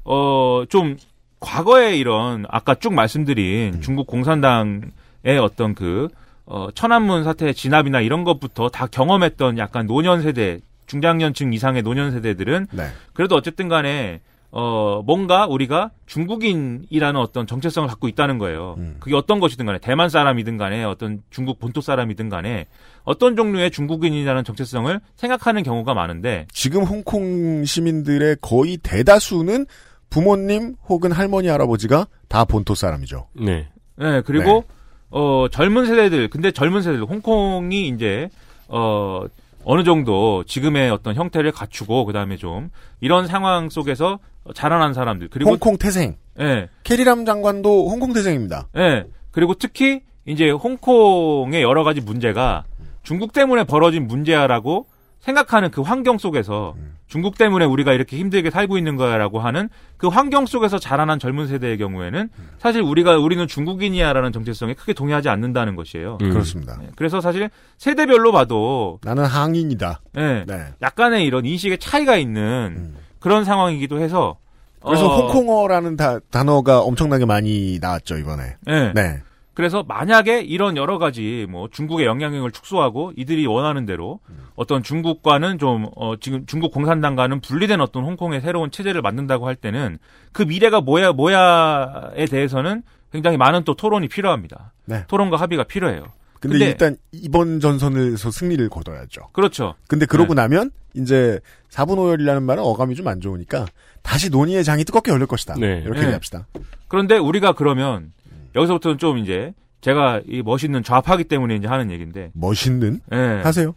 어 0.04 0.64
좀 0.68 0.96
과거에 1.44 1.96
이런 1.96 2.46
아까 2.48 2.74
쭉 2.74 2.94
말씀드린 2.94 3.82
중국 3.82 4.06
공산당의 4.06 5.38
어떤 5.40 5.74
그 5.74 6.08
어, 6.46 6.68
천안문 6.74 7.24
사태 7.24 7.52
진압이나 7.52 8.00
이런 8.00 8.24
것부터 8.24 8.68
다 8.68 8.86
경험했던 8.86 9.58
약간 9.58 9.86
노년 9.86 10.22
세대, 10.22 10.58
중장년층 10.86 11.52
이상의 11.52 11.82
노년 11.82 12.12
세대들은 12.12 12.68
네. 12.70 12.88
그래도 13.12 13.34
어쨌든 13.34 13.68
간에 13.68 14.20
어 14.56 15.02
뭔가 15.04 15.46
우리가 15.46 15.90
중국인이라는 16.06 17.20
어떤 17.20 17.44
정체성을 17.44 17.88
갖고 17.88 18.06
있다는 18.06 18.38
거예요. 18.38 18.76
음. 18.78 18.96
그게 19.00 19.16
어떤 19.16 19.40
것이든 19.40 19.66
간에 19.66 19.80
대만 19.80 20.08
사람이든 20.08 20.58
간에 20.58 20.84
어떤 20.84 21.24
중국 21.30 21.58
본토 21.58 21.80
사람이든 21.80 22.28
간에 22.28 22.66
어떤 23.02 23.34
종류의 23.34 23.72
중국인이라는 23.72 24.44
정체성을 24.44 25.00
생각하는 25.16 25.64
경우가 25.64 25.94
많은데 25.94 26.46
지금 26.52 26.84
홍콩 26.84 27.64
시민들의 27.64 28.36
거의 28.40 28.76
대다수는 28.76 29.66
부모님 30.08 30.76
혹은 30.88 31.10
할머니 31.10 31.48
할아버지가 31.48 32.06
다 32.28 32.44
본토 32.44 32.76
사람이죠. 32.76 33.26
네. 33.32 33.66
네, 33.96 34.20
그리고 34.20 34.62
어 35.10 35.48
젊은 35.50 35.86
세대들 35.86 36.28
근데 36.30 36.52
젊은 36.52 36.80
세대들 36.80 37.06
홍콩이 37.06 37.88
이제 37.88 38.28
어 38.68 39.24
어느 39.64 39.82
정도 39.82 40.44
지금의 40.44 40.90
어떤 40.90 41.16
형태를 41.16 41.50
갖추고 41.50 42.04
그다음에 42.04 42.36
좀 42.36 42.70
이런 43.00 43.26
상황 43.26 43.68
속에서 43.68 44.20
자라난 44.52 44.92
사람들 44.92 45.28
그리고 45.30 45.50
홍콩 45.50 45.76
태생. 45.78 46.16
예. 46.40 46.68
캐리람 46.82 47.24
장관도 47.24 47.88
홍콩 47.88 48.12
태생입니다. 48.12 48.68
예. 48.76 49.04
그리고 49.30 49.54
특히 49.54 50.02
이제 50.26 50.50
홍콩의 50.50 51.62
여러 51.62 51.84
가지 51.84 52.00
문제가 52.00 52.64
중국 53.02 53.32
때문에 53.32 53.64
벌어진 53.64 54.06
문제야라고 54.06 54.86
생각하는 55.20 55.70
그 55.70 55.80
환경 55.80 56.18
속에서 56.18 56.74
중국 57.06 57.38
때문에 57.38 57.64
우리가 57.64 57.92
이렇게 57.92 58.18
힘들게 58.18 58.50
살고 58.50 58.76
있는 58.76 58.96
거야라고 58.96 59.40
하는 59.40 59.68
그 59.96 60.08
환경 60.08 60.46
속에서 60.46 60.78
자라난 60.78 61.18
젊은 61.18 61.46
세대의 61.46 61.78
경우에는 61.78 62.28
사실 62.58 62.82
우리가 62.82 63.16
우리는 63.16 63.46
중국인이야라는 63.46 64.32
정체성에 64.32 64.74
크게 64.74 64.92
동의하지 64.92 65.28
않는다는 65.28 65.76
것이에요. 65.76 66.18
음. 66.20 66.30
그렇습니다. 66.30 66.78
예, 66.82 66.88
그래서 66.96 67.20
사실 67.20 67.50
세대별로 67.78 68.32
봐도 68.32 68.98
나는 69.02 69.24
항인이다. 69.24 70.00
예, 70.18 70.44
네. 70.46 70.66
약간의 70.82 71.24
이런 71.24 71.46
인식의 71.46 71.78
차이가 71.78 72.16
있는 72.16 72.74
음. 72.76 72.96
그런 73.24 73.42
상황이기도 73.46 74.00
해서 74.00 74.36
그래서 74.84 75.06
어, 75.06 75.16
홍콩어라는 75.32 75.96
다- 75.96 76.18
단어가 76.30 76.80
엄청나게 76.80 77.24
많이 77.24 77.78
나왔죠 77.80 78.18
이번에. 78.18 78.56
예. 78.68 78.92
네. 78.94 79.22
그래서 79.54 79.82
만약에 79.82 80.42
이런 80.42 80.76
여러 80.76 80.98
가지 80.98 81.46
뭐 81.48 81.68
중국의 81.70 82.04
영향력을 82.04 82.50
축소하고 82.50 83.12
이들이 83.16 83.46
원하는 83.46 83.86
대로 83.86 84.20
어떤 84.56 84.82
중국과는 84.82 85.58
좀 85.58 85.88
어, 85.96 86.16
지금 86.20 86.44
중국 86.44 86.70
공산당과는 86.74 87.40
분리된 87.40 87.80
어떤 87.80 88.04
홍콩의 88.04 88.42
새로운 88.42 88.70
체제를 88.70 89.00
만든다고 89.00 89.46
할 89.46 89.54
때는 89.56 89.96
그 90.32 90.42
미래가 90.42 90.82
뭐야 90.82 91.12
뭐야에 91.12 92.26
대해서는 92.26 92.82
굉장히 93.10 93.38
많은 93.38 93.64
또 93.64 93.72
토론이 93.74 94.08
필요합니다. 94.08 94.72
네. 94.84 95.04
토론과 95.06 95.38
합의가 95.38 95.64
필요해요. 95.64 96.08
근데, 96.50 96.58
근데- 96.58 96.70
일단 96.70 96.96
이번 97.12 97.60
전선에서 97.60 98.30
승리를 98.30 98.68
거둬야죠. 98.68 99.28
그렇죠. 99.32 99.74
근데 99.88 100.06
그러고 100.06 100.34
나면 100.34 100.70
이제 100.94 101.40
4분 101.70 101.98
오열이라는 101.98 102.42
말은 102.42 102.62
어감이 102.62 102.94
좀 102.94 103.08
안 103.08 103.20
좋으니까 103.20 103.66
다시 104.02 104.30
논의의 104.30 104.62
장이 104.64 104.84
뜨겁게 104.84 105.10
열릴 105.10 105.26
것이다. 105.26 105.54
네. 105.58 105.80
이렇게 105.84 106.00
네. 106.00 106.06
얘기합시다. 106.06 106.46
그런데 106.88 107.16
우리가 107.18 107.52
그러면 107.52 108.12
여기서부터는 108.54 108.98
좀 108.98 109.18
이제 109.18 109.52
제가 109.80 110.22
이 110.26 110.40
멋있는 110.42 110.82
좌파기 110.82 111.24
때문에 111.24 111.56
이제 111.56 111.66
하는 111.66 111.90
얘기인데 111.90 112.30
멋있는 112.34 113.00
예. 113.12 113.16
하세요. 113.42 113.74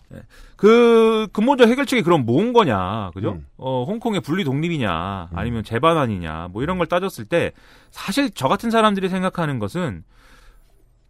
그 0.56 1.28
근본적 1.34 1.68
해결책이 1.70 2.02
그럼 2.04 2.26
뭔 2.26 2.54
거냐, 2.54 3.12
그죠? 3.14 3.34
음. 3.34 3.46
어 3.58 3.84
홍콩의 3.86 4.22
분리 4.22 4.44
독립이냐, 4.44 5.30
아니면 5.34 5.64
재반환이냐, 5.64 6.50
뭐 6.52 6.64
이런 6.64 6.78
걸 6.78 6.88
따졌을 6.88 7.26
때 7.26 7.52
사실 7.92 8.32
저 8.34 8.48
같은 8.48 8.72
사람들이 8.72 9.10
생각하는 9.10 9.60
것은 9.60 10.04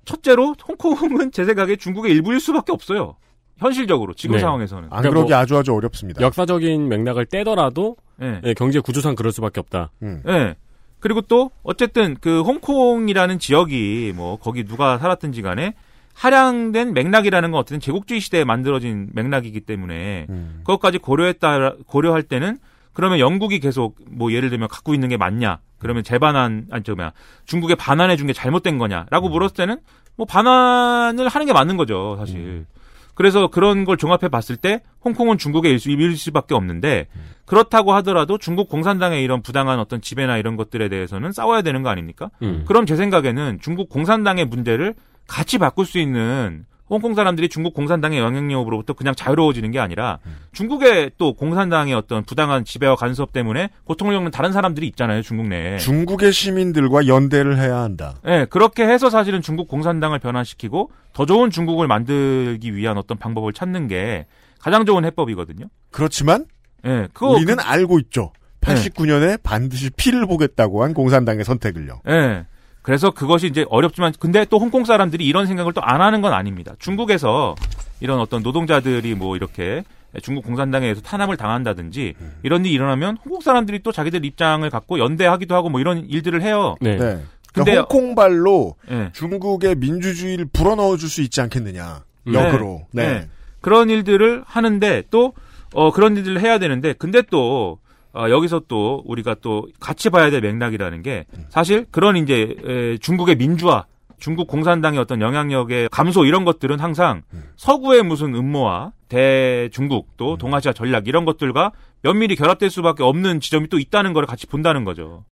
첫째로 0.07 0.55
홍콩은 0.67 1.31
제 1.31 1.45
생각에 1.45 1.75
중국의 1.75 2.11
일부일 2.13 2.39
수밖에 2.39 2.71
없어요. 2.71 3.17
현실적으로 3.57 4.13
지금 4.13 4.35
네. 4.35 4.41
상황에서는. 4.41 4.85
안 4.85 4.89
그러니까 4.89 5.09
그러기 5.09 5.29
뭐 5.31 5.37
아주 5.37 5.57
아주 5.57 5.73
어렵습니다. 5.73 6.21
역사적인 6.21 6.87
맥락을 6.87 7.25
떼더라도 7.25 7.97
예. 8.21 8.41
예, 8.43 8.53
경제 8.53 8.79
구조상 8.79 9.15
그럴 9.15 9.31
수밖에 9.31 9.59
없다. 9.59 9.91
음. 10.01 10.23
예. 10.27 10.55
그리고 10.99 11.21
또 11.21 11.51
어쨌든 11.63 12.15
그 12.19 12.41
홍콩이라는 12.41 13.37
지역이 13.37 14.13
뭐 14.15 14.37
거기 14.37 14.63
누가 14.63 14.97
살았든지 14.97 15.41
간에 15.41 15.73
하향된 16.13 16.93
맥락이라는 16.93 17.51
건 17.51 17.59
어쨌든 17.59 17.79
제국주의 17.79 18.19
시대에 18.19 18.43
만들어진 18.43 19.09
맥락이기 19.13 19.61
때문에 19.61 20.25
음. 20.29 20.61
그것까지 20.63 20.97
고려했다 20.97 21.75
고려할 21.85 22.23
때는 22.23 22.57
그러면 22.97 23.19
영국이 23.19 23.59
계속 23.59 23.95
뭐 24.09 24.31
예를 24.31 24.49
들면 24.49 24.69
갖고 24.69 24.95
있는 24.95 25.07
게 25.07 25.17
맞냐? 25.17 25.59
그러면 25.77 26.03
재반환 26.03 26.65
아니 26.71 26.83
저 26.83 26.95
뭐야 26.95 27.11
중국에 27.45 27.75
반환해 27.75 28.17
준 28.17 28.25
게 28.25 28.33
잘못된 28.33 28.79
거냐라고 28.79 29.29
물었을 29.29 29.55
때는 29.55 29.77
뭐 30.15 30.25
반환을 30.25 31.27
하는 31.27 31.45
게 31.45 31.53
맞는 31.53 31.77
거죠 31.77 32.15
사실. 32.17 32.65
그래서 33.13 33.47
그런 33.49 33.85
걸 33.85 33.97
종합해 33.97 34.29
봤을 34.29 34.55
때 34.57 34.81
홍콩은 35.05 35.37
중국의 35.37 35.71
일수, 35.73 35.91
일 35.91 36.17
수밖에 36.17 36.55
없는데 36.55 37.05
그렇다고 37.45 37.93
하더라도 37.93 38.39
중국 38.39 38.67
공산당의 38.67 39.21
이런 39.23 39.43
부당한 39.43 39.77
어떤 39.79 40.01
지배나 40.01 40.37
이런 40.37 40.55
것들에 40.55 40.89
대해서는 40.89 41.31
싸워야 41.33 41.61
되는 41.61 41.83
거 41.83 41.89
아닙니까? 41.89 42.31
음. 42.41 42.63
그럼 42.67 42.87
제 42.87 42.95
생각에는 42.95 43.59
중국 43.61 43.89
공산당의 43.89 44.45
문제를 44.45 44.95
같이 45.27 45.59
바꿀 45.59 45.85
수 45.85 45.99
있는 45.99 46.65
홍콩 46.89 47.15
사람들이 47.15 47.49
중국 47.49 47.73
공산당의 47.73 48.19
영향력으로부터 48.19 48.93
그냥 48.93 49.13
자유로워지는 49.15 49.71
게 49.71 49.79
아니라 49.79 50.19
중국의 50.53 51.11
또 51.17 51.33
공산당의 51.33 51.93
어떤 51.93 52.23
부당한 52.23 52.63
지배와 52.65 52.95
간섭 52.95 53.33
때문에 53.33 53.69
고통을 53.85 54.13
겪는 54.15 54.31
다른 54.31 54.51
사람들이 54.51 54.87
있잖아요, 54.87 55.21
중국 55.21 55.47
내에. 55.47 55.77
중국의 55.77 56.31
시민들과 56.31 57.07
연대를 57.07 57.57
해야 57.57 57.77
한다. 57.77 58.15
예, 58.25 58.45
그렇게 58.49 58.83
해서 58.83 59.09
사실은 59.09 59.41
중국 59.41 59.67
공산당을 59.67 60.19
변화시키고 60.19 60.91
더 61.13 61.25
좋은 61.25 61.49
중국을 61.49 61.87
만들기 61.87 62.75
위한 62.75 62.97
어떤 62.97 63.17
방법을 63.17 63.53
찾는 63.53 63.87
게 63.87 64.25
가장 64.59 64.85
좋은 64.85 65.05
해법이거든요. 65.05 65.65
그렇지만 65.91 66.45
예, 66.85 67.07
그거 67.13 67.29
우리는 67.29 67.59
알고 67.59 67.99
있죠. 67.99 68.31
89년에 68.61 69.41
반드시 69.43 69.89
피를 69.89 70.25
보겠다고 70.25 70.83
한 70.83 70.93
공산당의 70.93 71.43
선택을요. 71.43 72.01
예. 72.09 72.45
그래서 72.87 73.11
그것이 73.11 73.47
이제 73.47 73.65
어렵지만 73.69 74.13
근데 74.17 74.45
또 74.45 74.59
홍콩 74.59 74.85
사람들이 74.85 75.25
이런 75.25 75.45
생각을 75.45 75.73
또 75.73 75.81
안 75.83 75.99
하는 75.99 76.21
건 76.21 76.31
아닙니다. 76.31 76.73
중국에서 76.79 77.53
이런 77.99 78.21
어떤 78.21 78.43
노동자들이 78.43 79.13
뭐 79.13 79.35
이렇게 79.35 79.83
중국 80.21 80.45
공산당에 80.45 80.85
의해서 80.85 81.01
탄압을 81.01 81.35
당한다든지 81.35 82.13
이런 82.43 82.63
일이 82.63 82.73
일어나면 82.73 83.17
홍콩 83.25 83.41
사람들이 83.41 83.83
또 83.83 83.91
자기들 83.91 84.23
입장을 84.23 84.69
갖고 84.69 84.99
연대하기도 84.99 85.53
하고 85.53 85.67
뭐 85.67 85.81
이런 85.81 86.05
일들을 86.09 86.41
해요. 86.41 86.77
네. 86.79 86.97
근데 86.97 87.25
그러니까 87.53 87.87
홍콩발로 87.91 88.75
네. 88.89 89.09
중국의 89.11 89.75
민주주의를 89.75 90.45
불어넣어 90.45 90.95
줄 90.95 91.09
수 91.09 91.21
있지 91.21 91.41
않겠느냐. 91.41 92.03
네. 92.25 92.33
역으로. 92.33 92.85
네. 92.93 93.05
네. 93.05 93.29
그런 93.59 93.89
일들을 93.89 94.43
하는데 94.45 95.03
또 95.11 95.33
어, 95.73 95.91
그런 95.91 96.15
일들을 96.15 96.39
해야 96.39 96.57
되는데 96.57 96.93
근데 96.93 97.21
또 97.29 97.79
어, 98.17 98.29
여기서 98.31 98.63
또 98.67 99.03
우리가 99.05 99.35
또 99.41 99.67
같이 99.79 100.09
봐야 100.09 100.31
될 100.31 100.41
맥락이라는 100.41 101.03
게 101.03 101.25
사실 101.49 101.85
그런 101.91 102.17
이제 102.17 102.55
에, 102.65 102.97
중국의 102.97 103.35
민주화, 103.35 103.85
중국 104.19 104.47
공산당의 104.47 104.99
어떤 104.99 105.21
영향력의 105.21 105.89
감소 105.91 106.25
이런 106.25 106.43
것들은 106.43 106.79
항상 106.79 107.21
서구의 107.55 108.01
무슨 108.01 108.33
음모와 108.33 108.93
대중국 109.07 110.17
또 110.17 110.37
동아시아 110.37 110.73
전략 110.73 111.07
이런 111.07 111.25
것들과 111.25 111.71
면밀히 112.01 112.35
결합될 112.35 112.71
수밖에 112.71 113.03
없는 113.03 113.39
지점이 113.39 113.67
또 113.69 113.77
있다는 113.77 114.13
걸 114.13 114.25
같이 114.25 114.47
본다는 114.47 114.83
거죠. 114.83 115.25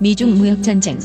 미중 0.00 0.36
무역 0.36 0.62
전쟁. 0.62 0.98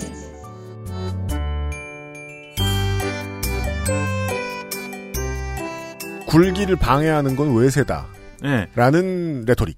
굴기를 6.28 6.76
방해하는 6.76 7.36
건 7.36 7.56
외세다. 7.56 8.06
네. 8.42 8.68
라는 8.76 9.46
레토릭. 9.46 9.78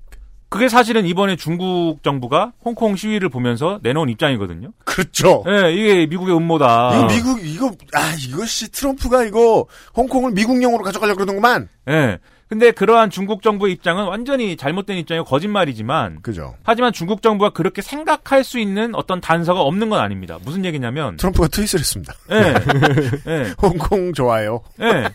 그게 0.50 0.68
사실은 0.68 1.06
이번에 1.06 1.36
중국 1.36 2.02
정부가 2.02 2.54
홍콩 2.66 2.96
시위를 2.96 3.30
보면서 3.30 3.80
내놓은 3.84 4.10
입장이거든요. 4.10 4.72
그렇죠. 4.84 5.44
네, 5.46 5.72
이게 5.74 6.08
미국의 6.08 6.36
음모다. 6.36 6.96
이거 6.96 7.08
미국, 7.08 7.46
이거, 7.46 7.72
아, 7.94 8.16
이것이 8.20 8.72
트럼프가 8.72 9.26
이거 9.26 9.68
홍콩을 9.96 10.32
미국령으로 10.32 10.84
가져가려고 10.84 11.18
그러는구만. 11.20 11.70
예. 11.88 11.92
네. 11.92 12.18
근데 12.48 12.72
그러한 12.72 13.12
중국 13.12 13.44
정부의 13.44 13.74
입장은 13.74 14.06
완전히 14.06 14.58
잘못된 14.58 14.98
입장이고 14.98 15.24
거짓말이지만 15.24 16.24
그죠. 16.24 16.56
하지만 16.64 16.92
중국 16.92 17.22
정부가 17.22 17.52
그렇게 17.52 17.84
생각할 17.84 18.44
수 18.44 18.58
있는 18.58 18.96
어떤 18.96 19.22
단서가 19.22 19.62
없는 19.62 19.92
건 19.92 20.00
아닙니다. 20.00 20.40
무슨 20.44 20.66
얘기냐면 20.66 21.16
트럼프가 21.18 21.48
트윗을 21.50 21.80
했습니다. 21.80 22.16
예. 22.32 22.56
예. 23.32 23.54
홍콩 23.62 24.14
좋아요. 24.14 24.62
예. 24.82 25.10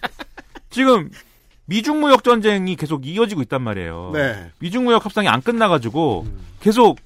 지금 0.74 1.08
미중 1.66 2.00
무역 2.00 2.24
전쟁이 2.24 2.74
계속 2.74 3.06
이어지고 3.06 3.42
있단 3.42 3.62
말이에요. 3.62 4.10
네. 4.12 4.50
미중 4.58 4.84
무역 4.84 5.04
협상이 5.04 5.28
안 5.28 5.40
끝나가지고 5.40 6.26
계속 6.60 6.98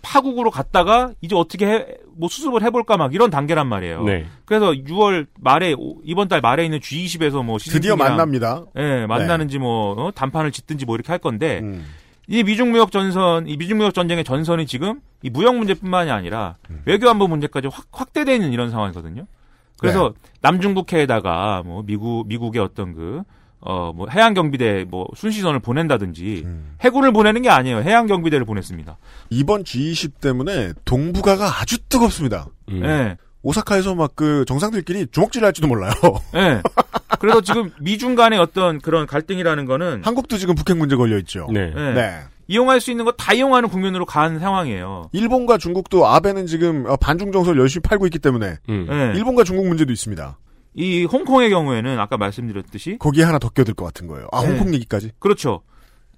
파국으로 0.00 0.50
갔다가 0.50 1.12
이제 1.20 1.36
어떻게 1.36 1.66
해, 1.66 1.86
뭐 2.16 2.28
수습을 2.28 2.62
해볼까 2.62 2.96
막 2.96 3.14
이런 3.14 3.30
단계란 3.30 3.68
말이에요. 3.68 4.02
네. 4.02 4.26
그래서 4.46 4.72
6월 4.72 5.26
말에 5.38 5.76
이번 6.04 6.26
달 6.28 6.40
말에 6.40 6.64
있는 6.64 6.80
G20에서 6.80 7.44
뭐 7.44 7.58
드디어 7.58 7.94
만납니다. 7.94 8.64
예, 8.76 9.06
만나는지 9.06 9.58
뭐 9.58 9.92
어, 9.92 10.10
단판을 10.10 10.50
짓든지 10.50 10.86
뭐 10.86 10.96
이렇게 10.96 11.12
할 11.12 11.18
건데 11.18 11.60
음. 11.62 11.84
이 12.26 12.42
미중 12.42 12.72
무역 12.72 12.90
전선, 12.90 13.46
이 13.46 13.56
미중 13.56 13.76
무역 13.76 13.94
전쟁의 13.94 14.24
전선이 14.24 14.66
지금 14.66 15.00
이 15.22 15.30
무역 15.30 15.54
문제뿐만이 15.56 16.10
아니라 16.10 16.56
음. 16.70 16.82
외교 16.86 17.08
안보 17.08 17.28
문제까지 17.28 17.68
확 17.70 17.86
확대되는 17.92 18.52
이런 18.52 18.70
상황이거든요. 18.70 19.26
그래서 19.82 20.14
네. 20.14 20.30
남중국해에다가 20.40 21.62
뭐 21.64 21.82
미국 21.84 22.26
미국의 22.28 22.62
어떤 22.62 22.94
그 22.94 23.22
어, 23.64 23.92
뭐, 23.94 24.08
해양경비대, 24.08 24.86
뭐, 24.88 25.06
순시선을 25.14 25.60
보낸다든지, 25.60 26.42
음. 26.44 26.74
해군을 26.80 27.12
보내는 27.12 27.42
게 27.42 27.48
아니에요. 27.48 27.78
해양경비대를 27.78 28.44
보냈습니다. 28.44 28.98
이번 29.30 29.62
G20 29.62 30.20
때문에 30.20 30.72
동북아가 30.84 31.60
아주 31.60 31.78
뜨겁습니다. 31.88 32.48
음. 32.70 32.82
예. 32.84 33.16
오사카에서 33.44 33.94
막 33.94 34.16
그 34.16 34.44
정상들끼리 34.48 35.06
주먹질 35.12 35.44
할지도 35.44 35.68
몰라요. 35.68 35.92
예. 36.34 36.60
그래서 37.20 37.40
지금 37.40 37.70
미중 37.80 38.16
간의 38.16 38.40
어떤 38.40 38.80
그런 38.80 39.06
갈등이라는 39.06 39.64
거는, 39.64 40.02
한국도 40.04 40.38
지금 40.38 40.56
북핵 40.56 40.76
문제 40.76 40.96
걸려 40.96 41.16
있죠. 41.18 41.46
네. 41.52 41.72
예. 41.76 41.92
네. 41.92 42.20
이용할 42.52 42.80
수 42.80 42.90
있는 42.90 43.04
거 43.06 43.12
다 43.12 43.32
이용하는 43.32 43.68
국면으로 43.68 44.04
간 44.04 44.38
상황이에요. 44.38 45.08
일본과 45.12 45.56
중국도 45.58 46.06
아베는 46.06 46.46
지금 46.46 46.84
어, 46.86 46.96
반중 46.96 47.32
정서를 47.32 47.60
열심히 47.60 47.82
팔고 47.82 48.06
있기 48.06 48.18
때문에 48.18 48.56
음. 48.68 48.86
예. 48.90 49.16
일본과 49.18 49.44
중국 49.44 49.66
문제도 49.66 49.90
있습니다. 49.92 50.38
이 50.74 51.04
홍콩의 51.04 51.50
경우에는 51.50 51.98
아까 52.00 52.16
말씀드렸듯이, 52.16 52.96
거기에 52.98 53.24
하나 53.24 53.38
더 53.38 53.48
껴들 53.50 53.74
것 53.74 53.84
같은 53.84 54.06
거예요. 54.06 54.26
아, 54.32 54.42
네. 54.42 54.48
홍콩 54.48 54.74
얘기까지? 54.74 55.10
그렇죠. 55.18 55.62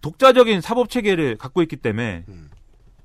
독자적인 0.00 0.60
사법 0.60 0.90
체계를 0.90 1.36
갖고 1.36 1.60
있기 1.62 1.76
때문에, 1.76 2.24
음. 2.28 2.48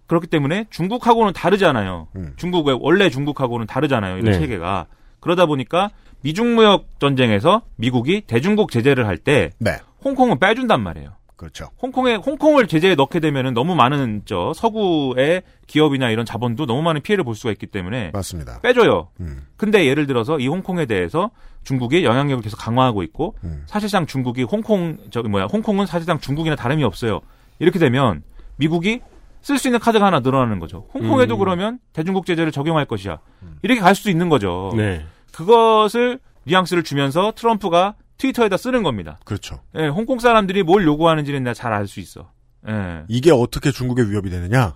그렇기 0.08 0.28
때문에 0.28 0.66
중국하고는 0.70 1.34
다르잖아요. 1.34 2.08
음. 2.16 2.34
중국의 2.36 2.78
원래 2.82 3.10
중국하고는 3.10 3.66
다르잖아요. 3.68 4.18
이런 4.18 4.32
네. 4.32 4.40
체계가. 4.40 4.88
그러다 5.20 5.46
보니까 5.46 5.90
미중 6.22 6.56
무역 6.56 6.88
전쟁에서 7.00 7.62
미국이 7.76 8.22
대중국 8.28 8.72
제재를 8.72 9.08
할때 9.08 9.52
네. 9.60 9.78
홍콩은 10.04 10.40
빼준단 10.40 10.82
말이에요. 10.82 11.12
그렇죠. 11.40 11.70
홍콩에 11.82 12.16
홍콩을 12.16 12.68
제재에 12.68 12.96
넣게 12.96 13.22
되면은 13.22 13.54
너무 13.54 13.74
많은 13.74 14.24
저 14.26 14.52
서구의 14.54 15.44
기업이나 15.68 16.10
이런 16.10 16.26
자본도 16.26 16.66
너무 16.66 16.82
많은 16.82 17.02
피해를 17.02 17.24
볼 17.24 17.34
수가 17.34 17.52
있기 17.54 17.66
때문에 17.68 18.12
맞습니다. 18.12 18.60
빼줘요. 18.60 19.08
음. 19.22 19.48
근데 19.56 19.86
예를 19.86 20.06
들어서 20.06 20.38
이 20.38 20.50
홍콩에 20.50 20.86
대해서 20.86 21.32
중국이 21.64 22.04
영향력을 22.04 22.44
계속 22.44 22.58
강화하고 22.58 23.04
있고 23.04 23.36
음. 23.46 23.64
사실상 23.68 24.06
중국이 24.06 24.44
홍콩 24.44 24.98
저기 25.12 25.30
뭐야 25.30 25.46
홍콩은 25.46 25.86
사실상 25.86 26.20
중국이나 26.20 26.58
다름이 26.58 26.84
없어요. 26.84 27.22
이렇게 27.60 27.80
되면 27.80 28.22
미국이 28.58 29.00
쓸 29.40 29.58
수 29.58 29.70
있는 29.70 29.80
카드가 29.80 30.08
하나 30.08 30.20
늘어나는 30.20 30.60
거죠. 30.60 30.88
홍콩에도 30.94 31.36
음. 31.36 31.40
그러면 31.40 31.80
대중국 31.94 32.26
제재를 32.26 32.52
적용할 32.52 32.84
것이야. 32.84 33.18
이렇게 33.62 33.80
갈 33.80 33.96
수도 33.96 34.10
있는 34.10 34.28
거죠. 34.28 34.74
네. 34.76 35.06
그것을 35.32 36.20
뉘앙스를 36.44 36.84
주면서 36.84 37.32
트럼프가 37.34 37.96
트위터에다 38.20 38.58
쓰는 38.58 38.84
겁니다. 38.84 39.18
그렇죠. 39.26 39.60
예, 39.76 39.88
홍콩 39.88 40.20
사람들이 40.20 40.62
뭘 40.64 40.86
요구하는지는 40.86 41.44
내가 41.44 41.54
잘알 41.56 41.88
수 41.88 42.00
있어. 42.00 42.30
예. 42.68 43.04
이게 43.08 43.32
어떻게 43.32 43.72
중국의 43.72 44.12
위협이 44.12 44.30
되느냐? 44.30 44.76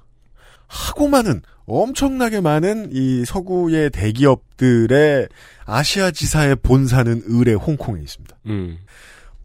하고 0.68 1.08
많은 1.08 1.42
엄청나게 1.66 2.42
많은 2.42 2.90
이 2.94 3.24
서구의 3.26 3.92
대기업들의 3.92 5.28
아시아 5.66 6.12
지사의 6.12 6.56
본사는 6.58 7.24
을의 7.30 7.56
홍콩에 7.56 8.02
있습니다. 8.02 8.36
음. 8.48 8.78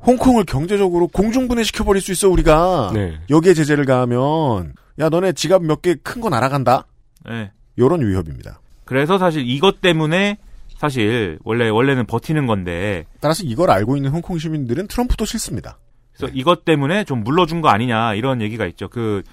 홍콩을 0.07 0.45
경제적으로 0.45 1.09
공중분해 1.09 1.65
시켜버릴 1.65 2.01
수 2.01 2.13
있어 2.13 2.29
우리가 2.29 2.93
네. 2.95 3.19
여기에 3.31 3.53
제재를 3.55 3.85
가하면 3.85 4.75
야 5.01 5.09
너네 5.09 5.33
지갑 5.33 5.63
몇 5.65 5.83
개 5.83 5.97
큰 5.97 6.21
거 6.23 6.29
날아간다. 6.31 6.87
예. 7.31 7.51
요런 7.79 8.07
위협입니다. 8.07 8.61
그래서 8.85 9.19
사실 9.19 9.49
이것 9.49 9.81
때문에 9.81 10.39
사실 10.79 11.41
원래 11.43 11.69
원래는 11.69 12.07
버티는 12.07 12.47
건데 12.47 13.05
따라서 13.21 13.43
이걸 13.45 13.69
알고 13.71 13.97
있는 13.97 14.11
홍콩 14.11 14.39
시민들은 14.39 14.87
트럼프도 14.87 15.25
싫습니다. 15.25 15.77
그래서 16.15 16.33
이것 16.35 16.65
때문에 16.65 17.03
좀 17.03 17.25
물러준 17.25 17.61
거 17.61 17.69
아니냐 17.69 18.15
이런 18.15 18.41
얘기가 18.41 18.65
있죠. 18.67 18.89
그 18.89 19.25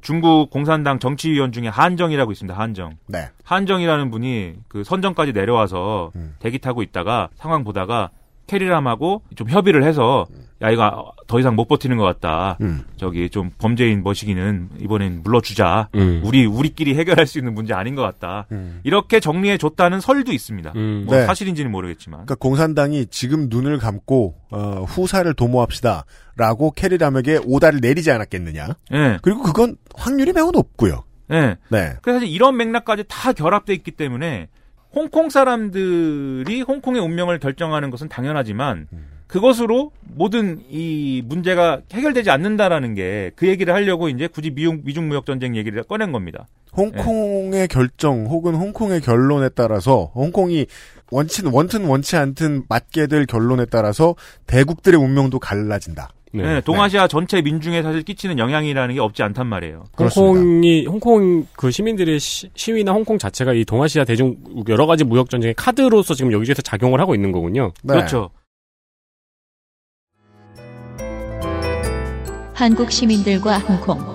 중국 0.00 0.48
공산당 0.48 0.98
정치위원 0.98 1.52
중에 1.52 1.68
한정이라고 1.68 2.32
있습니다. 2.32 2.58
한정. 2.58 2.96
네. 3.06 3.28
한정이라는 3.42 4.10
분이 4.10 4.54
그 4.68 4.82
선정까지 4.82 5.32
내려와서 5.32 6.10
음. 6.16 6.36
대기 6.38 6.58
타고 6.58 6.82
있다가 6.82 7.28
상황 7.34 7.64
보다가 7.64 8.10
캐리람하고 8.46 9.22
좀 9.36 9.48
협의를 9.48 9.84
해서 9.84 10.26
야 10.62 10.70
이거 10.70 11.12
더 11.26 11.40
이상 11.40 11.56
못 11.56 11.66
버티는 11.66 11.96
것 11.96 12.04
같다. 12.04 12.56
음. 12.60 12.84
저기 12.96 13.28
좀 13.28 13.50
범죄인 13.58 14.02
머시기는 14.02 14.70
이번엔 14.80 15.22
물러주자. 15.22 15.88
음. 15.94 16.22
우리 16.24 16.46
우리끼리 16.46 16.94
해결할 16.94 17.26
수 17.26 17.38
있는 17.38 17.54
문제 17.54 17.74
아닌 17.74 17.94
것 17.94 18.02
같다. 18.02 18.46
음. 18.52 18.80
이렇게 18.84 19.20
정리해 19.20 19.58
줬다는 19.58 20.00
설도 20.00 20.32
있습니다. 20.32 20.72
음. 20.76 21.04
뭐 21.06 21.16
네. 21.16 21.26
사실인지는 21.26 21.70
모르겠지만. 21.70 22.20
그러니까 22.20 22.36
공산당이 22.36 23.06
지금 23.06 23.48
눈을 23.50 23.78
감고 23.78 24.36
어, 24.50 24.84
후사를 24.86 25.32
도모합시다라고 25.34 26.70
캐리람에게 26.76 27.40
오다를 27.44 27.80
내리지 27.82 28.10
않았겠느냐. 28.10 28.68
예. 28.92 29.18
그리고 29.22 29.42
그건 29.42 29.76
확률이 29.96 30.32
매우 30.32 30.50
높고요. 30.50 31.04
예. 31.32 31.56
네. 31.68 31.94
그래서 32.02 32.20
사실 32.20 32.28
이런 32.28 32.56
맥락까지 32.56 33.04
다 33.08 33.32
결합돼 33.32 33.74
있기 33.74 33.90
때문에 33.90 34.48
홍콩 34.94 35.28
사람들이 35.30 36.62
홍콩의 36.62 37.00
운명을 37.00 37.38
결정하는 37.38 37.90
것은 37.90 38.08
당연하지만 38.08 38.86
그것으로 39.26 39.90
모든 40.02 40.60
이 40.70 41.22
문제가 41.26 41.80
해결되지 41.92 42.30
않는다라는 42.30 42.94
게 42.94 43.32
그 43.36 43.48
얘기를 43.48 43.74
하려고 43.74 44.08
이제 44.08 44.28
굳이 44.28 44.50
미중, 44.50 44.82
미중 44.84 45.08
무역 45.08 45.26
전쟁 45.26 45.56
얘기를 45.56 45.82
꺼낸 45.82 46.12
겁니다. 46.12 46.46
홍콩의 46.76 47.68
결정 47.68 48.26
혹은 48.26 48.54
홍콩의 48.54 49.00
결론에 49.00 49.48
따라서 49.48 50.12
홍콩이 50.14 50.66
원친 51.10 51.46
원튼 51.46 51.84
원치 51.86 52.16
않든 52.16 52.64
맞게 52.68 53.06
될 53.06 53.26
결론에 53.26 53.64
따라서 53.66 54.14
대국들의 54.46 54.98
운명도 55.00 55.38
갈라진다. 55.38 56.10
네. 56.34 56.56
예, 56.56 56.60
동아시아 56.60 57.06
전체 57.06 57.40
민중에 57.40 57.82
사실 57.82 58.02
끼치는 58.02 58.38
영향이라는 58.40 58.94
게 58.94 59.00
없지 59.00 59.22
않단 59.22 59.46
말이에요. 59.46 59.84
홍콩이 59.96 60.86
홍콩 60.86 61.46
그 61.56 61.70
시민들의 61.70 62.18
시, 62.18 62.50
시위나 62.56 62.92
홍콩 62.92 63.18
자체가 63.18 63.52
이 63.52 63.64
동아시아 63.64 64.04
대중 64.04 64.36
여러 64.68 64.86
가지 64.86 65.04
무역 65.04 65.30
전쟁의 65.30 65.54
카드로서 65.54 66.14
지금 66.14 66.32
여기저기서 66.32 66.62
작용을 66.62 67.00
하고 67.00 67.14
있는 67.14 67.30
거군요. 67.30 67.72
네. 67.84 67.94
그렇죠. 67.94 68.30
한국 72.52 72.90
시민들과 72.90 73.58
홍콩. 73.58 74.13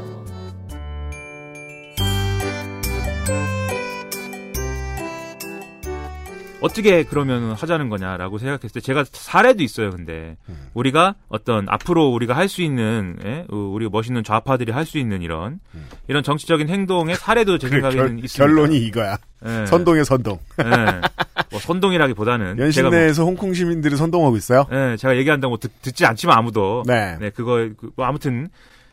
어떻게 6.61 7.03
그러면 7.03 7.53
하자는 7.53 7.87
거냐라고 7.87 8.37
생각했을 8.37 8.69
때 8.71 8.79
제가 8.81 9.05
사례도 9.09 9.63
있어요. 9.63 9.91
근데 9.91 10.35
음. 10.49 10.67
우리가 10.73 11.15
어떤 11.29 11.65
앞으로 11.69 12.09
우리가 12.09 12.35
할 12.35 12.49
수 12.49 12.61
있는 12.61 13.17
예? 13.23 13.45
어, 13.49 13.55
우리 13.55 13.87
멋있는 13.87 14.23
좌파들이 14.25 14.71
할 14.73 14.85
수 14.85 14.97
있는 14.97 15.21
이런 15.21 15.59
이런 16.07 16.21
정치적인 16.23 16.67
행동의 16.67 17.15
사례도 17.15 17.59
제 17.59 17.67
음. 17.67 17.69
그래, 17.69 17.81
생각에는 17.81 18.15
결, 18.17 18.25
있습니다. 18.25 18.45
결론이 18.45 18.77
이거야. 18.87 19.17
예. 19.45 19.65
선동의 19.67 20.03
선동. 20.03 20.39
예. 20.59 20.65
뭐 21.51 21.59
선동이라기보다는 21.59 22.57
연신 22.59 22.81
제가 22.81 22.89
뭐- 22.89 22.97
내에서 22.99 23.23
홍콩 23.23 23.53
시민들을 23.53 23.95
선동하고 23.97 24.35
있어요. 24.35 24.65
예, 24.71 24.97
제가 24.97 25.15
얘기한다고 25.17 25.57
듣, 25.57 25.71
듣지 25.81 26.05
않지만 26.05 26.37
아무도. 26.37 26.83
네. 26.85 27.17
그거, 27.35 27.69
그, 27.77 27.91
뭐 27.95 28.05
아무튼, 28.05 28.49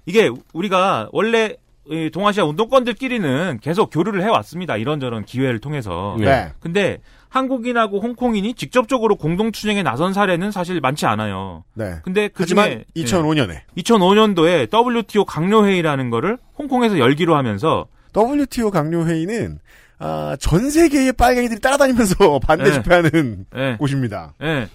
이게 0.06 0.30
우리가 0.52 1.08
원래 1.12 1.56
이 1.88 2.10
동아시아 2.12 2.44
운동권들끼리는 2.44 3.58
계속 3.62 3.90
교류를 3.90 4.22
해왔습니다. 4.22 4.76
이런저런 4.76 5.24
기회를 5.24 5.58
통해서. 5.60 6.16
네. 6.18 6.52
근데 6.60 6.98
한국인하고 7.36 8.00
홍콩인이 8.00 8.54
직접적으로 8.54 9.16
공동 9.16 9.52
투쟁에 9.52 9.82
나선 9.82 10.12
사례는 10.12 10.50
사실 10.50 10.80
많지 10.80 11.06
않아요. 11.06 11.64
네. 11.74 11.96
근데 12.02 12.28
그 12.28 12.42
하지만 12.42 12.70
중에 12.70 12.84
2005년에 12.96 13.60
2005년도에 13.76 14.72
WTO 14.72 15.24
강요회의라는 15.24 16.10
거를 16.10 16.38
홍콩에서 16.58 16.98
열기로 16.98 17.36
하면서 17.36 17.86
WTO 18.16 18.70
강요회의는 18.70 19.58
아, 19.98 20.36
전 20.40 20.70
세계의 20.70 21.12
빨갱이들이 21.12 21.60
따라다니면서 21.60 22.38
반대 22.46 22.64
네. 22.64 22.72
집회하는 22.72 23.46
예. 23.56 23.76
곳입니다. 23.78 24.34
예. 24.42 24.68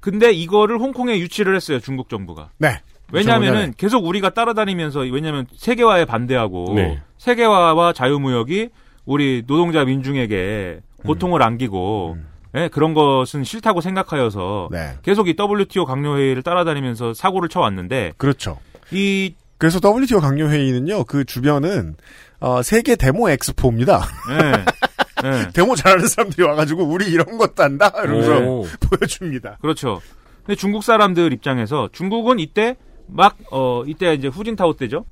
근데 0.00 0.32
이거를 0.32 0.78
홍콩에 0.78 1.18
유치를 1.18 1.54
했어요. 1.54 1.78
중국 1.78 2.08
정부가. 2.08 2.50
네. 2.58 2.80
왜냐하면은 3.12 3.74
계속 3.76 4.06
우리가 4.06 4.30
따라다니면서 4.30 5.00
왜냐하면 5.00 5.46
세계화에 5.54 6.06
반대하고 6.06 6.72
네. 6.74 7.00
세계화와 7.18 7.92
자유무역이 7.92 8.70
우리 9.04 9.42
노동자 9.46 9.84
민중에게 9.84 10.80
고통을 11.04 11.42
안기고 11.42 12.16
예, 12.56 12.68
그런 12.68 12.92
것은 12.94 13.44
싫다고 13.44 13.80
생각하여서 13.80 14.68
네. 14.70 14.98
계속 15.02 15.28
이 15.28 15.36
WTO 15.38 15.84
강요회의를 15.86 16.42
따라다니면서 16.42 17.14
사고를 17.14 17.48
쳐왔는데 17.48 18.12
그렇죠. 18.16 18.58
이 18.90 19.34
그래서 19.58 19.78
WTO 19.82 20.18
강요회의는요, 20.20 21.04
그 21.04 21.24
주변은, 21.24 21.94
어, 22.40 22.62
세계 22.62 22.96
데모 22.96 23.30
엑스포입니다. 23.30 24.02
예, 24.32 25.28
예, 25.28 25.48
데모 25.54 25.76
잘하는 25.76 26.08
사람들이 26.08 26.44
와가지고, 26.44 26.82
우리 26.82 27.06
이런 27.06 27.38
것도 27.38 27.62
한다? 27.62 27.92
이러면서 28.02 28.40
오. 28.40 28.66
보여줍니다. 28.80 29.58
그렇죠. 29.60 30.00
근데 30.44 30.56
중국 30.56 30.82
사람들 30.82 31.32
입장에서 31.32 31.88
중국은 31.92 32.40
이때 32.40 32.74
막 33.06 33.36
어 33.52 33.84
이때 33.86 34.14
이제 34.14 34.28
후진타오 34.28 34.74
때죠. 34.74 35.04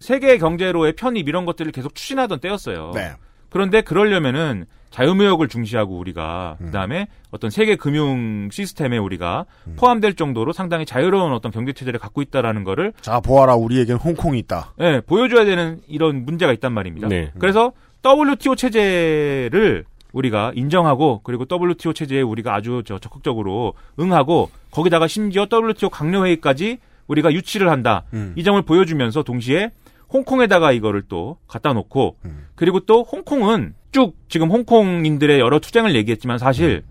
세계 0.00 0.38
경제로의 0.38 0.94
편입 0.94 1.28
이런 1.28 1.44
것들을 1.44 1.70
계속 1.72 1.94
추진하던 1.94 2.40
때였어요. 2.40 2.90
네. 2.94 3.12
그런데 3.54 3.82
그러려면은 3.82 4.64
자유무역을 4.90 5.46
중시하고 5.46 5.96
우리가 5.96 6.56
음. 6.60 6.66
그다음에 6.66 7.06
어떤 7.30 7.50
세계 7.50 7.76
금융 7.76 8.48
시스템에 8.50 8.98
우리가 8.98 9.44
포함될 9.76 10.14
정도로 10.14 10.52
상당히 10.52 10.84
자유로운 10.84 11.32
어떤 11.32 11.52
경제 11.52 11.72
체제를 11.72 12.00
갖고 12.00 12.20
있다라는 12.20 12.64
거를 12.64 12.92
자, 13.00 13.20
보아라, 13.20 13.54
우리에겐 13.54 13.96
홍콩이 13.96 14.40
있다. 14.40 14.72
예, 14.80 15.00
보여줘야 15.06 15.44
되는 15.44 15.78
이런 15.86 16.24
문제가 16.24 16.52
있단 16.52 16.72
말입니다. 16.72 17.06
네. 17.06 17.30
그래서 17.38 17.70
WTO 18.04 18.56
체제를 18.56 19.84
우리가 20.12 20.50
인정하고 20.56 21.20
그리고 21.22 21.44
WTO 21.48 21.92
체제에 21.92 22.22
우리가 22.22 22.56
아주 22.56 22.82
저 22.84 22.98
적극적으로 22.98 23.74
응하고 24.00 24.50
거기다가 24.72 25.06
심지어 25.06 25.46
WTO 25.48 25.90
강요회의까지 25.90 26.78
우리가 27.06 27.32
유치를 27.32 27.70
한다. 27.70 28.02
음. 28.14 28.32
이 28.34 28.42
점을 28.42 28.60
보여주면서 28.62 29.22
동시에 29.22 29.70
홍콩에다가 30.14 30.72
이거를 30.72 31.02
또 31.08 31.36
갖다 31.46 31.72
놓고 31.72 32.16
음. 32.24 32.46
그리고 32.54 32.80
또 32.80 33.02
홍콩은 33.02 33.74
쭉 33.92 34.16
지금 34.28 34.50
홍콩인들의 34.50 35.38
여러 35.40 35.58
투쟁을 35.58 35.94
얘기했지만 35.96 36.38
사실 36.38 36.84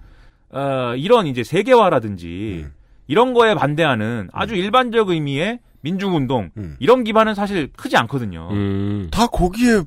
어, 0.51 0.93
이런 0.95 1.25
이제 1.25 1.43
세계화라든지 1.43 2.65
음. 2.65 2.73
이런 3.07 3.33
거에 3.33 3.55
반대하는 3.55 4.29
아주 4.31 4.55
일반적 4.55 5.09
의미의 5.09 5.59
민중운동 5.81 6.51
음. 6.57 6.75
이런 6.79 7.03
기반은 7.03 7.33
사실 7.33 7.71
크지 7.75 7.97
않거든요. 7.97 8.49
음. 8.51 9.07
다 9.11 9.27
거기에, 9.27 9.81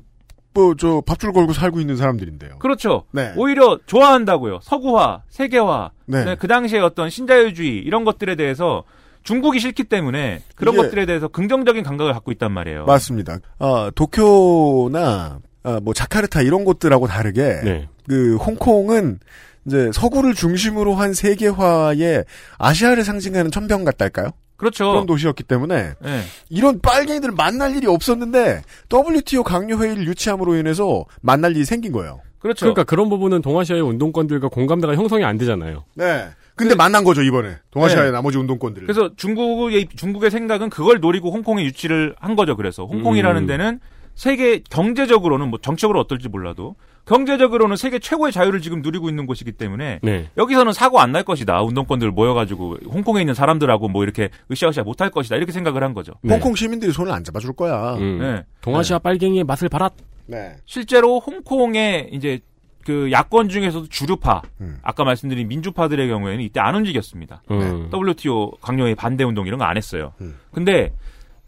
뭐, 0.53 0.75
저, 0.75 1.01
밥줄 1.05 1.33
걸고 1.33 1.53
살고 1.53 1.79
있는 1.79 1.95
사람들인데요. 1.95 2.59
그렇죠. 2.59 3.05
네. 3.11 3.33
오히려 3.35 3.79
좋아한다고요. 3.85 4.59
서구화, 4.61 5.23
세계화, 5.29 5.91
네. 6.05 6.25
네, 6.25 6.35
그 6.35 6.47
당시에 6.47 6.79
어떤 6.79 7.09
신자유주의 7.09 7.77
이런 7.77 8.03
것들에 8.03 8.35
대해서 8.35 8.83
중국이 9.27 9.59
싫기 9.59 9.83
때문에 9.83 10.41
그런 10.55 10.73
이게- 10.73 10.83
것들에 10.83 11.05
대해서 11.05 11.27
긍정적인 11.27 11.83
감각을 11.83 12.13
갖고 12.13 12.31
있단 12.31 12.49
말이에요. 12.53 12.85
맞습니다. 12.85 13.39
어, 13.59 13.89
도쿄나, 13.93 15.39
어, 15.63 15.79
뭐, 15.81 15.93
자카르타 15.93 16.41
이런 16.43 16.63
곳들하고 16.63 17.07
다르게, 17.07 17.59
네. 17.63 17.89
그, 18.07 18.37
홍콩은, 18.37 19.19
이제, 19.65 19.91
서구를 19.93 20.33
중심으로 20.33 20.95
한 20.95 21.13
세계화에 21.13 22.23
아시아를 22.57 23.03
상징하는 23.03 23.51
천병 23.51 23.83
같달까요? 23.83 24.29
그렇죠. 24.55 24.89
그런 24.91 25.05
도시였기 25.05 25.43
때문에, 25.43 25.91
네. 26.01 26.21
이런 26.49 26.79
빨갱이들 26.79 27.31
만날 27.33 27.75
일이 27.75 27.85
없었는데, 27.85 28.61
WTO 28.89 29.43
강요 29.43 29.75
회의를 29.77 30.07
유치함으로 30.07 30.55
인해서 30.55 31.03
만날 31.21 31.51
일이 31.55 31.65
생긴 31.65 31.91
거예요. 31.91 32.21
그렇죠. 32.39 32.61
그러니까 32.61 32.85
그런 32.85 33.09
부분은 33.09 33.41
동아시아의 33.41 33.81
운동권들과 33.81 34.47
공감대가 34.47 34.95
형성이 34.95 35.25
안 35.25 35.37
되잖아요. 35.37 35.83
네. 35.95 36.27
근데 36.57 36.75
만난 36.75 37.03
거죠, 37.03 37.21
이번에. 37.21 37.57
동아시아의 37.71 38.07
네. 38.07 38.11
나머지 38.11 38.37
운동권들. 38.37 38.83
그래서 38.83 39.11
중국의 39.15 39.87
중국의 39.95 40.31
생각은 40.31 40.69
그걸 40.69 40.99
노리고 40.99 41.31
홍콩에 41.31 41.63
유치를 41.63 42.15
한 42.19 42.35
거죠. 42.35 42.55
그래서 42.57 42.85
홍콩이라는 42.85 43.43
음. 43.43 43.47
데는 43.47 43.79
세계 44.15 44.59
경제적으로는 44.69 45.49
뭐 45.49 45.59
정책으로 45.61 45.99
어떨지 45.99 46.27
몰라도 46.27 46.75
경제적으로는 47.05 47.75
세계 47.77 47.99
최고의 47.99 48.31
자유를 48.33 48.61
지금 48.61 48.81
누리고 48.81 49.07
있는 49.09 49.27
곳이기 49.27 49.51
때문에 49.53 49.99
네. 50.01 50.29
여기서는 50.37 50.73
사고 50.73 50.99
안 50.99 51.11
날 51.11 51.23
것이다. 51.23 51.61
운동권들 51.61 52.09
모여가지고 52.11 52.77
홍콩에 52.89 53.21
있는 53.21 53.33
사람들하고 53.35 53.87
뭐 53.87 54.03
이렇게 54.03 54.29
으쌰으쌰 54.51 54.81
못할 54.83 55.09
것이다. 55.11 55.35
이렇게 55.35 55.51
생각을 55.51 55.83
한 55.83 55.93
거죠. 55.93 56.13
네. 56.23 56.33
홍콩 56.33 56.55
시민들이 56.55 56.91
손을 56.91 57.11
안 57.13 57.23
잡아줄 57.23 57.53
거야. 57.53 57.93
음. 57.95 58.17
네. 58.19 58.43
동아시아 58.61 58.97
빨갱이의 58.99 59.43
맛을 59.43 59.69
봐라. 59.69 59.89
네. 60.25 60.55
실제로 60.65 61.19
홍콩의 61.19 62.09
이제 62.11 62.39
그 62.87 63.11
야권 63.11 63.49
중에서도 63.49 63.89
주류파, 63.89 64.43
음. 64.61 64.79
아까 64.81 65.03
말씀드린 65.03 65.49
민주파들의 65.49 66.07
경우에는 66.07 66.41
이때 66.41 66.61
안 66.61 66.73
움직였습니다. 66.73 67.41
음. 67.51 67.89
WTO 67.93 68.51
강요의 68.61 68.95
반대 68.95 69.25
운동 69.25 69.45
이런 69.45 69.59
거 69.59 69.65
안 69.65 69.75
했어요. 69.75 70.13
음. 70.21 70.37
근데 70.53 70.93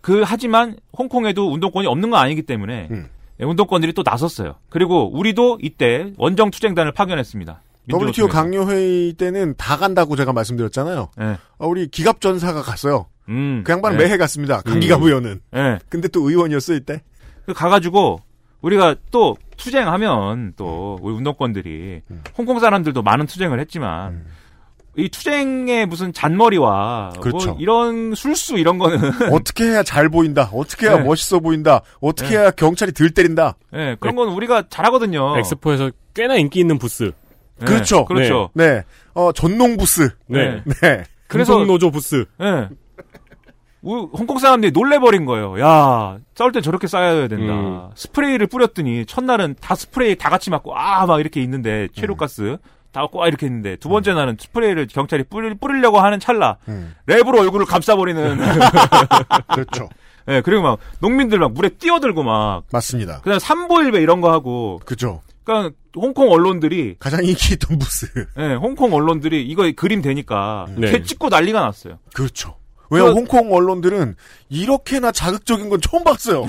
그 0.01 0.21
하지만 0.25 0.75
홍콩에도 0.97 1.49
운동권이 1.53 1.87
없는 1.87 2.09
건 2.09 2.19
아니기 2.19 2.41
때문에 2.41 2.89
음. 2.91 3.07
네, 3.37 3.45
운동권들이 3.45 3.93
또 3.93 4.03
나섰어요. 4.05 4.55
그리고 4.67 5.09
우리도 5.17 5.59
이때 5.61 6.11
원정 6.17 6.51
투쟁단을 6.51 6.91
파견했습니다. 6.91 7.61
WTO 7.89 8.27
통해서. 8.27 8.27
강요 8.27 8.69
회의 8.69 9.13
때는 9.13 9.55
다 9.55 9.77
간다고 9.77 10.17
제가 10.17 10.33
말씀드렸잖아요. 10.33 11.09
네. 11.17 11.37
어, 11.57 11.67
우리 11.69 11.87
기갑 11.87 12.19
전사가 12.19 12.61
갔어요. 12.63 13.05
음, 13.29 13.63
그 13.65 13.71
양반은 13.71 13.97
네. 13.97 14.03
매해 14.03 14.17
갔습니다. 14.17 14.59
강기갑 14.63 15.01
의원은. 15.01 15.39
네. 15.51 15.79
근데 15.87 16.09
또 16.09 16.29
의원이었어, 16.29 16.73
이때. 16.73 17.01
그 17.45 17.53
가가지고 17.53 18.19
우리가 18.61 18.95
또 19.09 19.37
투쟁하면 19.60 20.53
또 20.55 20.97
우리 21.01 21.14
운동권들이 21.14 22.01
음. 22.10 22.24
홍콩 22.38 22.60
사람들도 22.60 23.01
많은 23.03 23.26
투쟁을 23.28 23.60
했지만 23.60 24.26
이 24.97 25.07
투쟁의 25.10 25.86
무슨 25.86 26.12
잔머리와 26.12 27.14
그렇죠. 27.22 27.49
뭐 27.51 27.57
이런 27.60 28.16
술수 28.16 28.57
이런 28.57 28.80
거는 28.80 28.97
어떻게 29.32 29.66
해야 29.66 29.84
잘 29.84 30.10
보인다. 30.10 30.49
어떻게 30.53 30.88
해야 30.88 30.97
네. 30.97 31.03
멋있어 31.03 31.39
보인다. 31.39 31.82
어떻게 32.01 32.32
네. 32.32 32.38
해야 32.38 32.51
경찰이 32.51 32.91
들 32.91 33.12
때린다. 33.12 33.55
예, 33.76 33.95
그런 33.99 34.16
건 34.16 34.30
우리가 34.30 34.64
잘하거든요. 34.70 35.38
엑스포에서 35.38 35.91
꽤나 36.14 36.36
인기 36.36 36.60
있는 36.60 36.80
부스. 36.80 37.12
예, 37.62 37.66
그렇죠. 37.66 38.05
그렇죠. 38.05 38.49
네. 38.53 38.84
어, 39.14 39.32
전농 39.32 39.78
부스. 39.78 40.10
네. 40.28 40.64
네. 40.82 41.03
그래서- 41.28 41.53
금속노조 41.53 41.91
부스. 41.91 42.26
예. 42.41 42.68
우- 43.82 44.09
홍콩 44.13 44.39
사람들이 44.39 44.71
놀래버린 44.71 45.25
거예요. 45.25 45.59
야, 45.59 46.17
싸울 46.36 46.51
땐 46.51 46.61
저렇게 46.61 46.88
싸야 46.88 47.27
된다. 47.27 47.53
음. 47.53 47.89
스프레이를 47.95 48.47
뿌렸더니 48.47 49.05
첫날은 49.05 49.55
다 49.61 49.75
스프레이 49.75 50.15
다 50.17 50.30
같이 50.30 50.49
맞고 50.49 50.75
아 50.77 51.05
막 51.05 51.19
이렇게 51.19 51.41
있는데 51.41 51.88
체류가스 51.95 52.57
다 52.91 53.01
맞고 53.01 53.23
아 53.23 53.27
이렇게 53.27 53.45
있는데 53.45 53.76
두 53.77 53.88
번째 53.88 54.14
날은 54.14 54.38
스프레이를 54.39 54.88
경찰이 54.88 55.23
뿌리, 55.23 55.53
뿌리려고 55.56 55.99
하는 55.99 56.19
찰나 56.19 56.57
음. 56.68 56.93
랩으로 57.07 57.39
얼굴을 57.39 57.65
감싸버리는. 57.68 58.38
그렇죠. 59.53 59.89
예, 60.27 60.41
그리고 60.41 60.61
막 60.61 60.80
농민들 60.99 61.39
막 61.39 61.53
물에 61.53 61.69
뛰어들고 61.69 62.23
막 62.23 62.64
맞습니다. 62.72 63.22
그다음 63.22 63.39
삼보일배 63.39 64.01
이런 64.01 64.22
거 64.22 64.31
하고 64.31 64.80
그죠. 64.85 65.22
그러니까 65.43 65.73
홍콩 65.95 66.31
언론들이 66.31 66.97
가장 66.99 67.23
인기 67.26 67.53
있던 67.56 67.80
부스. 67.80 68.06
예, 68.38 68.53
홍콩 68.53 68.93
언론들이 68.93 69.43
이거 69.47 69.72
그림 69.76 70.01
되니까 70.01 70.68
네. 70.76 70.91
개 70.91 71.01
찍고 71.01 71.30
난리가 71.30 71.61
났어요. 71.61 71.97
그렇죠. 72.14 72.56
왜냐면 72.90 73.14
그- 73.14 73.20
홍콩 73.20 73.53
언론들은 73.53 74.16
이렇게나 74.49 75.11
자극적인 75.11 75.70
건 75.70 75.80
처음 75.82 76.03
봤어요. 76.03 76.45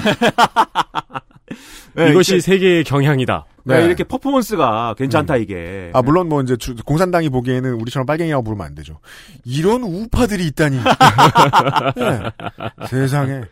예, 1.99 2.09
이것이 2.11 2.33
이렇게- 2.35 2.41
세계의 2.41 2.85
경향이다. 2.85 3.47
네, 3.65 3.79
네. 3.81 3.85
이렇게 3.87 4.05
퍼포먼스가 4.05 4.95
괜찮다 4.97 5.37
이게. 5.37 5.91
아, 5.93 6.01
물론 6.03 6.29
뭐 6.29 6.41
이제 6.43 6.57
주- 6.57 6.75
공산당이 6.77 7.29
보기에는 7.29 7.75
우리처럼 7.75 8.07
빨갱이라고 8.07 8.43
부르면 8.43 8.67
안 8.67 8.75
되죠. 8.75 9.01
이런 9.45 9.83
우파들이 9.83 10.47
있다니. 10.47 10.79
네. 11.97 12.87
세상에. 12.87 13.43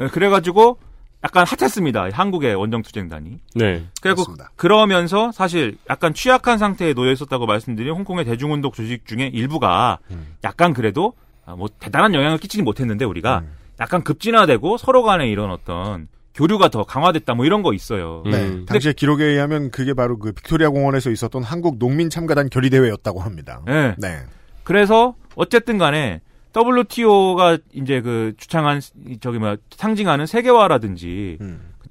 예, 0.00 0.06
그래가지고 0.08 0.78
약간 1.22 1.44
핫했습니다. 1.46 2.08
한국의 2.12 2.54
원정투쟁단이. 2.54 3.38
네. 3.54 3.84
그리고 4.00 4.24
그러면서 4.56 5.30
사실 5.32 5.76
약간 5.90 6.14
취약한 6.14 6.56
상태에 6.56 6.94
놓여 6.94 7.12
있었다고 7.12 7.44
말씀드린 7.44 7.92
홍콩의 7.92 8.24
대중운동 8.24 8.72
조직 8.72 9.06
중에 9.06 9.26
일부가 9.26 9.98
약간 10.44 10.72
그래도 10.72 11.12
아, 11.50 11.56
뭐 11.56 11.68
대단한 11.78 12.14
영향을 12.14 12.38
끼치지 12.38 12.62
못했는데 12.62 13.04
우리가 13.04 13.42
약간 13.80 14.02
급진화되고 14.02 14.76
서로 14.76 15.02
간에 15.02 15.28
이런 15.28 15.50
어떤 15.50 16.08
교류가 16.34 16.68
더 16.68 16.84
강화됐다 16.84 17.34
뭐 17.34 17.44
이런 17.44 17.62
거 17.62 17.74
있어요. 17.74 18.22
네. 18.24 18.64
당시의 18.66 18.94
기록에 18.94 19.24
의하면 19.24 19.70
그게 19.70 19.94
바로 19.94 20.18
그 20.18 20.32
빅토리아 20.32 20.70
공원에서 20.70 21.10
있었던 21.10 21.42
한국 21.42 21.78
농민 21.78 22.08
참가단 22.08 22.50
결의 22.50 22.70
대회였다고 22.70 23.20
합니다. 23.20 23.60
네. 23.66 23.94
네. 23.98 24.20
그래서 24.62 25.14
어쨌든 25.34 25.78
간에 25.78 26.20
WTO가 26.56 27.58
이제 27.72 28.00
그 28.00 28.34
주창한 28.36 28.80
저기 29.20 29.38
뭐 29.38 29.56
상징하는 29.70 30.26
세계화라든지 30.26 31.38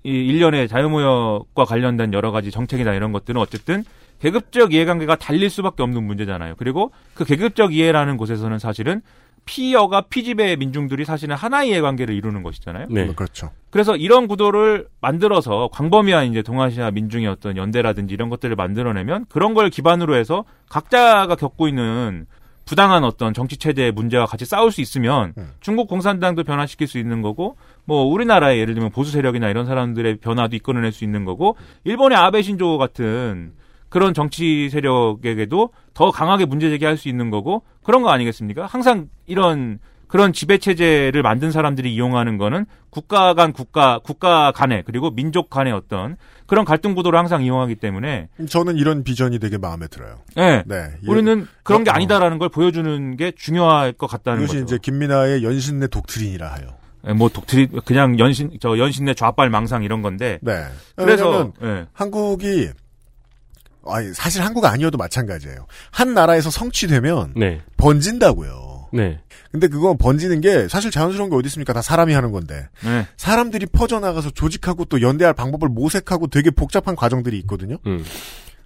이 0.03 0.09
일련의 0.09 0.67
자유무역과 0.67 1.65
관련된 1.65 2.13
여러 2.13 2.31
가지 2.31 2.51
정책이나 2.51 2.93
이런 2.93 3.11
것들은 3.11 3.39
어쨌든 3.39 3.83
계급적 4.19 4.73
이해관계가 4.73 5.15
달릴 5.15 5.49
수밖에 5.49 5.83
없는 5.83 6.03
문제잖아요. 6.03 6.55
그리고 6.57 6.91
그 7.13 7.23
계급적 7.25 7.73
이해라는 7.73 8.17
곳에서는 8.17 8.59
사실은 8.59 9.01
피어가 9.45 10.01
피집의 10.01 10.57
민중들이 10.57 11.05
사실은 11.05 11.35
하나의 11.35 11.69
이해관계를 11.69 12.15
이루는 12.15 12.43
것이잖아요. 12.43 12.87
네. 12.89 13.07
그렇죠. 13.13 13.51
그래서 13.69 13.95
이런 13.95 14.27
구도를 14.27 14.87
만들어서 15.01 15.69
광범위한 15.71 16.27
이제 16.27 16.41
동아시아 16.41 16.91
민중의 16.91 17.27
어떤 17.27 17.57
연대라든지 17.57 18.13
이런 18.13 18.29
것들을 18.29 18.55
만들어내면 18.55 19.25
그런 19.29 19.53
걸 19.53 19.69
기반으로 19.69 20.15
해서 20.15 20.45
각자가 20.69 21.35
겪고 21.35 21.67
있는 21.67 22.25
부당한 22.65 23.03
어떤 23.03 23.33
정치 23.33 23.57
체제의 23.57 23.91
문제와 23.93 24.27
같이 24.27 24.45
싸울 24.45 24.71
수 24.71 24.81
있으면 24.81 25.33
중국 25.59 25.87
공산당도 25.87 26.43
변화시킬 26.43 26.87
수 26.87 26.99
있는 26.99 27.23
거고 27.23 27.57
뭐 27.83 28.03
우리나라의 28.03 28.59
예를 28.59 28.75
들면 28.75 28.91
보수 28.91 29.11
세력이나 29.11 29.49
이런 29.49 29.65
사람들의 29.65 30.17
변화도 30.17 30.55
이끌어낼 30.55 30.91
수 30.91 31.03
있는 31.03 31.25
거고 31.25 31.55
일본의 31.83 32.15
아베 32.15 32.43
신조 32.43 32.77
같은 32.77 33.53
그런 33.89 34.13
정치 34.13 34.69
세력에게도 34.69 35.69
더 35.93 36.11
강하게 36.11 36.45
문제 36.45 36.69
제기할 36.69 36.97
수 36.97 37.09
있는 37.09 37.29
거고 37.29 37.63
그런 37.83 38.01
거 38.01 38.09
아니겠습니까? 38.09 38.65
항상 38.65 39.09
이런 39.25 39.79
그런 40.07 40.33
지배 40.33 40.57
체제를 40.57 41.21
만든 41.21 41.51
사람들이 41.51 41.93
이용하는 41.93 42.37
거는 42.37 42.65
국가 42.89 43.35
간 43.35 43.53
국가 43.53 43.99
국가 43.99 44.51
간의 44.51 44.83
그리고 44.85 45.11
민족 45.11 45.51
간의 45.51 45.71
어떤 45.71 46.17
그런 46.47 46.65
갈등 46.65 46.95
구도를 46.95 47.17
항상 47.17 47.43
이용하기 47.43 47.75
때문에 47.75 48.27
저는 48.49 48.77
이런 48.77 49.03
비전이 49.03 49.37
되게 49.37 49.59
마음에 49.59 49.87
들어요. 49.87 50.17
네. 50.35 50.63
네. 50.65 50.89
우리는 51.07 51.47
그런 51.61 51.83
게 51.83 51.91
어. 51.91 51.93
아니다라는 51.93 52.39
걸 52.39 52.49
보여주는 52.49 53.17
게 53.17 53.31
중요할 53.31 53.93
것 53.93 54.07
같다는 54.07 54.43
이것이 54.43 54.61
거죠. 54.61 54.65
이제 54.65 54.79
김민아의 54.81 55.43
연신내 55.43 55.87
독트린이라 55.87 56.51
하요. 56.51 56.79
예, 57.07 57.13
뭐 57.13 57.29
독트리 57.29 57.67
그냥 57.85 58.17
연신 58.17 58.51
저 58.59 58.79
연신내 58.79 59.13
좌빨 59.13 59.51
망상 59.51 59.83
이런 59.83 60.01
건데. 60.01 60.39
네. 60.41 60.65
그래서 60.95 61.53
예. 61.61 61.85
한국이 61.93 62.69
아니 63.85 64.13
사실 64.13 64.41
한국 64.43 64.65
아니어도 64.65 64.97
마찬가지예요. 64.97 65.65
한 65.91 66.13
나라에서 66.13 66.49
성취되면 66.49 67.33
네. 67.35 67.61
번진다고요. 67.77 68.89
네. 68.93 69.19
근데 69.51 69.67
그건 69.67 69.97
번지는 69.97 70.41
게 70.41 70.67
사실 70.67 70.91
자연스러운 70.91 71.29
게 71.29 71.35
어디 71.35 71.47
있습니까? 71.47 71.73
다 71.73 71.81
사람이 71.81 72.13
하는 72.13 72.31
건데. 72.31 72.67
네. 72.83 73.07
사람들이 73.17 73.65
퍼져나가서 73.67 74.31
조직하고 74.31 74.85
또 74.85 75.01
연대할 75.01 75.33
방법을 75.33 75.69
모색하고 75.69 76.27
되게 76.27 76.51
복잡한 76.51 76.95
과정들이 76.95 77.37
있거든요. 77.39 77.77
음. 77.87 78.03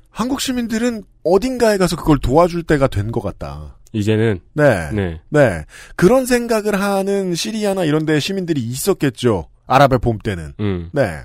한국 0.09 0.41
시민들은 0.41 1.03
어딘가에 1.23 1.77
가서 1.77 1.95
그걸 1.95 2.19
도와줄 2.19 2.63
때가 2.63 2.87
된 2.87 3.11
것 3.11 3.21
같다. 3.21 3.77
이제는 3.93 4.39
네. 4.53 4.89
네. 4.91 5.21
네. 5.29 5.65
그런 5.95 6.25
생각을 6.25 6.79
하는 6.81 7.35
시리아나 7.35 7.83
이런 7.83 8.05
데 8.05 8.19
시민들이 8.19 8.61
있었겠죠. 8.61 9.49
아랍의 9.67 9.99
봄 9.99 10.17
때는. 10.19 10.53
음. 10.59 10.89
네. 10.93 11.21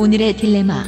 오늘의 0.00 0.34
딜레마 0.34 0.82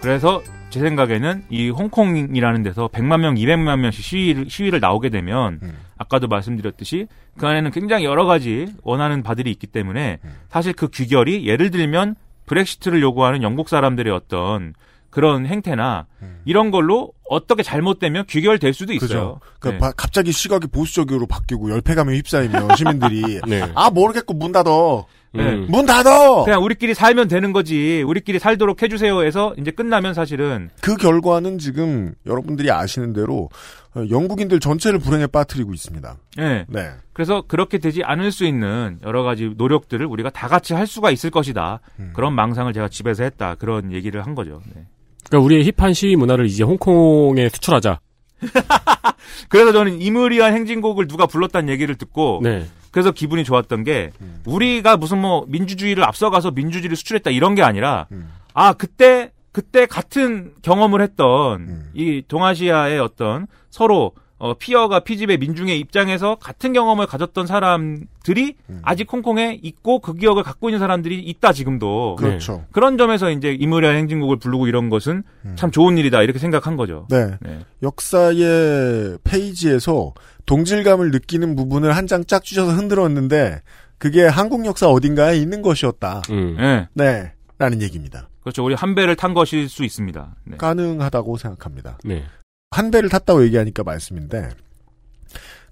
그래서 0.00 0.40
제 0.70 0.78
생각에는 0.78 1.46
이 1.50 1.68
홍콩이라는 1.68 2.62
데서 2.62 2.86
100만 2.86 3.18
명, 3.22 3.34
200만 3.34 3.80
명씩 3.80 4.04
시위를, 4.04 4.48
시위를 4.48 4.78
나오게 4.78 5.08
되면 5.08 5.58
음. 5.64 5.78
아까도 5.98 6.28
말씀드렸듯이 6.28 7.08
그 7.36 7.48
안에는 7.48 7.72
굉장히 7.72 8.04
여러 8.04 8.24
가지 8.24 8.68
원하는 8.84 9.24
바들이 9.24 9.50
있기 9.50 9.66
때문에 9.66 10.20
사실 10.48 10.72
그 10.72 10.86
귀결이 10.86 11.44
예를 11.44 11.72
들면 11.72 12.14
브렉시트를 12.46 13.02
요구하는 13.02 13.42
영국 13.42 13.68
사람들의 13.68 14.12
어떤 14.12 14.74
그런 15.10 15.46
행태나 15.46 16.06
이런 16.44 16.70
걸로 16.70 17.12
어떻게 17.28 17.62
잘못되면 17.62 18.26
귀결될 18.26 18.72
수도 18.74 18.92
있어요. 18.92 19.08
그죠. 19.08 19.40
그 19.58 19.68
네. 19.68 19.78
바- 19.78 19.92
갑자기 19.92 20.32
시각이 20.32 20.68
보수적으로 20.68 21.26
바뀌고 21.26 21.70
열패감에 21.70 22.16
휩싸이면 22.16 22.68
시민들이 22.76 23.40
네. 23.46 23.70
아 23.74 23.90
모르겠고 23.90 24.34
문 24.34 24.52
닫어. 24.52 25.06
네. 25.32 25.44
음. 25.44 25.66
문 25.68 25.86
닫어. 25.86 26.44
그냥 26.44 26.62
우리끼리 26.64 26.92
살면 26.94 27.28
되는 27.28 27.52
거지. 27.52 28.02
우리끼리 28.04 28.40
살도록 28.40 28.82
해주세요 28.82 29.22
해서 29.22 29.54
이제 29.58 29.70
끝나면 29.70 30.12
사실은 30.12 30.70
그 30.80 30.96
결과는 30.96 31.58
지금 31.58 32.14
여러분들이 32.26 32.70
아시는 32.72 33.12
대로 33.12 33.48
어, 33.94 34.04
영국인들 34.10 34.58
전체를 34.58 34.98
불행에 34.98 35.26
빠뜨리고 35.28 35.72
있습니다. 35.72 36.16
예. 36.40 36.64
네. 36.68 36.90
그래서 37.12 37.42
그렇게 37.46 37.78
되지 37.78 38.02
않을 38.02 38.32
수 38.32 38.44
있는 38.44 38.98
여러 39.04 39.22
가지 39.22 39.52
노력들을 39.56 40.04
우리가 40.06 40.30
다 40.30 40.48
같이 40.48 40.74
할 40.74 40.86
수가 40.88 41.10
있을 41.12 41.30
것이다. 41.30 41.80
음. 42.00 42.12
그런 42.14 42.34
망상을 42.34 42.72
제가 42.72 42.88
집에서 42.88 43.22
했다. 43.24 43.54
그런 43.56 43.92
얘기를 43.92 44.24
한 44.26 44.34
거죠. 44.34 44.60
네. 44.74 44.84
그러니까 45.28 45.44
우리의 45.44 45.72
힙한 45.76 45.94
시위 45.94 46.16
문화를 46.16 46.46
이제 46.46 46.64
홍콩에 46.64 47.48
수출하자. 47.48 48.00
그래서 49.48 49.72
저는 49.72 50.00
이무리한 50.00 50.54
행진곡을 50.54 51.06
누가 51.08 51.26
불렀다는 51.26 51.68
얘기를 51.68 51.94
듣고 51.96 52.40
네. 52.42 52.66
그래서 52.90 53.10
기분이 53.12 53.44
좋았던 53.44 53.84
게 53.84 54.10
음. 54.20 54.40
우리가 54.46 54.96
무슨 54.96 55.18
뭐 55.18 55.44
민주주의를 55.48 56.04
앞서가서 56.04 56.52
민주주의를 56.52 56.96
수출했다 56.96 57.30
이런 57.30 57.54
게 57.54 57.62
아니라 57.62 58.06
음. 58.12 58.30
아 58.54 58.72
그때 58.72 59.30
그때 59.52 59.86
같은 59.86 60.52
경험을 60.62 61.02
했던 61.02 61.60
음. 61.60 61.90
이 61.94 62.22
동아시아의 62.26 62.98
어떤 62.98 63.46
서로 63.68 64.12
어, 64.40 64.54
피어가 64.54 65.00
피집의 65.00 65.36
민중의 65.36 65.78
입장에서 65.78 66.36
같은 66.36 66.72
경험을 66.72 67.06
가졌던 67.06 67.46
사람들이 67.46 68.56
음. 68.70 68.80
아직 68.82 69.12
홍콩에 69.12 69.60
있고 69.62 69.98
그 69.98 70.14
기억을 70.14 70.42
갖고 70.42 70.70
있는 70.70 70.78
사람들이 70.78 71.20
있다 71.20 71.52
지금도 71.52 72.16
그렇죠. 72.16 72.64
그런 72.72 72.96
점에서 72.96 73.30
이제 73.30 73.52
이무리한 73.52 73.96
행진곡을 73.96 74.38
부르고 74.38 74.66
이런 74.66 74.88
것은 74.88 75.24
참 75.56 75.70
좋은 75.70 75.98
일이다 75.98 76.22
이렇게 76.22 76.38
생각한 76.38 76.78
거죠. 76.78 77.06
네. 77.10 77.36
네. 77.40 77.58
역사의 77.82 79.18
페이지에서 79.24 80.14
동질감을 80.46 81.10
느끼는 81.10 81.54
부분을 81.54 81.94
한장쫙 81.94 82.42
찢어서 82.42 82.72
흔들었는데 82.72 83.60
그게 83.98 84.24
한국 84.24 84.64
역사 84.64 84.88
어딘가에 84.88 85.36
있는 85.36 85.60
것이었다. 85.60 86.22
음. 86.30 86.56
네. 86.58 86.88
네. 86.94 87.32
라는 87.58 87.82
얘기입니다. 87.82 88.30
그렇죠. 88.40 88.64
우리 88.64 88.74
한 88.74 88.94
배를 88.94 89.16
탄 89.16 89.34
것일 89.34 89.68
수 89.68 89.84
있습니다. 89.84 90.34
네. 90.44 90.56
가능하다고 90.56 91.36
생각합니다. 91.36 91.98
네. 92.04 92.24
한 92.70 92.90
배를 92.92 93.08
탔다고 93.08 93.42
얘기하니까 93.44 93.82
말씀인데 93.82 94.50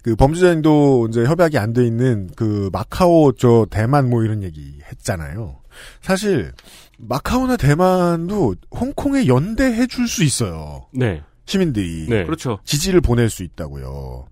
그 0.01 0.15
범죄자 0.15 0.51
인도 0.51 1.07
이제 1.09 1.23
협약이 1.23 1.57
안 1.57 1.73
돼 1.73 1.85
있는 1.85 2.29
그 2.35 2.69
마카오 2.73 3.31
저 3.31 3.65
대만 3.69 4.09
뭐 4.09 4.23
이런 4.23 4.43
얘기 4.43 4.79
했잖아요. 4.91 5.55
사실 6.01 6.51
마카오나 6.97 7.55
대만도 7.55 8.55
홍콩에 8.71 9.27
연대해 9.27 9.87
줄 9.87 10.07
수 10.07 10.23
있어요. 10.25 10.87
네. 10.93 11.21
시민들이 11.45 12.05
네. 12.09 12.25
그렇죠. 12.25 12.59
지지를 12.65 12.99
보낼 13.01 13.29
수 13.29 13.43
있다고요. 13.43 14.27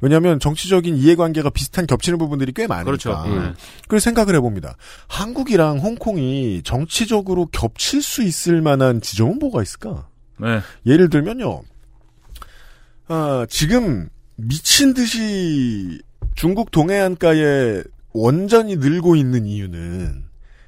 왜냐하면 0.00 0.38
정치적인 0.40 0.96
이해관계가 0.96 1.50
비슷한 1.50 1.86
겹치는 1.86 2.18
부분들이 2.18 2.52
꽤 2.52 2.66
많으니까. 2.68 2.84
그렇죠. 2.84 3.12
음. 3.26 3.54
그래서 3.88 4.04
생각을 4.04 4.34
해봅니다. 4.36 4.76
한국이랑 5.08 5.78
홍콩이 5.80 6.62
정치적으로 6.64 7.46
겹칠 7.46 8.00
수 8.00 8.22
있을 8.22 8.62
만한 8.62 9.00
지점은 9.00 9.38
뭐가 9.40 9.62
있을까? 9.62 10.08
네. 10.40 10.60
예를 10.86 11.08
들면요. 11.10 11.62
아, 13.12 13.44
지금 13.50 14.08
미친 14.36 14.94
듯이 14.94 16.00
중국 16.34 16.70
동해안가에 16.70 17.82
원전이 18.14 18.76
늘고 18.76 19.16
있는 19.16 19.44
이유는 19.44 20.24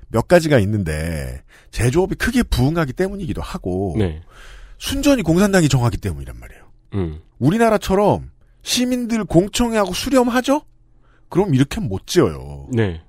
몇 0.09 0.29
가지가 0.29 0.59
있는데 0.59 1.43
제조업이 1.71 2.17
크게 2.17 2.43
부흥하기 2.43 2.93
때문이기도 2.93 3.41
하고 3.41 3.95
네. 3.99 4.21
순전히 4.77 5.23
공산당이 5.23 5.71
정하기 5.71 5.97
때문이란 5.97 6.39
말이에요. 6.39 6.63
음. 6.97 7.21
우리나라처럼 7.39 8.31
시민들 8.61 9.25
공청회하고 9.25 9.95
수렴하죠? 9.95 10.61
그럼 11.31 11.55
이렇게 11.55 11.81
못 11.81 12.07
지어요. 12.07 12.69
네. 12.71 13.01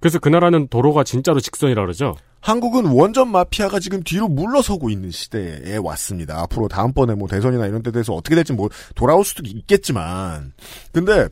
그래서 0.00 0.18
그 0.18 0.28
나라는 0.28 0.66
도로가 0.66 1.04
진짜로 1.04 1.38
직선이라 1.38 1.82
그러죠. 1.82 2.16
한국은 2.42 2.86
원전 2.86 3.30
마피아가 3.30 3.78
지금 3.78 4.02
뒤로 4.02 4.26
물러서고 4.28 4.90
있는 4.90 5.12
시대에 5.12 5.76
왔습니다. 5.76 6.40
앞으로 6.40 6.66
다음번에 6.66 7.14
뭐 7.14 7.28
대선이나 7.28 7.66
이런 7.66 7.84
데 7.84 7.92
대해서 7.92 8.12
어떻게 8.14 8.34
될지 8.34 8.52
뭐 8.52 8.68
돌아올 8.96 9.24
수도 9.24 9.42
있겠지만. 9.46 10.52
근데 10.90 11.28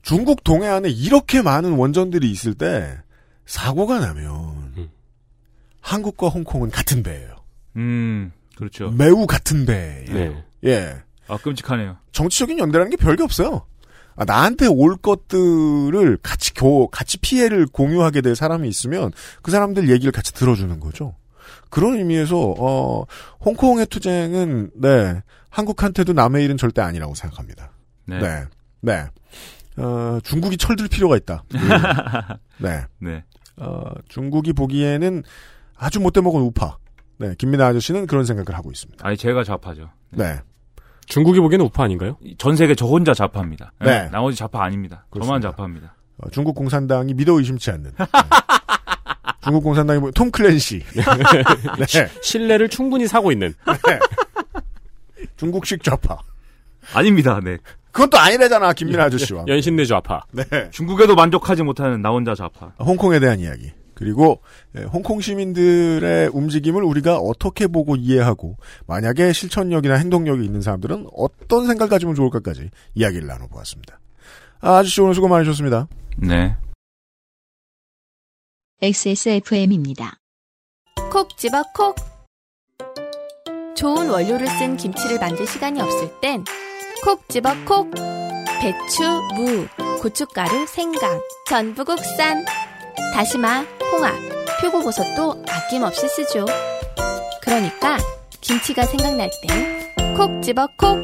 중국 0.00 0.42
동해안에 0.42 0.88
이렇게 0.88 1.42
많은 1.42 1.74
원전들이 1.74 2.30
있을 2.30 2.54
때 2.54 2.98
사고가 3.44 4.00
나면 4.00 4.72
음. 4.78 4.88
한국과 5.82 6.28
홍콩은 6.28 6.70
같은 6.70 7.02
배예요. 7.02 7.36
음, 7.76 8.32
그렇죠. 8.56 8.90
매우 8.90 9.26
같은 9.26 9.66
배. 9.66 10.04
네. 10.08 10.44
예. 10.64 10.96
아 11.28 11.36
끔찍하네요. 11.36 11.98
정치적인 12.12 12.58
연대라는 12.58 12.90
게 12.90 12.96
별게 12.96 13.22
없어요. 13.22 13.66
아, 14.20 14.24
나한테 14.26 14.66
올 14.66 14.98
것들을 14.98 16.18
같이 16.22 16.52
교, 16.52 16.88
같이 16.88 17.16
피해를 17.16 17.66
공유하게 17.66 18.20
될 18.20 18.36
사람이 18.36 18.68
있으면 18.68 19.12
그 19.40 19.50
사람들 19.50 19.88
얘기를 19.88 20.12
같이 20.12 20.34
들어주는 20.34 20.78
거죠. 20.78 21.14
그런 21.70 21.96
의미에서, 21.96 22.54
어, 22.58 23.06
홍콩의 23.42 23.86
투쟁은, 23.86 24.72
네, 24.74 25.22
한국한테도 25.48 26.12
남의 26.12 26.44
일은 26.44 26.58
절대 26.58 26.82
아니라고 26.82 27.14
생각합니다. 27.14 27.72
네. 28.04 28.18
네. 28.20 28.44
네. 28.82 29.06
어, 29.78 30.18
중국이 30.22 30.58
철들 30.58 30.88
필요가 30.88 31.16
있다. 31.16 31.42
네. 32.60 32.84
네. 32.98 33.24
어, 33.56 33.84
중국이 34.08 34.52
보기에는 34.52 35.22
아주 35.76 35.98
못돼 35.98 36.20
먹은 36.20 36.42
우파. 36.42 36.76
네. 37.16 37.34
김민아 37.38 37.68
아저씨는 37.68 38.06
그런 38.06 38.26
생각을 38.26 38.58
하고 38.58 38.70
있습니다. 38.70 39.06
아니 39.06 39.16
제가 39.16 39.44
좌파죠. 39.44 39.88
네. 40.10 40.40
중국이 41.10 41.40
보기에는 41.40 41.66
우파 41.66 41.84
아닌가요? 41.84 42.16
전 42.38 42.56
세계 42.56 42.74
저 42.74 42.86
혼자 42.86 43.12
좌파입니다. 43.12 43.72
네. 43.80 44.08
나머지 44.10 44.36
좌파 44.36 44.62
아닙니다. 44.62 45.04
저만 45.12 45.26
그렇습니다. 45.26 45.50
좌파입니다. 45.50 45.94
어, 46.18 46.30
중국 46.30 46.54
공산당이 46.54 47.14
믿어 47.14 47.32
의심치 47.36 47.70
않는. 47.72 47.92
네. 47.98 48.04
중국 49.42 49.64
공산당이 49.64 50.00
뭐, 50.00 50.10
톰 50.12 50.30
클랜시. 50.30 50.82
네. 50.94 52.08
신뢰를 52.22 52.68
충분히 52.68 53.08
사고 53.08 53.32
있는. 53.32 53.52
중국식 55.36 55.82
좌파. 55.82 56.16
아닙니다. 56.94 57.40
네. 57.42 57.58
그건 57.90 58.08
또 58.08 58.18
아니래잖아, 58.18 58.72
김민아 58.72 59.04
아저씨와. 59.04 59.44
연신내 59.48 59.86
좌파. 59.86 60.22
네. 60.30 60.44
중국에도 60.70 61.16
만족하지 61.16 61.64
못하는 61.64 62.02
나 62.02 62.10
혼자 62.10 62.36
좌파. 62.36 62.66
홍콩에 62.78 63.18
대한 63.18 63.40
이야기. 63.40 63.72
그리고 64.00 64.40
예, 64.76 64.82
홍콩 64.82 65.20
시민들의 65.20 66.30
움직임을 66.32 66.82
우리가 66.82 67.18
어떻게 67.18 67.66
보고 67.66 67.96
이해하고 67.96 68.56
만약에 68.86 69.32
실천력이나 69.32 69.96
행동력이 69.96 70.42
있는 70.42 70.62
사람들은 70.62 71.08
어떤 71.14 71.66
생각을 71.66 71.90
가지면 71.90 72.14
좋을까까지 72.14 72.70
이야기를 72.94 73.26
나눠보았습니다. 73.28 74.00
아, 74.60 74.78
아저씨 74.78 75.02
오늘 75.02 75.14
수고 75.14 75.28
많으셨습니다. 75.28 75.86
네. 76.16 76.56
XSFM입니다. 78.80 80.16
콕 81.12 81.36
집어 81.36 81.62
콕. 81.74 81.94
좋은 83.76 84.08
원료를 84.08 84.46
쓴 84.46 84.78
김치를 84.78 85.18
만들 85.18 85.46
시간이 85.46 85.80
없을 85.80 86.10
땐 86.20 86.42
콕 87.02 87.26
집어 87.28 87.50
콕. 87.64 87.90
배추, 88.60 89.02
무, 89.34 89.66
고춧가루, 90.02 90.66
생강, 90.66 91.20
전부 91.48 91.82
국산. 91.84 92.44
다시마, 93.14 93.64
홍합, 93.92 94.14
표고버섯도 94.60 95.44
아낌없이 95.48 96.08
쓰죠. 96.08 96.44
그러니까 97.42 97.98
김치가 98.40 98.84
생각날 98.84 99.30
땐 99.46 99.80
콕 100.16 100.42
집어 100.42 100.66
콕. 100.76 100.98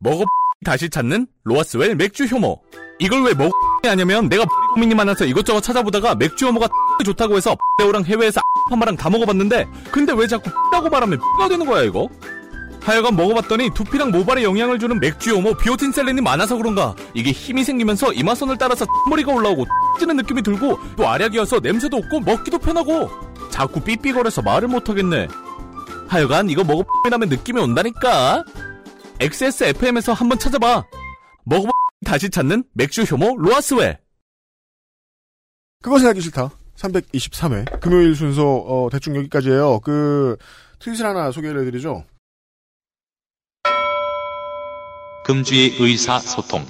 먹어 0.00 0.24
다시 0.64 0.88
찾는 0.88 1.26
로아스웰 1.44 1.94
맥주 1.94 2.24
효모. 2.24 2.60
이걸 2.98 3.22
왜 3.24 3.34
먹어 3.34 3.50
하냐면 3.84 4.28
내가 4.28 4.44
고민이 4.74 4.94
많아서 4.94 5.24
이것저것 5.26 5.60
찾아보다가 5.60 6.14
맥주 6.16 6.46
효모가 6.46 6.68
좋다고 7.04 7.36
해서 7.36 7.56
레오랑 7.78 8.04
해외에서 8.04 8.40
한마랑 8.70 8.96
다 8.96 9.10
먹어봤는데 9.10 9.66
근데 9.92 10.12
왜 10.14 10.26
자꾸 10.26 10.50
라고 10.72 10.88
말하면 10.88 11.20
가 11.38 11.48
되는 11.48 11.64
거야 11.66 11.82
이거? 11.82 12.08
하여간 12.86 13.16
먹어봤더니 13.16 13.70
두피랑 13.74 14.12
모발에 14.12 14.44
영향을 14.44 14.78
주는 14.78 14.98
맥주 15.00 15.34
효모 15.34 15.54
비오틴 15.54 15.92
셀렌이 15.92 16.20
많아서 16.20 16.56
그런가 16.56 16.94
이게 17.14 17.32
힘이 17.32 17.64
생기면서 17.64 18.12
이마선을 18.12 18.58
따라서 18.58 18.86
머리가 19.10 19.32
올라오고 19.32 19.64
찌는 19.98 20.16
느낌이 20.16 20.42
들고 20.42 20.78
또 20.96 21.08
알약이어서 21.08 21.60
냄새도 21.60 21.96
없고 21.96 22.20
먹기도 22.20 22.58
편하고 22.58 23.10
자꾸 23.50 23.80
삐삐거려서 23.80 24.42
말을 24.42 24.68
못하겠네 24.68 25.26
하여간 26.08 26.48
이거 26.48 26.62
먹어보면 26.62 27.28
느낌이 27.28 27.60
온다니까 27.60 28.44
XSFM에서 29.20 30.12
한번 30.12 30.38
찾아봐. 30.38 30.84
먹어보 31.44 31.70
다시 32.04 32.28
찾는 32.30 32.64
맥주 32.74 33.02
효모 33.02 33.36
로아스웰. 33.38 33.98
그것은 35.82 36.08
알기 36.08 36.20
싫다. 36.20 36.50
323회 36.76 37.80
금요일 37.80 38.14
순서 38.14 38.44
어, 38.44 38.88
대충 38.90 39.16
여기까지예요. 39.16 39.80
그 39.80 40.36
트윗을 40.78 41.06
하나 41.06 41.30
소개를 41.30 41.62
해드리죠. 41.62 42.04
금주의 45.26 45.74
의사소통. 45.80 46.64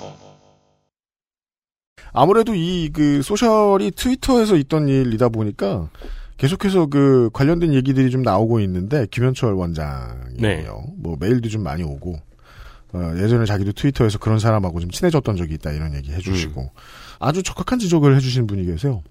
아무래도 2.13 2.55
이 2.55 2.89
그 2.93 3.21
소셜이 3.21 3.91
트위터에서 3.91 4.57
있던 4.57 4.89
일이다 4.89 5.29
보니까 5.29 5.91
계속해서 6.39 6.87
그 6.87 7.29
관련된 7.35 7.75
얘기들이 7.75 8.11
좀 8.11 8.23
나오고 8.23 8.61
있는데 8.61 9.07
김현철 9.11 9.53
원장이요. 9.53 10.37
네. 10.41 10.67
뭐 10.97 11.17
메일도 11.21 11.51
좀 11.51 11.63
많이 11.63 11.83
오고 11.83 12.17
어, 12.95 13.13
예전에 13.19 13.45
자기도 13.45 13.73
트위터에서 13.73 14.19
그런 14.19 14.39
사람하고 14.39 14.81
좀 14.81 14.91
친해졌던 14.91 15.37
적이 15.37 15.55
있다 15.55 15.73
이런 15.73 15.95
얘기 15.95 16.11
해주시고 16.13 16.71
아주 17.19 17.43
적확한 17.43 17.79
지적을 17.79 18.17
해주신 18.17 18.47
분이 18.47 18.65
계세요. 18.65 19.03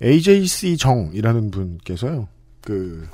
AJC 0.00 0.76
정이라는 0.76 1.50
분께서요. 1.50 2.28
그 2.60 3.08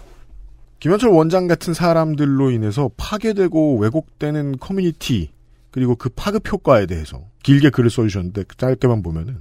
김현철 0.85 1.09
원장 1.09 1.47
같은 1.47 1.73
사람들로 1.73 2.51
인해서 2.51 2.91
파괴되고 2.99 3.79
왜곡되는 3.79 4.59
커뮤니티 4.59 5.31
그리고 5.71 5.97
그 5.97 6.11
파급 6.11 6.53
효과에 6.53 6.85
대해서 6.85 7.23
길게 7.43 7.71
글을 7.71 7.89
써주셨는데 7.89 8.45
짧게만 8.59 9.03
보면은 9.03 9.39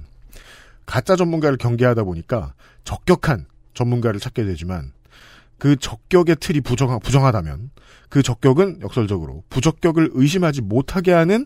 가짜 0.86 1.16
전문가를 1.16 1.58
경계하다 1.58 2.04
보니까 2.04 2.54
적격한 2.84 3.44
전문가를 3.74 4.20
찾게 4.20 4.46
되지만 4.46 4.92
그 5.58 5.76
적격의 5.76 6.36
틀이 6.40 6.62
부정, 6.62 6.98
부정하다면 6.98 7.72
그 8.08 8.22
적격은 8.22 8.78
역설적으로 8.80 9.44
부적격을 9.50 10.12
의심하지 10.14 10.62
못하게 10.62 11.12
하는 11.12 11.44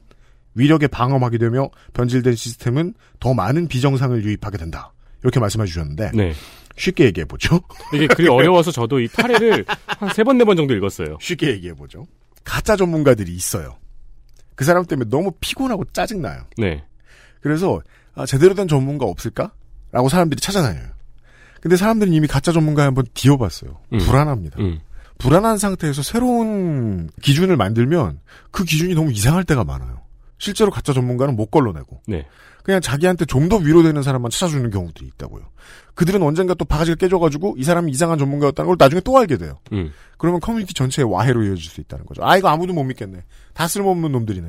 위력에 0.55 0.87
방어하게 0.87 1.39
되며 1.39 1.71
변질된 1.95 2.37
시스템은 2.37 2.95
더 3.19 3.35
많은 3.35 3.67
비정상을 3.67 4.25
유입하게 4.25 4.59
된다. 4.59 4.93
이렇게 5.23 5.41
말씀해 5.41 5.67
주셨는데 5.67 6.13
네. 6.15 6.35
쉽게 6.79 7.05
얘기해 7.07 7.25
보죠. 7.27 7.61
이게 7.95 8.07
글이 8.07 8.29
어려워서 8.29 8.71
저도 8.71 9.01
이 9.01 9.09
8회를 9.09 9.65
한 9.99 10.11
세 10.15 10.23
번, 10.25 10.39
네 10.39 10.45
번 10.45 10.57
정도 10.57 10.75
읽었어요. 10.75 11.19
쉽게 11.21 11.49
얘기해 11.51 11.75
보죠. 11.75 12.07
가짜 12.45 12.77
전문가들이 12.77 13.35
있어요. 13.35 13.77
그 14.55 14.65
사람 14.65 14.85
때문에 14.87 15.09
너무 15.11 15.33
피곤하고 15.41 15.85
짜증나요. 15.93 16.43
네. 16.57 16.85
그래서 17.41 17.81
아, 18.15 18.27
제대로 18.27 18.55
된 18.55 18.67
전문가 18.69 19.07
없을까? 19.07 19.53
라고 19.93 20.09
사람들이 20.09 20.41
찾아다녀요. 20.41 20.87
근데 21.61 21.77
사람들은 21.77 22.13
이미 22.13 22.27
가짜 22.27 22.53
전문가에 22.53 22.85
한번 22.87 23.05
뒤어봤어요. 23.15 23.79
음. 23.93 23.99
불안합니다. 23.99 24.61
음. 24.61 24.81
불안한 25.19 25.59
상태에서 25.59 26.03
새로운 26.03 27.11
기준을 27.23 27.57
만들면 27.57 28.21
그 28.53 28.65
기준이 28.65 28.95
너무 28.95 29.11
이상할 29.13 29.45
때가 29.45 29.65
많아요. 29.65 30.01
실제로 30.39 30.71
가짜 30.71 30.93
전문가는 30.93 31.35
못 31.35 31.47
걸러내고 31.51 32.03
네. 32.07 32.27
그냥 32.63 32.81
자기한테 32.81 33.25
좀 33.25 33.49
더 33.49 33.57
위로되는 33.57 34.03
사람만 34.03 34.31
찾아주는 34.31 34.71
경우들이 34.71 35.07
있다고요. 35.15 35.45
그들은 35.99 36.23
언젠가 36.23 36.55
또 36.55 36.65
바가지가 36.65 36.95
깨져가지고 36.95 37.57
이 37.59 37.65
사람이 37.65 37.91
이상한 37.91 38.19
전문가였다는 38.19 38.69
걸 38.69 38.77
나중에 38.79 39.01
또 39.01 39.19
알게 39.19 39.37
돼요. 39.37 39.59
음. 39.73 39.91
그러면 40.17 40.39
커뮤니티 40.39 40.73
전체의 40.73 41.11
와해로 41.11 41.43
이어질 41.43 41.69
수 41.69 41.81
있다는 41.81 42.07
거죠. 42.07 42.23
아 42.25 42.37
이거 42.37 42.47
아무도 42.47 42.73
못 42.73 42.85
믿겠네. 42.85 43.25
다 43.53 43.67
쓸모없는 43.67 44.13
놈들이네. 44.13 44.49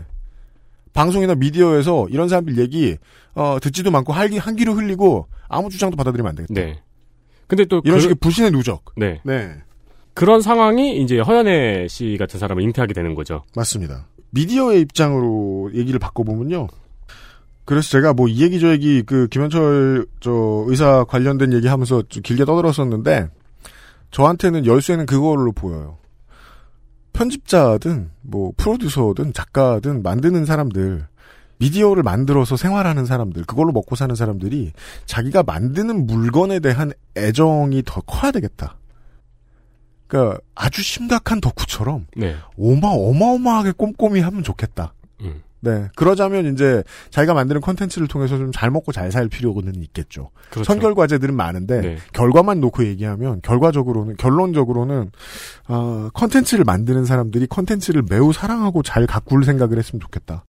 방송이나 0.94 1.34
미디어에서 1.34 2.06
이런 2.12 2.30
사람들 2.30 2.60
얘기 2.60 2.98
어, 3.34 3.58
듣지도 3.60 3.90
많고 3.90 4.14
할기 4.14 4.38
한기로 4.38 4.74
흘리고 4.76 5.28
아무 5.48 5.70
주장도 5.72 5.98
받아들이면 5.98 6.30
안 6.30 6.36
되겠다. 6.36 6.54
네. 6.54 6.84
근데 7.48 7.66
또 7.66 7.82
이런 7.84 7.98
그- 7.98 8.02
식의 8.02 8.16
불신의 8.22 8.52
누적. 8.52 8.86
네. 8.96 9.20
네. 9.24 9.56
그런 10.14 10.42
상황이 10.42 11.02
이제 11.02 11.20
허연애 11.20 11.88
씨 11.88 12.16
같은 12.20 12.40
사람을 12.40 12.62
잉태하게 12.62 12.94
되는 12.94 13.16
거죠. 13.16 13.44
맞습니다. 13.56 14.06
미디어의 14.30 14.82
입장으로 14.82 15.72
얘기를 15.74 15.98
바꿔보면요. 16.00 16.68
그래서 17.70 17.88
제가 17.90 18.14
뭐 18.14 18.28
이 18.28 18.42
얘기 18.42 18.60
저 18.60 18.72
얘기 18.72 19.04
그 19.04 19.28
김현철 19.28 20.08
저 20.22 20.64
의사 20.66 21.04
관련된 21.04 21.54
얘기 21.54 21.68
하면서 21.68 22.02
좀 22.10 22.24
길게 22.24 22.46
떠들었었는데 22.46 23.30
저한테는 24.10 24.66
열쇠는 24.66 25.06
그걸로 25.06 25.52
보여요. 25.52 26.00
편집자든 27.14 28.10
뭐 28.22 28.54
프로듀서든 28.58 29.34
작가든 29.34 30.02
만드는 30.02 30.46
사람들 30.46 31.06
미디어를 31.60 32.02
만들어서 32.02 32.58
생활하는 32.58 33.06
사람들 33.06 33.44
그걸로 33.44 33.72
먹고 33.72 33.96
사는 33.96 34.16
사람들이 34.16 34.74
자기가 35.06 35.44
만드는 35.44 36.08
물건에 36.08 36.60
대한 36.62 36.92
애정이 37.16 37.84
더 37.86 38.02
커야 38.02 38.32
되겠다. 38.32 38.78
그러니까 40.08 40.40
아주 40.56 40.82
심각한 40.82 41.40
덕후처럼 41.40 42.08
네. 42.18 42.36
어마 42.58 42.88
어마어마하게 42.88 43.74
꼼꼼히 43.74 44.22
하면 44.22 44.42
좋겠다. 44.42 44.96
음. 45.22 45.44
네. 45.62 45.88
그러자면 45.96 46.52
이제 46.54 46.84
자기가 47.12 47.34
만드는 47.34 47.62
컨텐츠를 47.62 48.08
통해서 48.08 48.38
좀 48.38 48.52
잘 48.52 48.72
먹고 48.72 48.92
잘 48.92 49.12
살 49.12 49.28
필요는 49.28 49.76
있겠죠. 49.84 50.30
그렇죠. 50.52 50.64
선결 50.64 50.96
과제들은 50.96 51.36
많은데 51.36 51.82
네. 51.82 51.98
결과만 52.14 52.60
놓고 52.62 52.86
얘기하면 52.86 53.42
결과적으로는 53.42 54.16
결론적으로는 54.18 55.12
어, 55.68 56.10
컨텐츠를 56.14 56.64
만드는 56.64 57.06
사람들이 57.06 57.48
컨텐츠를 57.48 58.04
매우 58.10 58.32
사랑하고 58.34 58.84
잘 58.84 59.06
가꿀 59.08 59.44
생각을 59.44 59.78
했으면 59.78 60.00
좋겠다. 60.02 60.46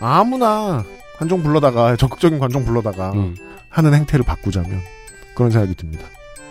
아무나 0.00 0.82
관종 1.18 1.42
불러다가 1.42 1.96
적극적인 1.96 2.38
관종 2.38 2.64
불러다가 2.64 3.12
음. 3.12 3.36
하는 3.70 3.94
행태를 3.94 4.24
바꾸자면 4.24 4.80
그런 5.34 5.50
생각이 5.50 5.74
듭니다. 5.76 6.04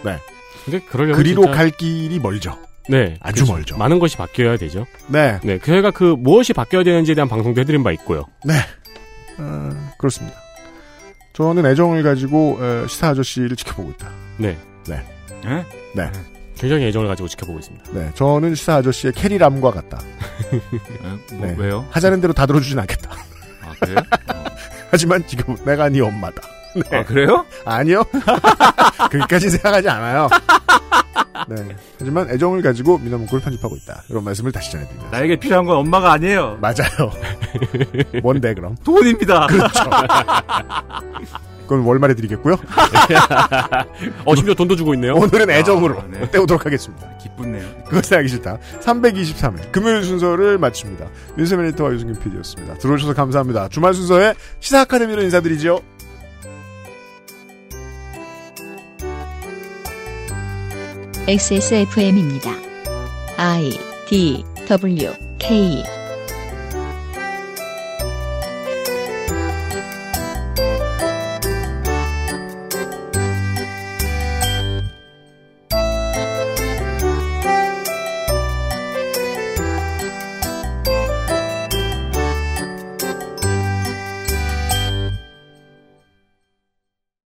네. 0.03 0.17
근데 0.65 0.79
그러려면 0.79 1.17
그리로 1.17 1.43
진짜- 1.43 1.57
갈 1.57 1.69
길이 1.71 2.19
멀죠. 2.19 2.57
네. 2.89 3.17
아주 3.21 3.43
그렇죠. 3.45 3.53
멀죠. 3.53 3.77
많은 3.77 3.99
것이 3.99 4.17
바뀌어야 4.17 4.57
되죠. 4.57 4.85
네. 5.07 5.39
네. 5.43 5.59
저희가 5.59 5.91
그 5.91 6.15
무엇이 6.17 6.53
바뀌어야 6.53 6.83
되는지에 6.83 7.15
대한 7.15 7.27
방송도 7.27 7.61
해드린 7.61 7.83
바 7.83 7.91
있고요. 7.91 8.25
네. 8.43 8.53
어, 9.37 9.69
그렇습니다. 9.97 10.37
저는 11.33 11.65
애정을 11.65 12.03
가지고 12.03 12.57
에, 12.61 12.87
시사 12.87 13.09
아저씨를 13.09 13.55
지켜보고 13.55 13.91
있다. 13.91 14.09
네. 14.37 14.57
네. 14.87 15.03
예? 15.45 15.65
네. 15.95 16.11
굉장히 16.57 16.85
애정을 16.85 17.07
가지고 17.07 17.27
지켜보고 17.27 17.59
있습니다. 17.59 17.91
네. 17.93 18.11
저는 18.15 18.55
시사 18.55 18.75
아저씨의 18.75 19.13
캐리람과 19.13 19.71
같다. 19.71 19.99
예? 20.53 21.35
뭐, 21.35 21.47
네. 21.47 21.55
왜요? 21.57 21.87
하자는 21.91 22.21
대로 22.21 22.33
다 22.33 22.45
들어주진 22.45 22.77
않겠다. 22.79 23.09
아, 23.63 23.73
그래요? 23.79 23.97
어. 24.33 24.43
하지만 24.91 25.25
지금 25.25 25.55
내가 25.65 25.89
네 25.89 26.01
엄마다. 26.01 26.41
네. 26.75 26.97
아, 26.97 27.03
그래요? 27.03 27.45
아니요. 27.65 28.03
그렇게까지 29.09 29.49
생각하지 29.49 29.89
않아요. 29.89 30.27
네. 31.55 31.75
하지만 31.99 32.29
애정을 32.29 32.61
가지고 32.61 32.97
미나문구를 32.99 33.41
편집하고 33.43 33.75
있다. 33.75 34.03
이런 34.09 34.23
말씀을 34.23 34.51
다시 34.51 34.71
전해드립니다. 34.71 35.09
나에게 35.11 35.37
필요한 35.37 35.65
건 35.65 35.77
엄마가 35.77 36.11
아니에요. 36.13 36.57
맞아요. 36.61 37.11
뭔데 38.23 38.53
그럼? 38.53 38.75
돈입니다. 38.83 39.47
그렇죠. 39.47 39.83
그건 41.71 41.85
월말에 41.85 42.15
드리겠고요. 42.15 42.55
어, 44.25 44.35
심지어 44.35 44.53
돈도 44.53 44.75
주고 44.75 44.93
있네요. 44.95 45.13
오늘은 45.15 45.49
애정으로 45.49 45.99
아, 45.99 46.05
네. 46.09 46.29
때우도록 46.29 46.65
하겠습니다. 46.65 47.07
기쁘네요. 47.17 47.65
그것이 47.85 48.13
하기 48.13 48.27
싫다. 48.27 48.57
323회 48.81 49.71
금요일 49.71 50.03
순서를 50.03 50.57
마칩니다. 50.57 51.07
윤세민 51.37 51.67
리터와 51.67 51.93
유승균 51.93 52.19
PD였습니다. 52.19 52.73
들어오셔서 52.73 53.13
감사합니다. 53.13 53.69
주말 53.69 53.93
순서에 53.93 54.33
시사 54.59 54.81
아카데미로 54.81 55.21
인사드리죠. 55.23 55.81
XSFM입니다. 61.27 62.51
I 63.37 63.71
D 64.09 64.43
W 64.67 65.13
K 65.37 66.00